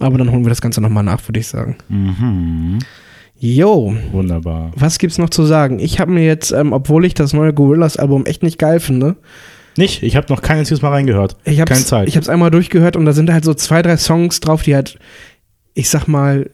aber 0.00 0.18
dann 0.18 0.30
holen 0.30 0.44
wir 0.44 0.48
das 0.50 0.60
Ganze 0.60 0.80
noch 0.80 0.88
mal 0.90 1.02
nach, 1.02 1.26
würde 1.28 1.40
ich 1.40 1.46
sagen. 1.46 1.76
Mhm. 1.88 2.78
Jo, 3.38 3.94
Wunderbar. 4.12 4.70
was 4.76 4.98
gibt's 4.98 5.18
noch 5.18 5.30
zu 5.30 5.44
sagen? 5.44 5.78
Ich 5.78 6.00
habe 6.00 6.10
mir 6.12 6.24
jetzt, 6.24 6.50
ähm, 6.52 6.72
obwohl 6.72 7.04
ich 7.04 7.14
das 7.14 7.32
neue 7.32 7.52
Gorillas-Album 7.52 8.26
echt 8.26 8.42
nicht 8.42 8.58
geil 8.58 8.80
finde, 8.80 9.16
Nicht? 9.76 10.02
Ich 10.02 10.16
habe 10.16 10.32
noch 10.32 10.40
kein 10.40 10.58
einziges 10.58 10.82
Mal 10.82 10.90
reingehört. 10.90 11.36
ich 11.44 11.60
habe 11.60 11.68
Keine 11.72 11.84
Zeit. 11.84 12.08
ich 12.08 12.16
hab's 12.16 12.28
einmal 12.28 12.50
durchgehört 12.50 12.96
und 12.96 13.04
da 13.04 13.12
sind 13.12 13.30
halt 13.32 13.44
so 13.44 13.52
zwei, 13.54 13.82
drei 13.82 13.96
Songs 13.96 14.40
drauf, 14.40 14.62
die 14.62 14.74
halt, 14.74 14.98
ich 15.74 15.88
sag 15.90 16.06
mal, 16.06 16.48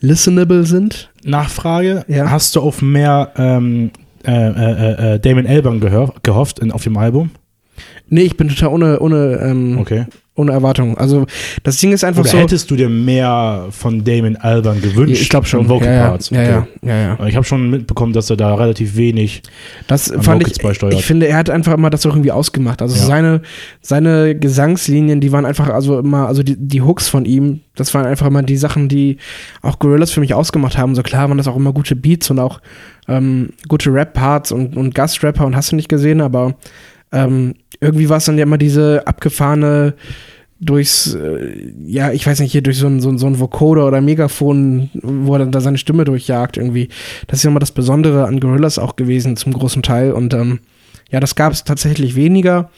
listenable 0.00 0.64
sind. 0.66 1.10
Nachfrage: 1.24 2.04
Ja. 2.06 2.30
Hast 2.30 2.54
du 2.56 2.60
auf 2.60 2.80
mehr 2.82 3.32
ähm, 3.36 3.90
äh, 4.24 4.48
äh, 4.48 5.14
äh, 5.14 5.18
Damon 5.20 5.46
Albarn 5.46 5.80
gehofft 6.22 6.58
in, 6.58 6.72
auf 6.72 6.84
dem 6.84 6.96
Album? 6.96 7.30
Nee, 8.08 8.22
ich 8.22 8.36
bin 8.36 8.48
total 8.48 8.68
ohne, 8.70 8.98
ohne, 9.00 9.38
ähm, 9.42 9.78
Okay. 9.78 10.04
ohne 10.34 10.52
Erwartung. 10.52 10.98
Also 10.98 11.26
das 11.62 11.78
Ding 11.78 11.92
ist 11.92 12.02
einfach 12.04 12.22
Oder 12.22 12.30
so. 12.30 12.38
hättest 12.38 12.70
du 12.70 12.76
dir 12.76 12.88
mehr 12.90 13.68
von 13.70 14.04
Damon 14.04 14.36
Albarn 14.36 14.82
gewünscht? 14.82 15.22
ich 15.22 15.28
glaube 15.28 15.46
schon. 15.46 15.68
Vocal 15.68 15.86
ja, 15.88 15.94
ja, 15.94 16.08
Parts? 16.08 16.30
ja, 16.30 16.42
ja, 16.42 16.66
ja, 16.82 16.96
ja. 17.18 17.26
Ich 17.26 17.36
habe 17.36 17.46
schon 17.46 17.70
mitbekommen, 17.70 18.12
dass 18.12 18.28
er 18.28 18.36
da 18.36 18.54
relativ 18.56 18.96
wenig. 18.96 19.42
Das 19.86 20.10
An 20.10 20.22
fand 20.22 20.42
Vocals 20.42 20.56
ich, 20.58 20.62
beisteuert. 20.62 20.94
ich 20.94 21.04
finde, 21.06 21.28
er 21.28 21.36
hat 21.36 21.48
einfach 21.50 21.72
immer 21.72 21.88
das 21.88 22.04
irgendwie 22.04 22.32
ausgemacht. 22.32 22.82
Also 22.82 22.96
Ja. 22.96 23.02
seine, 23.06 23.42
seine 23.80 24.34
Gesangslinien, 24.36 25.20
die 25.20 25.32
waren 25.32 25.46
einfach, 25.46 25.68
also 25.70 26.00
immer, 26.00 26.26
also 26.26 26.42
die, 26.42 26.56
die 26.58 26.82
Hooks 26.82 27.08
von 27.08 27.24
ihm, 27.24 27.60
das 27.76 27.94
waren 27.94 28.04
einfach 28.06 28.26
immer 28.26 28.42
die 28.42 28.56
Sachen, 28.58 28.88
die 28.88 29.16
auch 29.62 29.78
Gorillas 29.78 30.10
für 30.10 30.20
mich 30.20 30.34
ausgemacht 30.34 30.76
haben. 30.76 30.94
So 30.96 31.02
klar 31.02 31.28
waren 31.28 31.38
das 31.38 31.48
auch 31.48 31.56
immer 31.56 31.72
gute 31.72 31.96
Beats 31.96 32.28
und 32.30 32.40
auch 32.40 32.60
ähm, 33.08 33.50
gute 33.68 33.92
Rap-Parts 33.92 34.52
und, 34.52 34.76
und 34.76 34.94
Gastrapper 34.94 35.46
und 35.46 35.56
hast 35.56 35.72
du 35.72 35.76
nicht 35.76 35.88
gesehen, 35.88 36.20
aber 36.20 36.54
ähm, 37.12 37.54
irgendwie 37.80 38.08
war 38.08 38.18
es 38.18 38.24
dann 38.24 38.38
ja 38.38 38.44
immer 38.44 38.58
diese 38.58 39.06
abgefahrene 39.06 39.94
durchs, 40.60 41.14
äh, 41.14 41.72
ja, 41.86 42.12
ich 42.12 42.26
weiß 42.26 42.40
nicht, 42.40 42.52
hier 42.52 42.62
durch 42.62 42.78
so 42.78 42.86
ein, 42.86 43.00
so 43.00 43.08
ein, 43.08 43.18
so 43.18 43.26
ein 43.26 43.40
Vocoder 43.40 43.86
oder 43.86 44.00
Megafon, 44.00 44.90
wo 44.94 45.32
er 45.34 45.40
dann 45.40 45.52
da 45.52 45.60
seine 45.60 45.78
Stimme 45.78 46.04
durchjagt 46.04 46.58
irgendwie. 46.58 46.88
Das 47.26 47.38
ist 47.38 47.44
ja 47.44 47.50
immer 47.50 47.60
das 47.60 47.72
Besondere 47.72 48.26
an 48.26 48.40
Gorillas 48.40 48.78
auch 48.78 48.96
gewesen, 48.96 49.36
zum 49.36 49.54
großen 49.54 49.82
Teil. 49.82 50.12
Und 50.12 50.34
ähm, 50.34 50.60
ja, 51.10 51.18
das 51.18 51.34
gab 51.34 51.52
es 51.52 51.64
tatsächlich 51.64 52.14
weniger 52.14 52.70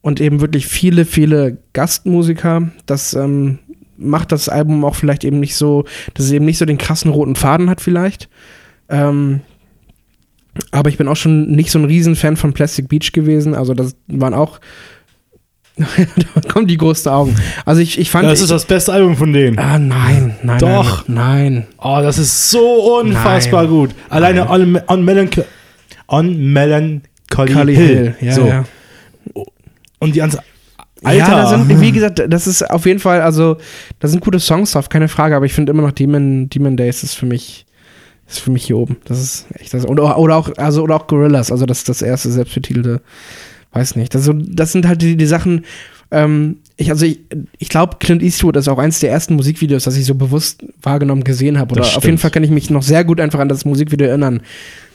und 0.00 0.20
eben 0.20 0.40
wirklich 0.40 0.68
viele, 0.68 1.04
viele 1.04 1.58
Gastmusiker. 1.72 2.70
Das 2.86 3.14
ähm, 3.14 3.58
macht 3.96 4.30
das 4.30 4.48
Album 4.48 4.84
auch 4.84 4.94
vielleicht 4.94 5.24
eben 5.24 5.40
nicht 5.40 5.56
so, 5.56 5.84
dass 6.14 6.26
es 6.26 6.32
eben 6.32 6.44
nicht 6.44 6.58
so 6.58 6.66
den 6.66 6.78
krassen 6.78 7.10
roten 7.10 7.34
Faden 7.34 7.68
hat 7.68 7.80
vielleicht. 7.80 8.28
Ähm, 8.88 9.40
aber 10.70 10.90
ich 10.90 10.98
bin 10.98 11.08
auch 11.08 11.16
schon 11.16 11.50
nicht 11.50 11.70
so 11.70 11.78
ein 11.78 11.84
Riesenfan 11.84 12.36
von 12.36 12.52
Plastic 12.52 12.88
Beach 12.88 13.12
gewesen. 13.12 13.54
Also 13.54 13.74
das 13.74 13.96
waren 14.06 14.34
auch 14.34 14.60
da 15.76 16.40
kommen 16.52 16.68
die 16.68 16.76
größten 16.76 17.10
Augen. 17.10 17.34
Also 17.64 17.80
ich, 17.80 17.98
ich 17.98 18.08
fand. 18.08 18.28
Das 18.28 18.40
ist 18.40 18.50
das 18.50 18.64
beste 18.64 18.92
Album 18.92 19.16
von 19.16 19.32
denen. 19.32 19.58
ah, 19.58 19.78
nein, 19.78 20.36
nein. 20.42 20.58
Doch. 20.58 21.08
Nein. 21.08 21.66
Oh, 21.78 21.98
das 22.00 22.18
ist 22.18 22.50
so 22.50 23.00
unfassbar 23.00 23.62
Nein. 23.62 23.70
gut. 23.70 23.90
Alleine 24.08 24.48
on, 24.48 24.80
on, 24.86 25.04
Melanch 25.04 25.40
on 26.06 26.52
Melancholy 26.52 27.74
Hill. 27.74 27.74
Hill. 27.74 28.14
Ja, 28.20 28.32
so. 28.32 28.46
ja. 28.46 28.64
Und 29.98 30.14
die 30.14 30.20
ganze. 30.20 30.40
Alter. 31.02 31.28
Ja, 31.28 31.46
sind, 31.48 31.80
wie 31.80 31.92
gesagt, 31.92 32.22
das 32.28 32.46
ist 32.46 32.70
auf 32.70 32.86
jeden 32.86 33.00
Fall, 33.00 33.20
also, 33.20 33.58
da 33.98 34.08
sind 34.08 34.24
gute 34.24 34.40
Songs 34.40 34.72
drauf, 34.72 34.88
keine 34.88 35.08
Frage, 35.08 35.36
aber 35.36 35.44
ich 35.44 35.52
finde 35.52 35.72
immer 35.72 35.82
noch 35.82 35.92
Demon, 35.92 36.48
Demon 36.48 36.78
Days 36.78 37.02
ist 37.02 37.14
für 37.14 37.26
mich, 37.26 37.66
ist 38.28 38.40
für 38.40 38.50
mich 38.50 38.64
hier 38.66 38.76
oben. 38.76 38.96
Das 39.04 39.20
ist 39.20 39.46
echt 39.58 39.74
das. 39.74 39.86
Oder, 39.86 40.18
oder 40.18 40.36
auch, 40.36 40.50
also, 40.56 40.82
oder 40.82 40.96
auch 40.96 41.06
Gorillas, 41.06 41.52
also 41.52 41.66
das, 41.66 41.84
das 41.84 42.02
erste 42.02 42.30
selbstbetitelte, 42.30 43.00
weiß 43.72 43.96
nicht. 43.96 44.14
Das, 44.14 44.24
so, 44.24 44.32
das 44.32 44.72
sind 44.72 44.86
halt 44.86 45.02
die, 45.02 45.16
die 45.16 45.26
Sachen, 45.26 45.64
ähm, 46.10 46.58
ich, 46.76 46.90
also 46.90 47.06
ich, 47.06 47.20
ich 47.58 47.68
glaube, 47.68 47.96
Clint 47.98 48.22
Eastwood 48.22 48.56
ist 48.56 48.68
auch 48.68 48.78
eins 48.78 49.00
der 49.00 49.10
ersten 49.10 49.34
Musikvideos, 49.34 49.84
das 49.84 49.96
ich 49.96 50.06
so 50.06 50.14
bewusst 50.14 50.64
wahrgenommen 50.82 51.24
gesehen 51.24 51.58
habe. 51.58 51.72
Oder 51.72 51.82
auf 51.84 52.04
jeden. 52.04 52.18
Fall 52.18 52.30
kann 52.30 52.44
ich 52.44 52.50
mich 52.50 52.70
noch 52.70 52.82
sehr 52.82 53.04
gut 53.04 53.20
einfach 53.20 53.40
an 53.40 53.48
das 53.48 53.64
Musikvideo 53.64 54.08
erinnern, 54.08 54.42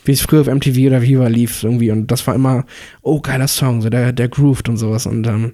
wie 0.05 0.11
es 0.11 0.21
früher 0.21 0.41
auf 0.41 0.47
MTV 0.47 0.87
oder 0.87 1.01
Viva 1.01 1.27
lief 1.27 1.63
irgendwie. 1.63 1.91
Und 1.91 2.07
das 2.07 2.25
war 2.27 2.35
immer, 2.35 2.65
oh, 3.01 3.19
geiler 3.21 3.47
Song, 3.47 3.81
so 3.81 3.89
der, 3.89 4.13
der 4.13 4.29
grooved 4.29 4.69
und 4.69 4.77
sowas. 4.77 5.05
Und, 5.05 5.27
ähm, 5.27 5.53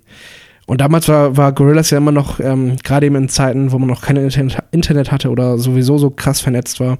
und 0.68 0.82
damals 0.82 1.08
war, 1.08 1.38
war 1.38 1.52
Gorillaz 1.52 1.92
ja 1.92 1.98
immer 1.98 2.12
noch, 2.12 2.40
ähm, 2.40 2.78
gerade 2.84 3.06
eben 3.06 3.16
in 3.16 3.30
Zeiten, 3.30 3.72
wo 3.72 3.80
man 3.80 3.90
noch 3.90 4.02
kein 4.02 4.18
Internet 4.18 5.12
hatte 5.12 5.30
oder 5.30 5.58
sowieso 5.58 5.98
so 5.98 6.10
krass 6.10 6.42
vernetzt 6.42 6.80
war, 6.80 6.98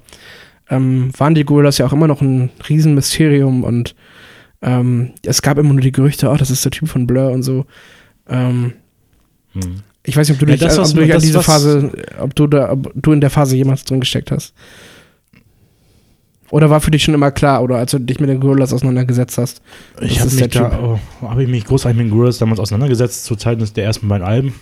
ähm, 0.70 1.10
waren 1.16 1.34
die 1.34 1.44
Gorillas 1.44 1.78
ja 1.78 1.86
auch 1.86 1.92
immer 1.92 2.08
noch 2.08 2.20
ein 2.20 2.50
Riesenmysterium 2.68 3.62
und 3.64 3.94
ähm, 4.62 5.12
es 5.24 5.42
gab 5.42 5.58
immer 5.58 5.72
nur 5.72 5.82
die 5.82 5.92
Gerüchte, 5.92 6.28
oh, 6.30 6.36
das 6.36 6.50
ist 6.50 6.64
der 6.64 6.72
Typ 6.72 6.88
von 6.88 7.06
Blur 7.06 7.30
und 7.30 7.42
so. 7.42 7.66
Ähm, 8.28 8.72
Hm. 9.52 9.82
ich 10.02 10.16
weiß 10.16 10.28
nicht, 10.28 10.36
ob 10.40 10.46
du 10.46 10.52
Ja, 10.52 10.56
dich, 10.56 10.66
das, 10.66 10.78
ob 10.78 10.84
was- 10.84 10.94
du 10.94 11.00
dich 11.00 11.10
an 11.10 11.16
das, 11.16 11.22
diese 11.22 11.38
was- 11.38 11.46
Phase, 11.46 11.92
ob 12.20 12.34
du 12.34 12.46
da, 12.46 12.72
ob 12.72 12.90
du 12.94 13.12
in 13.12 13.20
der 13.20 13.30
Phase 13.30 13.56
jemals 13.56 13.84
drin 13.84 14.00
gesteckt 14.00 14.30
hast. 14.30 14.54
Oder 16.50 16.70
war 16.70 16.80
für 16.80 16.90
dich 16.92 17.02
schon 17.02 17.14
immer 17.14 17.32
klar, 17.32 17.62
oder 17.62 17.76
als 17.76 17.90
du 17.90 17.98
dich 17.98 18.20
mit 18.20 18.28
den 18.28 18.38
Gorillas 18.38 18.72
auseinandergesetzt 18.72 19.36
hast? 19.36 19.60
Ich 20.00 20.20
habe 20.20 20.30
mich, 20.32 20.48
da, 20.50 20.78
oh, 20.80 20.98
hab 21.26 21.38
ich 21.38 21.48
mich 21.48 21.64
großartig 21.64 21.96
mit 21.96 22.06
den 22.06 22.10
Gorillas 22.12 22.38
damals 22.38 22.60
auseinandergesetzt, 22.60 23.24
zu 23.24 23.34
Zeiten 23.34 23.68
der 23.74 23.84
ersten 23.84 24.06
beiden 24.08 24.24
Alben. 24.26 24.54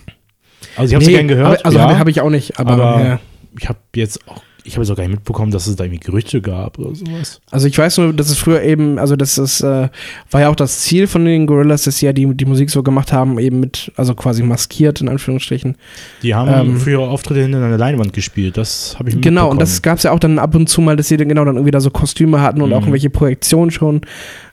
Also 0.75 0.89
ich 0.89 0.95
habe 0.95 1.05
sie 1.05 1.11
Nee, 1.11 1.17
gern 1.17 1.27
gehört. 1.27 1.47
aber- 1.59 1.65
Also 1.65 1.77
ja, 1.77 1.83
habe 1.85 1.99
hab 1.99 2.07
ich 2.07 2.21
auch 2.21 2.29
nicht, 2.31 2.59
aber, 2.59 2.71
aber 2.73 3.05
ja. 3.05 3.19
ich 3.59 3.69
habe 3.69 3.77
jetzt 3.95 4.27
auch, 4.27 4.41
ich 4.65 4.73
habe 4.73 4.83
jetzt 4.83 4.91
auch 4.91 4.95
gar 4.97 5.03
nicht 5.03 5.13
mitbekommen, 5.17 5.51
dass 5.51 5.67
es 5.67 5.75
da 5.75 5.83
irgendwie 5.83 6.03
Gerüchte 6.03 6.41
gab 6.41 6.79
oder 6.79 6.95
sowas. 6.95 7.39
Also 7.51 7.67
ich 7.67 7.77
weiß 7.77 7.99
nur, 7.99 8.13
dass 8.13 8.29
es 8.29 8.37
früher 8.37 8.61
eben, 8.63 8.97
also 8.99 9.15
das 9.15 9.37
ist, 9.37 9.61
äh, 9.61 9.89
war 10.31 10.41
ja 10.41 10.49
auch 10.49 10.55
das 10.55 10.79
Ziel 10.81 11.05
von 11.07 11.23
den 11.23 11.45
Gorillas, 11.45 11.83
dass 11.83 11.99
sie 11.99 12.07
ja 12.07 12.13
die, 12.13 12.33
die 12.33 12.45
Musik 12.45 12.69
so 12.71 12.81
gemacht 12.83 13.13
haben, 13.13 13.37
eben 13.39 13.59
mit, 13.59 13.91
also 13.95 14.15
quasi 14.15 14.41
maskiert 14.43 15.01
in 15.01 15.09
Anführungsstrichen. 15.09 15.75
Die 16.23 16.33
haben 16.33 16.51
Ähm, 16.71 16.77
für 16.79 16.91
ihre 16.91 17.07
Auftritte 17.07 17.41
hinter 17.41 17.59
einer 17.63 17.77
Leinwand 17.77 18.11
gespielt. 18.13 18.57
Das 18.57 18.95
habe 18.97 19.09
ich 19.09 19.21
Genau, 19.21 19.49
und 19.49 19.61
das 19.61 19.69
mitbekommen. 19.73 19.81
gab 19.91 19.97
es 19.99 20.03
ja 20.03 20.11
auch 20.11 20.19
dann 20.19 20.39
ab 20.39 20.55
und 20.55 20.67
zu 20.67 20.81
mal, 20.81 20.95
dass 20.95 21.07
sie 21.07 21.17
dann 21.17 21.29
genau 21.29 21.45
dann 21.45 21.55
irgendwie 21.55 21.71
da 21.71 21.79
so 21.79 21.91
Kostüme 21.91 22.41
hatten 22.41 22.61
und 22.61 22.69
Mhm. 22.69 22.75
auch 22.75 22.81
irgendwelche 22.81 23.09
Projektionen 23.11 23.69
schon 23.71 24.01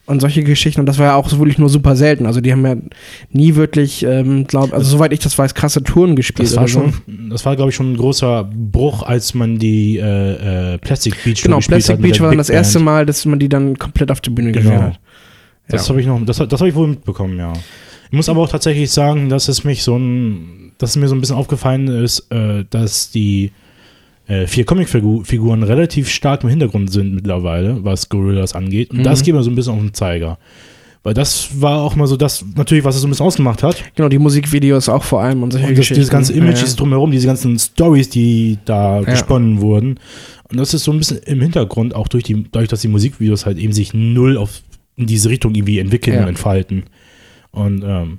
und 0.06 0.20
solche 0.20 0.42
Geschichten. 0.42 0.80
Und 0.80 0.86
das 0.86 0.98
war 0.98 1.06
ja 1.06 1.14
auch 1.14 1.30
wirklich 1.32 1.58
nur 1.58 1.68
super 1.68 1.94
selten. 1.96 2.26
Also 2.26 2.40
die 2.40 2.52
haben 2.52 2.66
ja 2.66 2.74
nie 3.30 3.54
wirklich, 3.54 4.02
ähm, 4.04 4.46
glaub, 4.46 4.72
also 4.72 4.90
soweit 4.90 5.12
ich 5.12 5.20
das 5.20 5.38
weiß, 5.38 5.54
krasse 5.54 5.82
Touren 5.84 6.16
gespielt. 6.16 6.48
Das 6.48 6.56
war 6.56 6.66
so. 6.68 6.80
schon, 7.06 7.28
das 7.30 7.44
war 7.46 7.54
glaube 7.56 7.70
ich 7.70 7.76
schon 7.76 7.92
ein 7.92 7.96
großer 7.96 8.44
Bruch, 8.52 9.02
als 9.04 9.34
man 9.34 9.58
die 9.58 9.98
äh, 9.98 10.74
äh, 10.74 10.78
Plastic 10.78 11.22
Beach 11.24 11.42
Genau, 11.42 11.56
gespielt 11.58 11.84
Plastic 11.84 12.02
Beach 12.02 12.20
war 12.20 12.26
dann 12.28 12.30
Big 12.32 12.38
das 12.38 12.50
erste 12.50 12.78
Band. 12.78 12.84
Mal, 12.86 13.06
dass 13.06 13.24
man 13.26 13.38
die 13.38 13.48
dann 13.48 13.78
komplett 13.78 14.10
auf 14.10 14.20
die 14.20 14.30
Bühne 14.30 14.52
Genau. 14.52 14.70
geführt 14.70 14.82
hat. 14.82 15.00
Das 15.68 15.84
Ja. 15.86 15.90
habe 15.90 16.00
ich 16.00 16.06
noch, 16.06 16.20
das, 16.24 16.36
das 16.38 16.60
habe 16.60 16.68
ich 16.68 16.74
wohl 16.74 16.88
mitbekommen, 16.88 17.38
ja. 17.38 17.52
Ich 18.10 18.16
muss 18.16 18.28
aber 18.28 18.40
auch 18.42 18.48
tatsächlich 18.50 18.90
sagen, 18.90 19.28
dass 19.28 19.48
es 19.48 19.64
mich 19.64 19.82
so 19.84 19.96
ein, 19.96 20.72
dass 20.78 20.90
es 20.90 20.96
mir 20.96 21.08
so 21.08 21.14
ein 21.14 21.20
bisschen 21.20 21.36
aufgefallen 21.36 21.86
ist, 21.86 22.26
äh, 22.30 22.64
dass 22.68 23.10
die 23.10 23.52
äh, 24.28 24.46
vier 24.46 24.64
Comicfiguren 24.64 25.62
relativ 25.62 26.08
stark 26.08 26.42
im 26.44 26.50
Hintergrund 26.50 26.90
sind 26.92 27.14
mittlerweile, 27.14 27.84
was 27.84 28.08
Gorillas 28.08 28.54
angeht. 28.54 28.90
Und 28.90 28.98
Mhm. 28.98 29.02
das 29.04 29.22
geht 29.22 29.34
mir 29.34 29.42
so 29.42 29.50
ein 29.50 29.54
bisschen 29.56 29.72
auf 29.74 29.80
den 29.80 29.94
Zeiger. 29.94 30.38
Weil 31.04 31.14
das 31.14 31.60
war 31.60 31.80
auch 31.82 31.96
mal 31.96 32.06
so 32.06 32.16
das, 32.16 32.44
natürlich, 32.54 32.84
was 32.84 32.94
es 32.94 33.00
so 33.00 33.08
ein 33.08 33.10
bisschen 33.10 33.26
ausgemacht 33.26 33.64
hat. 33.64 33.82
Genau, 33.96 34.08
die 34.08 34.20
Musikvideos 34.20 34.88
auch 34.88 35.02
vor 35.02 35.20
allem 35.20 35.42
und 35.42 35.50
solche 35.50 35.66
Und 35.66 35.76
das, 35.76 35.88
dieses 35.88 36.08
ganze 36.10 36.32
Image, 36.32 36.62
Ja, 36.62 36.68
drumherum, 36.76 37.10
diese 37.10 37.26
ganzen 37.26 37.58
Stories, 37.58 38.08
die 38.08 38.58
da 38.64 39.00
Ja. 39.00 39.04
gesponnen 39.04 39.60
wurden. 39.60 39.98
Und 40.48 40.58
das 40.58 40.74
ist 40.74 40.84
so 40.84 40.92
ein 40.92 40.98
bisschen 40.98 41.18
im 41.24 41.40
Hintergrund, 41.40 41.96
auch 41.96 42.06
durch 42.06 42.22
die, 42.22 42.44
dadurch, 42.52 42.68
dass 42.68 42.82
die 42.82 42.88
Musikvideos 42.88 43.46
halt 43.46 43.58
eben 43.58 43.72
sich 43.72 43.92
null 43.94 44.36
auf 44.36 44.62
in 44.96 45.06
diese 45.06 45.28
Richtung 45.30 45.54
irgendwie 45.56 45.80
entwickeln 45.80 46.14
Ja. 46.16 46.22
und 46.22 46.28
entfalten. 46.28 46.84
Und 47.50 47.82
ähm, 47.84 48.18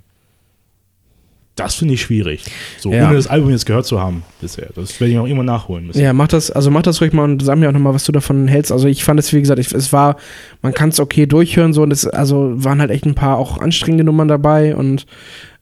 das 1.55 1.75
finde 1.75 1.93
ich 1.93 2.01
schwierig. 2.01 2.43
So, 2.79 2.91
Ja. 2.91 3.05
ohne 3.07 3.15
das 3.15 3.27
Album 3.27 3.51
jetzt 3.51 3.65
gehört 3.65 3.85
zu 3.85 3.99
haben 3.99 4.23
bisher. 4.41 4.69
Das 4.75 4.99
werde 4.99 5.13
ich 5.13 5.19
auch 5.19 5.27
immer 5.27 5.43
nachholen 5.43 5.87
müssen. 5.87 6.01
Ja, 6.01 6.11
mach 6.13 6.27
das, 6.27 6.49
also 6.49 6.71
mach 6.71 6.81
das 6.81 6.99
ruhig 6.99 7.13
mal 7.13 7.23
und 7.23 7.43
sag 7.43 7.57
mir 7.57 7.69
auch 7.69 7.73
nochmal, 7.73 7.93
was 7.93 8.05
du 8.05 8.11
davon 8.11 8.47
hältst. 8.47 8.71
Also 8.71 8.87
ich 8.87 9.03
fand 9.03 9.19
es, 9.19 9.31
wie 9.33 9.39
gesagt, 9.39 9.59
ich, 9.59 9.71
es 9.71 9.93
war, 9.93 10.17
man 10.61 10.73
kann 10.73 10.89
es 10.89 10.99
okay 10.99 11.25
durchhören, 11.27 11.73
so 11.73 11.83
und 11.83 11.91
es, 11.91 12.07
also 12.07 12.51
waren 12.63 12.79
halt 12.79 12.89
echt 12.89 13.05
ein 13.05 13.15
paar 13.15 13.37
auch 13.37 13.59
anstrengende 13.59 14.03
Nummern 14.03 14.27
dabei 14.27 14.75
und 14.75 15.05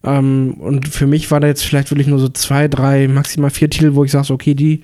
ähm, 0.03 0.55
und 0.59 0.87
für 0.87 1.05
mich 1.05 1.29
war 1.29 1.39
da 1.39 1.47
jetzt 1.47 1.63
vielleicht 1.63 1.91
wirklich 1.91 2.07
nur 2.07 2.17
so 2.19 2.27
zwei, 2.29 2.67
drei, 2.67 3.07
maximal 3.07 3.51
vier 3.51 3.69
Titel, 3.69 3.93
wo 3.93 4.03
ich 4.03 4.11
sage, 4.11 4.25
so, 4.25 4.33
okay, 4.33 4.55
die 4.55 4.81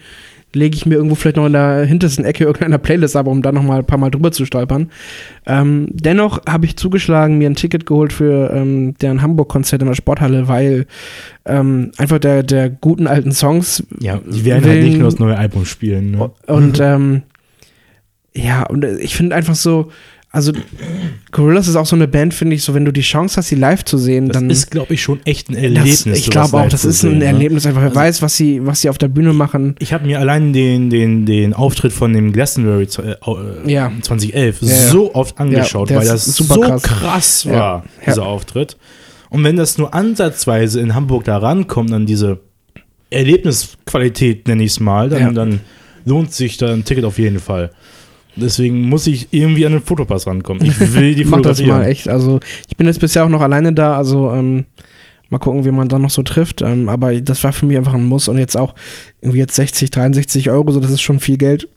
lege 0.58 0.76
ich 0.76 0.86
mir 0.86 0.96
irgendwo 0.96 1.15
vielleicht 1.15 1.38
noch 1.38 1.46
in 1.46 1.54
der 1.54 1.86
hintersten 1.86 2.26
Ecke 2.26 2.43
irgendeiner 2.43 2.78
Playlist 2.78 3.15
ab, 3.15 3.28
um 3.28 3.41
da 3.41 3.52
nochmal 3.52 3.80
ein 3.80 3.86
paar 3.86 3.98
Mal 3.98 4.12
drüber 4.12 4.32
zu 4.32 4.46
stolpern. 4.46 4.89
Ähm, 5.46 5.88
dennoch 5.91 6.41
habe 6.48 6.65
ich 6.65 6.76
zugeschlagen, 6.78 7.38
mir 7.38 7.50
ein 7.50 7.56
Ticket 7.56 7.86
geholt 7.86 8.12
für 8.12 8.52
ähm, 8.52 8.96
deren 9.00 9.22
Hamburg-Konzert 9.22 9.82
in 9.82 9.88
der 9.88 9.96
Sporthalle, 9.96 10.48
weil 10.48 10.86
ähm, 11.46 11.91
einfach 11.98 12.20
der, 12.20 12.43
der 12.43 12.70
guten 12.70 13.08
alten 13.08 13.32
Songs 13.32 13.84
Ja, 14.00 14.20
die 14.26 14.43
werden 14.43 14.65
halt 14.65 14.84
nicht 14.84 14.98
nur 14.98 15.10
das 15.10 15.20
neue 15.20 15.38
Album 15.38 15.65
spielen. 15.65 16.12
Ne? 16.12 16.32
und 16.48 16.80
ähm, 16.82 17.24
ja, 18.34 18.63
und 18.63 18.84
ich 18.84 19.15
finde 19.15 19.36
einfach 19.36 19.56
so, 19.56 19.90
also 20.30 20.52
Gorillaz 21.32 21.67
ist 21.67 21.75
auch 21.78 21.86
so 21.86 21.96
eine 21.96 22.08
Band, 22.08 22.34
finde 22.34 22.56
ich, 22.56 22.63
so 22.63 22.73
wenn 22.73 22.86
du 22.86 22.92
die 22.92 23.02
Chance 23.02 23.38
hast, 23.38 23.48
sie 23.48 23.56
live 23.56 23.86
zu 23.86 23.98
sehen, 23.98 24.28
Das 24.28 24.38
dann 24.38 24.50
ist, 24.50 24.69
glaube 24.69 24.94
ich, 24.94 25.02
schon 25.02 25.19
echt 25.25 25.50
ein 25.50 25.56
Erlebnis. 25.56 26.04
das, 26.04 26.17
ich 26.19 26.30
glaube 26.30 26.58
auch, 26.58 26.67
das 26.69 26.86
ist 26.86 27.04
ein 27.04 27.19
ne? 27.19 27.25
Erlebnis 27.25 27.65
einfach. 27.65 27.82
Wer 27.82 27.96
weiß, 27.96 28.21
was 28.21 28.36
sie, 28.36 28.63
was 28.65 28.82
sie 28.82 28.90
auf 28.90 28.98
der 28.98 29.08
Bühne 29.08 29.34
machen. 29.34 29.75
Ich 29.80 29.94
habe 29.94 30.06
mir 30.06 30.19
allein 30.19 30.54
den, 30.54 30.90
den, 30.90 31.25
den 31.25 31.54
Auftritt 31.54 31.94
von 31.94 32.13
dem 32.13 32.34
Glastonbury 32.34 32.88
äh, 33.00 33.12
äh, 33.12 33.71
Ja. 33.71 33.92
2011 34.02 34.62
Ja, 34.62 34.67
ja. 34.69 34.75
so 34.90 35.15
oft 35.15 35.40
angeschaut, 35.40 35.90
weil 35.94 36.06
das 36.06 36.25
super 36.25 36.54
so 36.56 36.62
krass. 36.62 36.84
krass, 36.84 37.46
war, 37.46 37.54
Ja. 37.54 37.84
dieser 38.06 38.25
Auftritt. 38.25 38.78
Und 39.30 39.44
wenn 39.44 39.56
das 39.56 39.78
nur 39.78 39.94
ansatzweise 39.94 40.80
in 40.82 40.94
Hamburg 40.94 41.23
da 41.25 41.38
rankommt, 41.38 41.92
an 41.94 42.06
diese 42.06 42.40
Erlebnisqualität, 43.10 44.48
nenne 44.48 44.63
ich 44.63 44.71
es 44.71 44.80
mal, 44.80 45.10
dann, 45.10 45.34
dann 45.36 45.60
lohnt 46.06 46.34
sich 46.34 46.58
da 46.58 46.71
ein 46.73 46.84
Ticket 46.86 47.06
auf 47.06 47.17
jeden 47.19 47.40
Fall. 47.40 47.71
Deswegen 48.40 48.88
muss 48.88 49.08
ich 49.08 49.27
irgendwie 49.31 49.65
an 49.65 49.73
den 49.73 49.81
Fotopass 49.81 50.27
rankommen. 50.27 50.63
Ich 50.65 50.79
will 50.94 51.15
die 51.15 51.25
Mach 51.25 51.42
das 51.42 51.62
mal 51.62 51.85
echt. 51.85 52.08
Also 52.08 52.40
ich 52.69 52.77
bin 52.77 52.88
jetzt 52.88 53.00
bisher 53.00 53.25
auch 53.25 53.29
noch 53.29 53.42
alleine 53.42 53.73
da, 53.73 53.98
also 53.98 54.31
ähm, 54.31 54.65
mal 55.29 55.40
gucken, 55.40 55.65
wie 55.65 55.71
man 55.71 55.90
dann 55.90 56.02
noch 56.04 56.10
so 56.10 56.23
trifft. 56.23 56.62
Ähm, 56.62 56.88
aber 56.90 57.19
das 57.19 57.44
war 57.44 57.52
für 57.54 57.65
mich 57.65 57.77
einfach 57.77 57.94
ein 57.94 58.06
Muss 58.06 58.27
und 58.27 58.38
jetzt 58.38 58.56
auch 58.58 58.75
irgendwie 59.21 59.40
jetzt 59.40 59.56
60, 59.56 59.92
63 59.92 60.50
Euro, 60.50 60.71
so 60.71 60.79
das 60.79 60.92
ist 60.92 61.02
schon 61.02 61.19
viel 61.19 61.38
Geld 61.38 61.67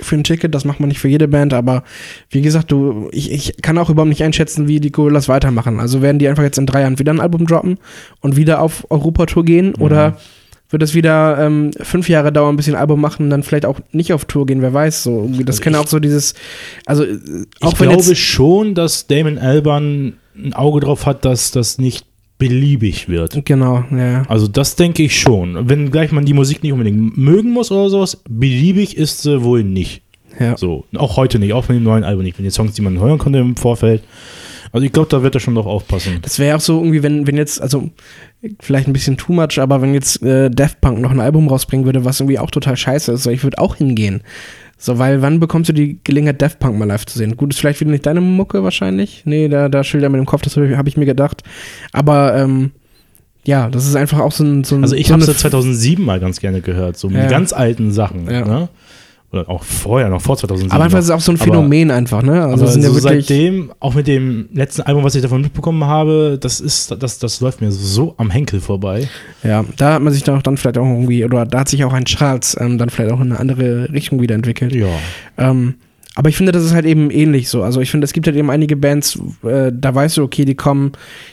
für 0.00 0.16
ein 0.16 0.24
Ticket. 0.24 0.54
Das 0.54 0.64
macht 0.64 0.80
man 0.80 0.88
nicht 0.88 0.98
für 0.98 1.08
jede 1.08 1.28
Band, 1.28 1.54
aber 1.54 1.84
wie 2.30 2.42
gesagt, 2.42 2.72
du, 2.72 3.08
ich, 3.12 3.30
ich 3.30 3.56
kann 3.62 3.78
auch 3.78 3.90
überhaupt 3.90 4.08
nicht 4.08 4.24
einschätzen, 4.24 4.66
wie 4.66 4.80
die 4.80 4.90
Gorillas 4.90 5.28
weitermachen. 5.28 5.78
Also 5.78 6.02
werden 6.02 6.18
die 6.18 6.26
einfach 6.28 6.42
jetzt 6.42 6.58
in 6.58 6.66
drei 6.66 6.80
Jahren 6.80 6.98
wieder 6.98 7.12
ein 7.12 7.20
Album 7.20 7.46
droppen 7.46 7.78
und 8.20 8.36
wieder 8.36 8.60
auf 8.60 8.86
Europatour 8.90 9.44
gehen 9.44 9.68
Mhm. 9.76 9.82
oder 9.82 10.16
wird 10.74 10.82
es 10.82 10.94
wieder 10.94 11.38
ähm, 11.38 11.70
fünf 11.80 12.08
Jahre 12.08 12.32
dauern, 12.32 12.56
bis 12.56 12.64
sie 12.66 12.72
ein 12.72 12.76
Album 12.76 13.00
machen 13.00 13.26
und 13.26 13.30
dann 13.30 13.44
vielleicht 13.44 13.64
auch 13.64 13.78
nicht 13.92 14.12
auf 14.12 14.24
Tour 14.24 14.44
gehen, 14.44 14.60
wer 14.60 14.74
weiß. 14.74 15.04
So, 15.04 15.22
irgendwie, 15.22 15.44
das 15.44 15.56
Also 15.56 15.62
kann 15.62 15.74
auch 15.76 15.86
so 15.86 16.00
dieses, 16.00 16.34
also 16.84 17.04
äh, 17.04 17.16
auch 17.60 17.74
ich 17.74 17.80
wenn 17.80 17.90
glaube 17.90 18.02
jetzt, 18.02 18.18
schon, 18.18 18.74
dass 18.74 19.06
Damon 19.06 19.38
Alban 19.38 20.14
ein 20.36 20.52
Auge 20.52 20.80
drauf 20.80 21.06
hat, 21.06 21.24
dass 21.24 21.52
das 21.52 21.78
nicht 21.78 22.06
beliebig 22.38 23.08
wird. 23.08 23.44
Genau, 23.44 23.84
ja. 23.92 24.24
Also 24.28 24.48
das 24.48 24.74
denke 24.74 25.04
ich 25.04 25.16
schon. 25.16 25.68
Wenn 25.68 25.92
gleich 25.92 26.10
man 26.10 26.24
die 26.24 26.34
Musik 26.34 26.64
nicht 26.64 26.72
unbedingt 26.72 27.16
mögen 27.16 27.52
muss 27.52 27.70
oder 27.70 27.88
sowas, 27.88 28.20
beliebig 28.28 28.96
ist 28.96 29.22
sie 29.22 29.44
wohl 29.44 29.62
nicht. 29.62 30.02
ja. 30.40 30.56
So, 30.56 30.86
auch 30.96 31.16
heute 31.16 31.38
nicht, 31.38 31.52
auch 31.52 31.68
mit 31.68 31.76
dem 31.76 31.84
neuen 31.84 32.02
Album 32.02 32.24
nicht, 32.24 32.36
mit 32.36 32.44
den 32.44 32.50
Songs, 32.50 32.72
die 32.74 32.82
man 32.82 32.98
hören 32.98 33.18
konnte 33.18 33.38
im 33.38 33.54
Vorfeld. 33.54 34.02
Also 34.72 34.84
ich 34.84 34.92
glaube, 34.92 35.08
da 35.08 35.22
wird 35.22 35.36
er 35.36 35.40
schon 35.40 35.54
doch 35.54 35.66
aufpassen. 35.66 36.18
Das 36.22 36.40
wäre 36.40 36.56
auch 36.56 36.60
so 36.60 36.80
irgendwie, 36.80 37.04
wenn, 37.04 37.28
wenn 37.28 37.36
jetzt, 37.36 37.62
also 37.62 37.90
vielleicht 38.60 38.86
ein 38.88 38.92
bisschen 38.92 39.16
too 39.16 39.32
much, 39.32 39.58
aber 39.58 39.82
wenn 39.82 39.94
jetzt 39.94 40.22
äh, 40.22 40.50
Daft 40.50 40.80
Punk 40.80 41.00
noch 41.00 41.10
ein 41.10 41.20
Album 41.20 41.48
rausbringen 41.48 41.86
würde, 41.86 42.04
was 42.04 42.20
irgendwie 42.20 42.38
auch 42.38 42.50
total 42.50 42.76
scheiße 42.76 43.12
ist, 43.12 43.22
so 43.24 43.30
ich 43.30 43.42
würde 43.42 43.58
auch 43.58 43.76
hingehen. 43.76 44.22
So, 44.76 44.98
weil 44.98 45.22
wann 45.22 45.40
bekommst 45.40 45.68
du 45.70 45.72
die 45.72 45.98
Gelegenheit, 46.04 46.42
Daft 46.42 46.58
Punk 46.58 46.78
mal 46.78 46.84
live 46.86 47.06
zu 47.06 47.16
sehen? 47.18 47.36
Gut, 47.36 47.52
ist 47.52 47.60
vielleicht 47.60 47.80
wieder 47.80 47.90
nicht 47.90 48.04
deine 48.06 48.20
Mucke 48.20 48.62
wahrscheinlich. 48.64 49.22
Nee, 49.24 49.48
da, 49.48 49.68
da 49.68 49.82
schildert 49.84 50.10
mit 50.12 50.18
dem 50.18 50.26
Kopf, 50.26 50.42
das 50.42 50.56
habe 50.56 50.68
ich, 50.68 50.76
hab 50.76 50.86
ich 50.86 50.96
mir 50.96 51.06
gedacht. 51.06 51.42
Aber 51.92 52.36
ähm, 52.36 52.72
ja, 53.46 53.68
das 53.70 53.86
ist 53.86 53.94
einfach 53.96 54.20
auch 54.20 54.32
so 54.32 54.44
ein. 54.44 54.64
So 54.64 54.74
ein 54.76 54.82
Also 54.82 54.96
ich 54.96 55.06
so 55.08 55.14
habe 55.14 55.22
es 55.22 55.38
2007 55.38 56.04
mal 56.04 56.18
ganz 56.20 56.40
gerne 56.40 56.60
gehört, 56.60 56.96
so 56.96 57.08
Ja. 57.08 57.20
mit 57.22 57.30
ganz 57.30 57.52
alten 57.52 57.92
Sachen. 57.92 58.28
Ja. 58.30 58.44
Ne? 58.44 58.68
Oder 59.34 59.50
auch 59.50 59.64
vorher, 59.64 60.08
noch 60.08 60.20
vor 60.22 60.36
2007. 60.36 60.70
Aber 60.72 60.84
einfach 60.84 60.98
ist 61.00 61.06
es 61.06 61.10
auch 61.10 61.20
so 61.20 61.32
ein 61.32 61.36
Aber- 61.36 61.44
Phänomen 61.44 61.90
einfach, 61.90 62.22
ne? 62.22 62.42
Also 62.42 62.64
Also 62.64 62.66
sind 62.68 62.82
ja 62.82 62.88
so 62.90 63.02
wirklich. 63.02 63.26
seitdem, 63.26 63.72
auch 63.80 63.94
mit 63.94 64.06
dem 64.06 64.48
letzten 64.52 64.82
Album, 64.82 65.02
was 65.02 65.14
ich 65.14 65.22
davon 65.22 65.40
mitbekommen 65.42 65.84
habe, 65.84 66.38
das 66.40 66.60
ist, 66.60 66.94
das, 67.02 67.18
das 67.18 67.40
läuft 67.40 67.60
mir 67.60 67.72
so 67.72 68.14
am 68.16 68.30
Henkel 68.30 68.60
vorbei. 68.60 69.08
Ja, 69.42 69.64
da 69.76 69.94
hat 69.94 70.02
man 70.02 70.12
sich 70.12 70.22
dann 70.22 70.38
auch 70.38 70.42
dann 70.42 70.56
vielleicht 70.56 70.78
auch 70.78 70.86
irgendwie, 70.86 71.24
oder 71.24 71.46
da 71.46 71.60
hat 71.60 71.68
sich 71.68 71.84
auch 71.84 71.92
ein 71.92 72.04
Charles 72.04 72.56
ähm, 72.60 72.78
dann 72.78 72.90
vielleicht 72.90 73.12
auch 73.12 73.20
in 73.20 73.32
eine 73.32 73.40
andere 73.40 73.92
Richtung 73.92 74.20
wieder 74.20 74.34
entwickelt. 74.34 74.72
Ja. 74.74 74.86
Ähm, 75.36 75.74
aber 76.16 76.28
ich 76.28 76.36
finde, 76.36 76.52
das 76.52 76.62
ist 76.62 76.72
halt 76.72 76.84
eben 76.84 77.10
ähnlich 77.10 77.48
so. 77.48 77.62
Also 77.62 77.80
ich 77.80 77.90
finde, 77.90 78.04
es 78.04 78.12
gibt 78.12 78.26
halt 78.26 78.36
eben 78.36 78.50
einige 78.50 78.76
Bands, 78.76 79.18
äh, 79.42 79.72
da 79.74 79.94
weißt 79.94 80.16
du, 80.18 80.22
okay, 80.22 80.44
die 80.44 80.54
kommen 80.54 80.92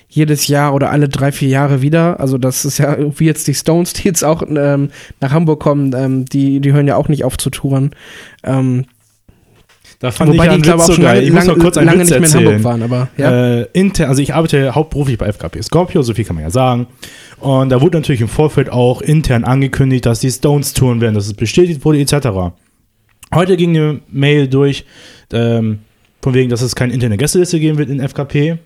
jedes 0.09 0.47
Jahr 0.47 0.73
oder 0.73 0.89
alle 0.89 1.07
drei, 1.07 1.31
vier 1.31 1.49
Jahre 1.49 1.83
wieder. 1.83 2.19
Also 2.19 2.39
das 2.39 2.65
ist 2.65 2.79
ja 2.79 2.97
wie 3.19 3.25
jetzt 3.25 3.47
die 3.47 3.53
Stones, 3.53 3.93
die 3.93 4.07
jetzt 4.07 4.23
auch 4.23 4.41
ähm, 4.47 4.89
nach 5.19 5.31
Hamburg 5.31 5.59
kommen, 5.59 5.93
ähm, 5.95 6.25
die, 6.25 6.59
die 6.61 6.73
hören 6.73 6.87
ja 6.87 6.95
auch 6.95 7.09
nicht 7.09 7.23
auf 7.23 7.37
zu 7.37 7.51
touren. 7.51 7.91
Ähm, 8.43 8.85
Da 9.99 10.09
fand 10.09 10.31
wobei 10.31 10.45
ich 10.45 10.49
die, 10.49 10.53
einen 10.55 10.63
glaube 10.63 10.81
auch 10.81 10.87
so 10.87 10.93
schon 10.93 11.03
geil. 11.03 11.17
lange, 11.17 11.27
Ich 11.27 11.33
muss 11.33 11.45
noch 11.45 11.59
kurz 11.59 11.77
einen 11.77 11.85
lange 11.85 11.99
Witz 12.01 12.09
nicht 12.09 12.19
mehr 12.19 12.41
in. 12.41 12.47
Hamburg 12.47 12.63
waren, 12.63 12.81
aber 12.81 13.07
ja. 13.17 13.59
Äh, 13.59 13.67
intern, 13.73 14.09
also 14.09 14.23
ich 14.23 14.33
arbeite 14.33 14.73
hauptberuflich 14.73 15.19
bei 15.19 15.27
FKP 15.31 15.61
Scorpio, 15.61 16.01
so 16.01 16.15
viel 16.15 16.25
kann 16.25 16.35
man 16.35 16.43
ja 16.43 16.49
sagen. 16.49 16.87
Und 17.39 17.69
da 17.69 17.81
wurde 17.81 17.97
natürlich 17.97 18.21
im 18.21 18.27
Vorfeld 18.27 18.71
auch 18.71 19.01
intern 19.03 19.43
angekündigt, 19.43 20.07
dass 20.07 20.21
die 20.21 20.31
Stones 20.31 20.73
touren 20.73 21.01
werden, 21.01 21.13
dass 21.13 21.27
es 21.27 21.35
bestätigt 21.35 21.85
wurde, 21.85 21.99
etc. 21.99 22.53
Heute 23.33 23.57
ging 23.57 23.75
eine 23.75 24.01
Mail 24.09 24.47
durch, 24.47 24.85
ähm, 25.31 25.79
von 26.21 26.33
wegen, 26.33 26.49
dass 26.49 26.61
es 26.61 26.75
keine 26.75 26.93
interne 26.93 27.17
Gästeliste 27.17 27.59
geben 27.59 27.77
wird 27.77 27.89
in 27.89 27.99
FKP. 27.99 28.59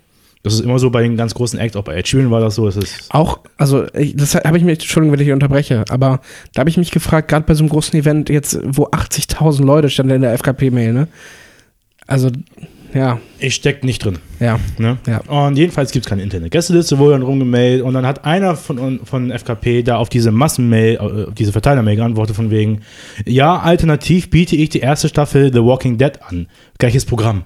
Das 0.45 0.53
ist 0.53 0.59
immer 0.59 0.78
so 0.78 0.91
bei 0.91 1.01
den 1.01 1.18
ganz 1.18 1.34
großen 1.34 1.57
Acts, 1.57 1.76
auch 1.76 1.84
bei 1.84 1.95
Ed 1.95 2.07
Sheeran 2.07 2.30
war 2.30 2.39
das 2.39 2.53
so. 2.53 2.68
Es 2.68 2.78
ist 2.78 3.07
Auch, 3.09 3.39
also 3.57 3.86
das 4.13 4.36
habe 4.36 4.59
ich 4.59 4.63
mich, 4.63 4.74
Entschuldigung, 4.74 5.18
wenn 5.18 5.26
ich 5.26 5.34
unterbreche, 5.34 5.86
aber 5.89 6.22
da 6.53 6.59
habe 6.59 6.70
ich 6.70 6.78
mich 6.78 6.91
gefragt, 6.91 7.30
gerade 7.30 7.47
bei 7.47 7.55
so 7.55 7.63
einem 7.63 7.70
großen 7.70 7.97
Event 7.99 8.30
jetzt, 8.30 8.59
wo 8.63 8.86
80.000 8.86 9.66
Leute 9.66 9.89
standen 9.89 10.13
in 10.13 10.22
der 10.22 10.34
FKP-Mail, 10.34 10.93
ne? 10.93 11.07
Also, 12.05 12.30
ja, 12.96 13.20
ich 13.39 13.54
steck 13.54 13.84
nicht 13.84 14.04
drin. 14.04 14.18
ja, 14.39 14.60
Ne? 14.80 14.98
Ja. 15.06 15.20
Und 15.28 15.58
jedenfalls 15.58 15.91
gibt 15.91 16.06
es 16.06 16.10
keine 16.10 16.24
interne 16.24 16.50
Gästeliste, 16.50 16.98
wurde 16.98 17.12
dann 17.14 17.22
rumgemailt 17.22 17.82
und 17.84 17.93
dann 17.93 18.06
hat 18.08 18.26
einer 18.26 18.56
von, 18.56 19.02
von 19.06 19.30
FKP 19.32 19.84
da 19.84 19.98
auf 19.98 20.10
diese 20.10 20.32
Massenmail, 20.32 20.96
äh, 20.96 20.98
auf 21.28 21.36
diese 21.36 21.52
Verteilermail 21.52 21.98
geantwortet 21.98 22.36
von 22.36 22.50
wegen, 22.50 22.82
ja, 23.26 23.60
alternativ 23.60 24.30
biete 24.30 24.56
ich 24.56 24.70
die 24.70 24.80
erste 24.80 25.10
Staffel 25.10 25.52
The 25.54 25.60
Walking 25.60 25.98
Dead 25.98 26.14
an. 26.28 26.48
Gleiches 26.80 27.06
Programm. 27.06 27.43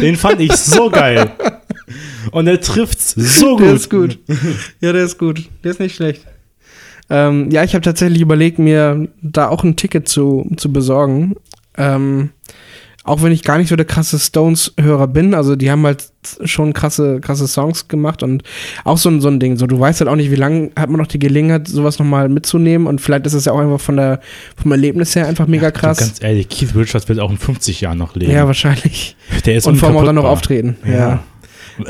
Den 0.00 0.16
fand 0.16 0.40
ich 0.40 0.52
so 0.52 0.90
geil. 0.90 1.32
Und 2.30 2.46
er 2.46 2.60
trifft's 2.60 3.14
so 3.16 3.56
gut. 3.56 3.66
Der 3.66 3.74
ist 3.74 3.90
gut. 3.90 4.18
Ja, 4.80 4.92
der 4.92 5.04
ist 5.04 5.18
gut. 5.18 5.48
Der 5.64 5.70
ist 5.70 5.80
nicht 5.80 5.96
schlecht. 5.96 6.22
Ähm, 7.08 7.50
ja, 7.50 7.62
ich 7.64 7.74
habe 7.74 7.82
tatsächlich 7.82 8.20
überlegt, 8.20 8.58
mir 8.58 9.08
da 9.22 9.48
auch 9.48 9.62
ein 9.64 9.76
Ticket 9.76 10.08
zu, 10.08 10.50
zu 10.56 10.72
besorgen. 10.72 11.36
Ähm, 11.78 12.30
auch 13.04 13.22
wenn 13.22 13.30
ich 13.30 13.44
gar 13.44 13.56
nicht 13.58 13.68
so 13.68 13.76
der 13.76 13.84
krasse 13.86 14.18
Stones-Hörer 14.18 15.06
bin, 15.06 15.32
also 15.32 15.54
die 15.54 15.70
haben 15.70 15.86
halt 15.86 16.08
schon 16.44 16.72
krasse, 16.72 17.20
krasse 17.20 17.46
Songs 17.46 17.86
gemacht 17.86 18.24
und 18.24 18.42
auch 18.82 18.98
so 18.98 19.08
ein, 19.08 19.20
so 19.20 19.28
ein 19.28 19.38
Ding. 19.38 19.56
So, 19.56 19.68
du 19.68 19.78
weißt 19.78 20.00
halt 20.00 20.10
auch 20.10 20.16
nicht, 20.16 20.32
wie 20.32 20.36
lange 20.36 20.72
hat 20.74 20.90
man 20.90 20.98
noch 20.98 21.06
die 21.06 21.20
Gelegenheit, 21.20 21.68
sowas 21.68 22.00
nochmal 22.00 22.28
mitzunehmen 22.28 22.88
und 22.88 23.00
vielleicht 23.00 23.24
ist 23.26 23.34
es 23.34 23.44
ja 23.44 23.52
auch 23.52 23.60
einfach 23.60 23.78
von 23.78 23.96
der, 23.96 24.18
vom 24.60 24.72
Erlebnis 24.72 25.14
her 25.14 25.28
einfach 25.28 25.46
mega 25.46 25.70
Du, 25.70 25.78
krass. 25.78 25.98
ganz 25.98 26.20
ehrlich, 26.20 26.48
Keith 26.48 26.74
Richards 26.74 27.08
wird 27.08 27.20
auch 27.20 27.30
in 27.30 27.38
50 27.38 27.80
Jahren 27.80 27.98
noch 27.98 28.16
leben. 28.16 28.32
Ja, 28.32 28.48
wahrscheinlich. 28.48 29.14
Der 29.44 29.54
ist 29.54 29.68
und 29.68 29.76
vor 29.76 29.88
allem 29.90 29.98
auch 29.98 30.04
dann 30.04 30.16
noch 30.16 30.24
auftreten. 30.24 30.76
ja. 30.84 31.22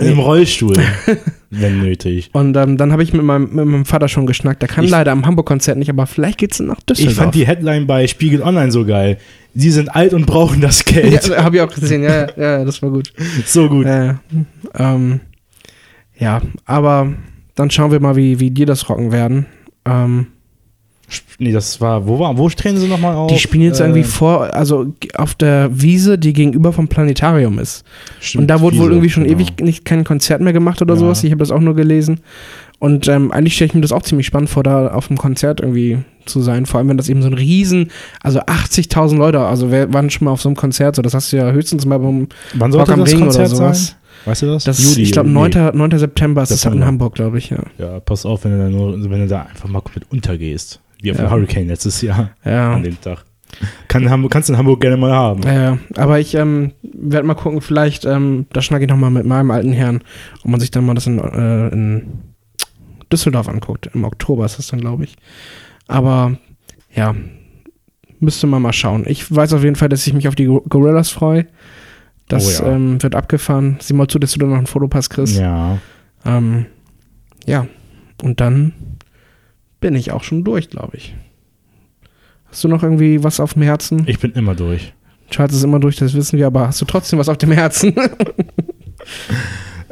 Im 0.01 0.18
Rollstuhl, 0.18 0.76
wenn 1.51 1.80
nötig. 1.80 2.30
Und 2.32 2.57
ähm, 2.57 2.76
dann 2.76 2.93
habe 2.93 3.03
ich 3.03 3.12
mit 3.12 3.22
meinem, 3.22 3.45
mit 3.55 3.64
meinem 3.66 3.84
Vater 3.84 4.09
schon 4.09 4.26
geschnackt. 4.26 4.62
Der 4.62 4.68
kann 4.68 4.84
Ich- 4.84 4.91
leider 4.91 5.12
am 5.12 5.24
Hamburg-Konzert 5.26 5.78
nicht, 5.78 5.91
aber 5.91 6.07
vielleicht 6.07 6.39
geht's 6.39 6.59
nach 6.61 6.80
Düsseldorf. 6.82 7.12
Ich 7.12 7.18
fand 7.18 7.34
die 7.34 7.47
Headline 7.47 7.87
bei 7.87 8.07
Spiegel 8.07 8.43
Online 8.43 8.70
so 8.72 8.84
geil. 8.84 9.18
Sie 9.55 9.70
sind 9.70 9.89
alt 9.95 10.12
und 10.12 10.26
brauchen 10.26 10.61
das 10.61 10.84
Geld. 10.84 11.28
ja, 11.28 11.45
habe 11.45 11.57
ich 11.57 11.62
auch 11.62 11.72
gesehen. 11.74 12.03
Ja, 12.03 12.26
ja, 12.37 12.64
das 12.64 12.82
war 12.82 12.91
gut. 12.91 13.12
So 13.47 13.68
gut. 13.68 13.87
Ja, 13.87 14.18
ähm, 14.78 15.20
ja, 16.18 16.41
aber 16.64 17.12
dann 17.55 17.70
schauen 17.70 17.91
wir 17.93 18.01
mal, 18.01 18.16
wie, 18.16 18.41
wie 18.41 18.51
die 18.51 18.64
das 18.64 18.89
rocken 18.89 19.12
werden. 19.12 19.47
Ähm, 19.84 20.26
Nee, 21.38 21.52
das 21.52 21.80
war, 21.80 22.07
wo 22.09 22.18
war, 22.18 22.36
wo 22.36 22.48
treten 22.48 22.78
sie 22.78 22.88
nochmal 22.88 23.14
auf? 23.14 23.30
die 23.30 23.38
spielen 23.38 23.62
jetzt 23.62 23.78
Äh, 23.80 23.84
irgendwie 23.84 24.02
vor, 24.02 24.52
also 24.54 24.86
auf 25.16 25.34
der 25.34 25.68
Wiese, 25.72 26.18
die 26.18 26.32
gegenüber 26.32 26.72
vom 26.72 26.88
Planetarium 26.88 27.59
ist. 27.59 27.84
stimmt, 28.20 28.42
Und 28.42 28.48
da 28.48 28.61
wurde 28.61 28.76
wohl 28.78 28.84
Wiese, 28.86 28.92
irgendwie 28.94 29.11
schon 29.11 29.24
genau. 29.24 29.36
ewig 29.38 29.61
nicht 29.61 29.84
kein 29.84 30.02
Konzert 30.04 30.40
mehr 30.40 30.52
gemacht 30.52 30.82
oder 30.82 30.94
Ja. 30.94 31.00
sowas. 31.00 31.22
Ich 31.22 31.30
habe 31.30 31.38
das 31.38 31.50
auch 31.52 31.61
nur 31.61 31.74
gelesen. 31.76 32.20
Und 32.78 33.09
ähm, 33.09 33.30
eigentlich 33.32 33.54
stelle 33.54 33.68
ich 33.68 33.74
mir 33.74 33.80
das 33.82 33.92
auch 33.92 34.02
ziemlich 34.02 34.26
spannend 34.26 34.50
vor, 34.50 34.62
da 34.62 34.88
auf 34.88 35.09
dem 35.09 35.16
Konzert 35.16 35.61
irgendwie 35.61 35.98
zu 36.26 36.40
sein. 36.42 36.66
Vor 36.66 36.78
allem, 36.78 36.88
wenn 36.88 36.96
das 36.98 37.09
eben 37.09 37.22
so 37.22 37.28
ein 37.28 37.34
Riesen, 37.34 37.90
also 38.22 38.40
80.000 38.40 39.16
Leute, 39.16 39.40
also 39.40 39.70
wer 39.70 39.92
waren 39.94 40.11
schon 40.11 40.24
mal 40.26 40.32
auf 40.32 40.42
so 40.42 40.48
einem 40.48 40.57
Konzert? 40.57 40.96
So, 40.96 41.02
das 41.02 41.14
hast 41.14 41.32
du 41.32 41.36
ja 41.36 41.50
höchstens 41.52 41.86
mal 41.86 41.98
beim 41.98 42.28
Wann 42.54 42.74
Rock 42.74 42.90
am 42.90 43.00
das 43.00 43.12
Ring 43.12 43.20
Konzert 43.20 43.48
oder 43.48 43.57
sowas. 43.57 43.86
sein? 43.86 43.96
Weißt 44.26 44.42
du 44.42 44.46
das? 44.46 44.64
Das, 44.64 44.82
Juli 44.82 45.02
ich 45.02 45.12
glaube, 45.12 45.28
irgendwie. 45.30 45.59
9. 45.59 45.76
9. 45.76 45.98
September 45.98 46.42
ist 46.42 46.50
das 46.50 46.59
in 46.59 46.62
September. 46.72 46.86
Hamburg, 46.86 47.14
glaube 47.14 47.38
ich, 47.38 47.50
ja. 47.50 47.59
Ja, 47.78 48.00
pass 48.00 48.26
auf, 48.26 48.44
wenn 48.44 48.52
du 48.52 48.59
da, 48.59 48.68
nur, 48.68 48.92
wenn 49.11 49.20
du 49.20 49.28
da 49.28 49.42
einfach 49.42 49.68
mal 49.68 49.80
komplett 49.80 50.04
untergehst. 50.11 50.80
Wie 51.03 51.11
auf 51.12 51.18
Ja. 51.18 51.24
dem 51.26 51.30
Hurricane 51.30 51.66
letztes 51.68 52.01
Jahr 52.03 52.30
Ja. 52.44 52.74
an 52.74 52.82
dem 52.82 53.01
Tag. 53.01 53.24
Kann 53.88 54.11
Hamburg, 54.11 54.32
kannst 54.32 54.49
du 54.49 54.53
in 54.55 54.59
Hamburg 54.59 54.80
gerne 54.80 54.97
mal 54.97 55.12
haben. 55.12 55.42
Ja, 55.44 55.53
ja. 55.55 55.78
aber 55.97 56.18
ich 56.18 56.34
ähm, 56.34 56.72
werde 56.82 57.26
mal 57.26 57.34
gucken, 57.34 57.61
vielleicht, 57.61 58.05
ähm, 58.05 58.47
da 58.53 58.61
schnacke 58.61 58.84
ich 58.84 58.90
nochmal 58.90 59.11
mit 59.11 59.24
meinem 59.24 59.51
alten 59.51 59.72
Herrn, 59.72 60.03
ob 60.42 60.51
man 60.51 60.61
sich 60.61 60.70
dann 60.72 60.84
mal 60.84 60.94
das 60.94 61.07
in, 61.07 61.18
äh, 61.18 61.68
in 61.68 62.07
Düsseldorf 63.12 63.49
anguckt. 63.49 63.88
Im 63.94 64.05
Oktober 64.05 64.44
ist 64.44 64.59
das 64.59 64.66
dann, 64.66 64.80
glaube 64.80 65.05
ich. 65.05 65.16
Aber 65.86 66.36
ja, 66.94 67.14
müsste 68.18 68.47
man 68.49 68.62
mal 68.62 68.72
schauen. 68.72 69.05
Ich 69.07 69.34
weiß 69.34 69.53
auf 69.53 69.62
jeden 69.62 69.76
Fall, 69.76 69.88
dass 69.88 70.07
ich 70.07 70.12
mich 70.12 70.26
auf 70.28 70.34
die 70.34 70.47
Go- 70.47 70.64
Gorillas 70.68 71.11
freue. 71.11 71.47
Das 72.28 72.61
Oh 72.61 72.64
ja. 72.64 72.72
ähm, 72.74 73.01
wird 73.03 73.14
abgefahren. 73.14 73.76
Sieh 73.80 73.94
mal 73.94 74.09
zu, 74.09 74.18
dass 74.18 74.32
du 74.32 74.40
da 74.40 74.47
noch 74.47 74.57
einen 74.57 74.66
Fotopass 74.66 75.09
kriegst. 75.09 75.38
Ja. 75.38 75.78
Ähm, 76.24 76.66
ja, 77.47 77.68
und 78.24 78.40
dann 78.40 78.72
bin 79.81 79.95
ich 79.95 80.12
auch 80.12 80.24
schon 80.24 80.45
durch, 80.45 80.70
glaube 80.70 80.97
ich. 80.97 81.14
Hast 82.47 82.64
du 82.64 82.68
noch 82.68 82.83
irgendwie 82.83 83.22
was 83.22 83.41
auf 83.41 83.55
dem 83.55 83.62
Herzen? 83.62 84.05
Ich 84.07 84.18
bin 84.18 84.33
immer 84.33 84.55
durch. 84.55 84.93
Charles 85.31 85.55
ist 85.55 85.64
immer 85.64 85.81
durch, 85.81 85.97
das 85.97 86.14
wissen 86.14 86.39
wir, 86.39 86.47
aber 86.47 86.68
hast 86.68 86.81
du 86.81 86.85
trotzdem 86.85 87.18
was 87.18 87.29
auf 87.29 87.39
dem 87.39 87.53
Herzen? 87.53 87.95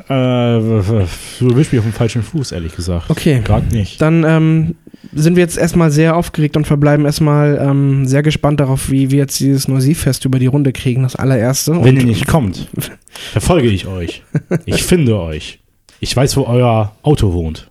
Äh, 0.06 0.60
du 0.60 1.56
wischst 1.56 1.72
mich 1.72 1.78
auf 1.78 1.86
dem 1.86 1.92
falschen 1.92 2.22
Fuß, 2.22 2.52
ehrlich 2.52 2.76
gesagt. 2.76 3.08
Okay. 3.08 3.40
Gerade 3.42 3.74
nicht. 3.74 4.02
Dann 4.02 4.22
ähm, 4.24 4.74
sind 5.14 5.36
wir 5.36 5.42
jetzt 5.42 5.56
erstmal 5.56 5.90
sehr 5.90 6.14
aufgeregt 6.16 6.58
und 6.58 6.66
verbleiben 6.66 7.06
erstmal 7.06 7.58
ähm, 7.58 8.06
sehr 8.06 8.22
gespannt 8.22 8.60
darauf, 8.60 8.90
wie 8.90 9.10
wir 9.10 9.18
jetzt 9.18 9.40
dieses 9.40 9.66
Neusifest 9.66 10.26
über 10.26 10.38
die 10.38 10.46
Runde 10.46 10.72
kriegen, 10.72 11.04
das 11.04 11.16
allererste. 11.16 11.82
Wenn 11.82 11.96
ihr 11.96 12.04
nicht 12.04 12.26
kommt, 12.26 12.68
verfolge 13.32 13.68
ich 13.68 13.86
euch. 13.86 14.22
Ich 14.66 14.82
finde 14.82 15.18
euch. 15.18 15.60
Ich 16.00 16.14
weiß, 16.14 16.36
wo 16.36 16.42
euer 16.44 16.92
Auto 17.02 17.32
wohnt. 17.32 17.70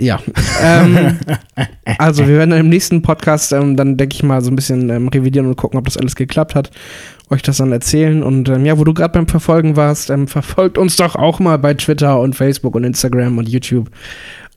Ja. 0.00 0.18
ähm, 0.62 1.18
also 1.98 2.26
wir 2.26 2.38
werden 2.38 2.52
im 2.52 2.70
nächsten 2.70 3.02
Podcast 3.02 3.52
ähm, 3.52 3.76
dann, 3.76 3.98
denke 3.98 4.14
ich 4.14 4.22
mal, 4.22 4.40
so 4.42 4.50
ein 4.50 4.56
bisschen 4.56 4.88
ähm, 4.88 5.08
revidieren 5.08 5.46
und 5.46 5.56
gucken, 5.56 5.78
ob 5.78 5.84
das 5.84 5.98
alles 5.98 6.16
geklappt 6.16 6.54
hat. 6.54 6.70
Euch 7.28 7.42
das 7.42 7.58
dann 7.58 7.70
erzählen. 7.70 8.22
Und 8.22 8.48
ähm, 8.48 8.64
ja, 8.64 8.78
wo 8.78 8.84
du 8.84 8.94
gerade 8.94 9.12
beim 9.12 9.28
Verfolgen 9.28 9.76
warst, 9.76 10.08
ähm, 10.08 10.26
verfolgt 10.26 10.78
uns 10.78 10.96
doch 10.96 11.16
auch 11.16 11.38
mal 11.38 11.58
bei 11.58 11.74
Twitter 11.74 12.18
und 12.18 12.34
Facebook 12.34 12.74
und 12.74 12.84
Instagram 12.84 13.36
und 13.36 13.48
YouTube 13.48 13.90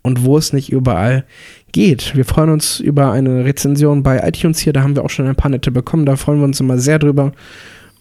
und 0.01 0.23
wo 0.23 0.37
es 0.37 0.53
nicht 0.53 0.71
überall 0.71 1.25
geht. 1.73 2.15
Wir 2.15 2.23
freuen 2.23 2.49
uns 2.49 2.79
über 2.79 3.11
eine 3.11 3.43
Rezension 3.43 4.01
bei 4.01 4.25
iTunes 4.25 4.59
hier. 4.59 4.71
Da 4.71 4.81
haben 4.81 4.95
wir 4.95 5.03
auch 5.03 5.09
schon 5.09 5.27
ein 5.27 5.35
paar 5.35 5.51
nette 5.51 5.71
bekommen. 5.71 6.05
Da 6.05 6.15
freuen 6.15 6.39
wir 6.39 6.45
uns 6.45 6.59
immer 6.61 6.77
sehr 6.77 6.99
drüber. 6.99 7.33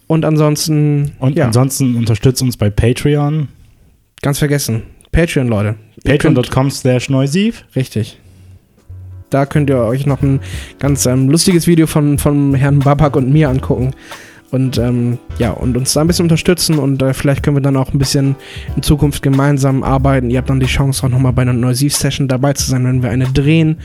Und 0.07 0.23
ansonsten, 0.23 1.11
Und 1.19 1.37
ja, 1.37 1.47
ansonsten 1.47 1.95
unterstützt 1.95 2.41
uns 2.41 2.55
bei 2.55 2.69
Patreon. 2.69 3.49
ganz 4.21 4.39
vergessen. 4.39 4.83
Patreon, 5.13 5.47
Leute. 5.47 5.75
Patreon.com 6.03 6.69
slash 6.71 7.09
Neusiv. 7.09 7.63
Richtig. 7.75 8.19
Da 9.29 9.45
könnt 9.45 9.69
ihr 9.69 9.77
euch 9.77 10.05
noch 10.05 10.21
ein 10.21 10.41
ganz 10.79 11.05
ähm, 11.05 11.29
lustiges 11.29 11.65
Video 11.65 11.87
von, 11.87 12.17
von 12.17 12.53
Herrn 12.53 12.79
Babak 12.79 13.15
und 13.15 13.31
mir 13.31 13.49
angucken. 13.49 13.91
Und 14.51 14.77
ähm, 14.77 15.17
ja, 15.39 15.51
und 15.51 15.77
uns 15.77 15.93
da 15.93 16.01
ein 16.01 16.07
bisschen 16.07 16.25
unterstützen 16.25 16.77
und 16.77 17.01
äh, 17.01 17.15
vielleicht 17.15 17.41
können 17.41 17.57
wir 17.57 17.61
dann 17.61 17.77
auch 17.77 17.91
ein 17.91 17.97
bisschen 17.97 18.35
in 18.75 18.83
Zukunft 18.83 19.23
gemeinsam 19.23 19.81
arbeiten. 19.81 20.29
Ihr 20.29 20.37
habt 20.37 20.49
dann 20.49 20.59
die 20.59 20.67
Chance 20.67 21.05
auch 21.05 21.09
nochmal 21.09 21.33
bei 21.33 21.41
einer 21.41 21.53
Neusiv-Session 21.53 22.27
dabei 22.27 22.53
zu 22.53 22.69
sein, 22.69 22.85
wenn 22.85 23.01
wir 23.01 23.09
eine 23.09 23.25
drehen. 23.25 23.77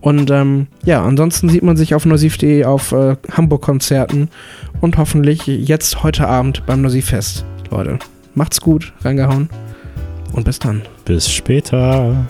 Und 0.00 0.30
ähm, 0.30 0.68
ja, 0.84 1.04
ansonsten 1.04 1.50
sieht 1.50 1.62
man 1.62 1.76
sich 1.76 1.94
auf 1.94 2.06
neusiv.de 2.06 2.64
auf 2.64 2.92
äh, 2.92 3.16
Hamburg-Konzerten 3.32 4.28
und 4.80 4.96
hoffentlich 4.96 5.46
jetzt 5.46 6.02
heute 6.02 6.28
Abend 6.28 6.64
beim 6.64 6.80
Neusiv-Fest. 6.80 7.44
Leute, 7.70 7.98
macht's 8.34 8.60
gut, 8.62 8.94
reingehauen 9.02 9.50
und 10.36 10.44
bis 10.44 10.58
dann. 10.58 10.82
Bis 11.04 11.28
später. 11.28 12.26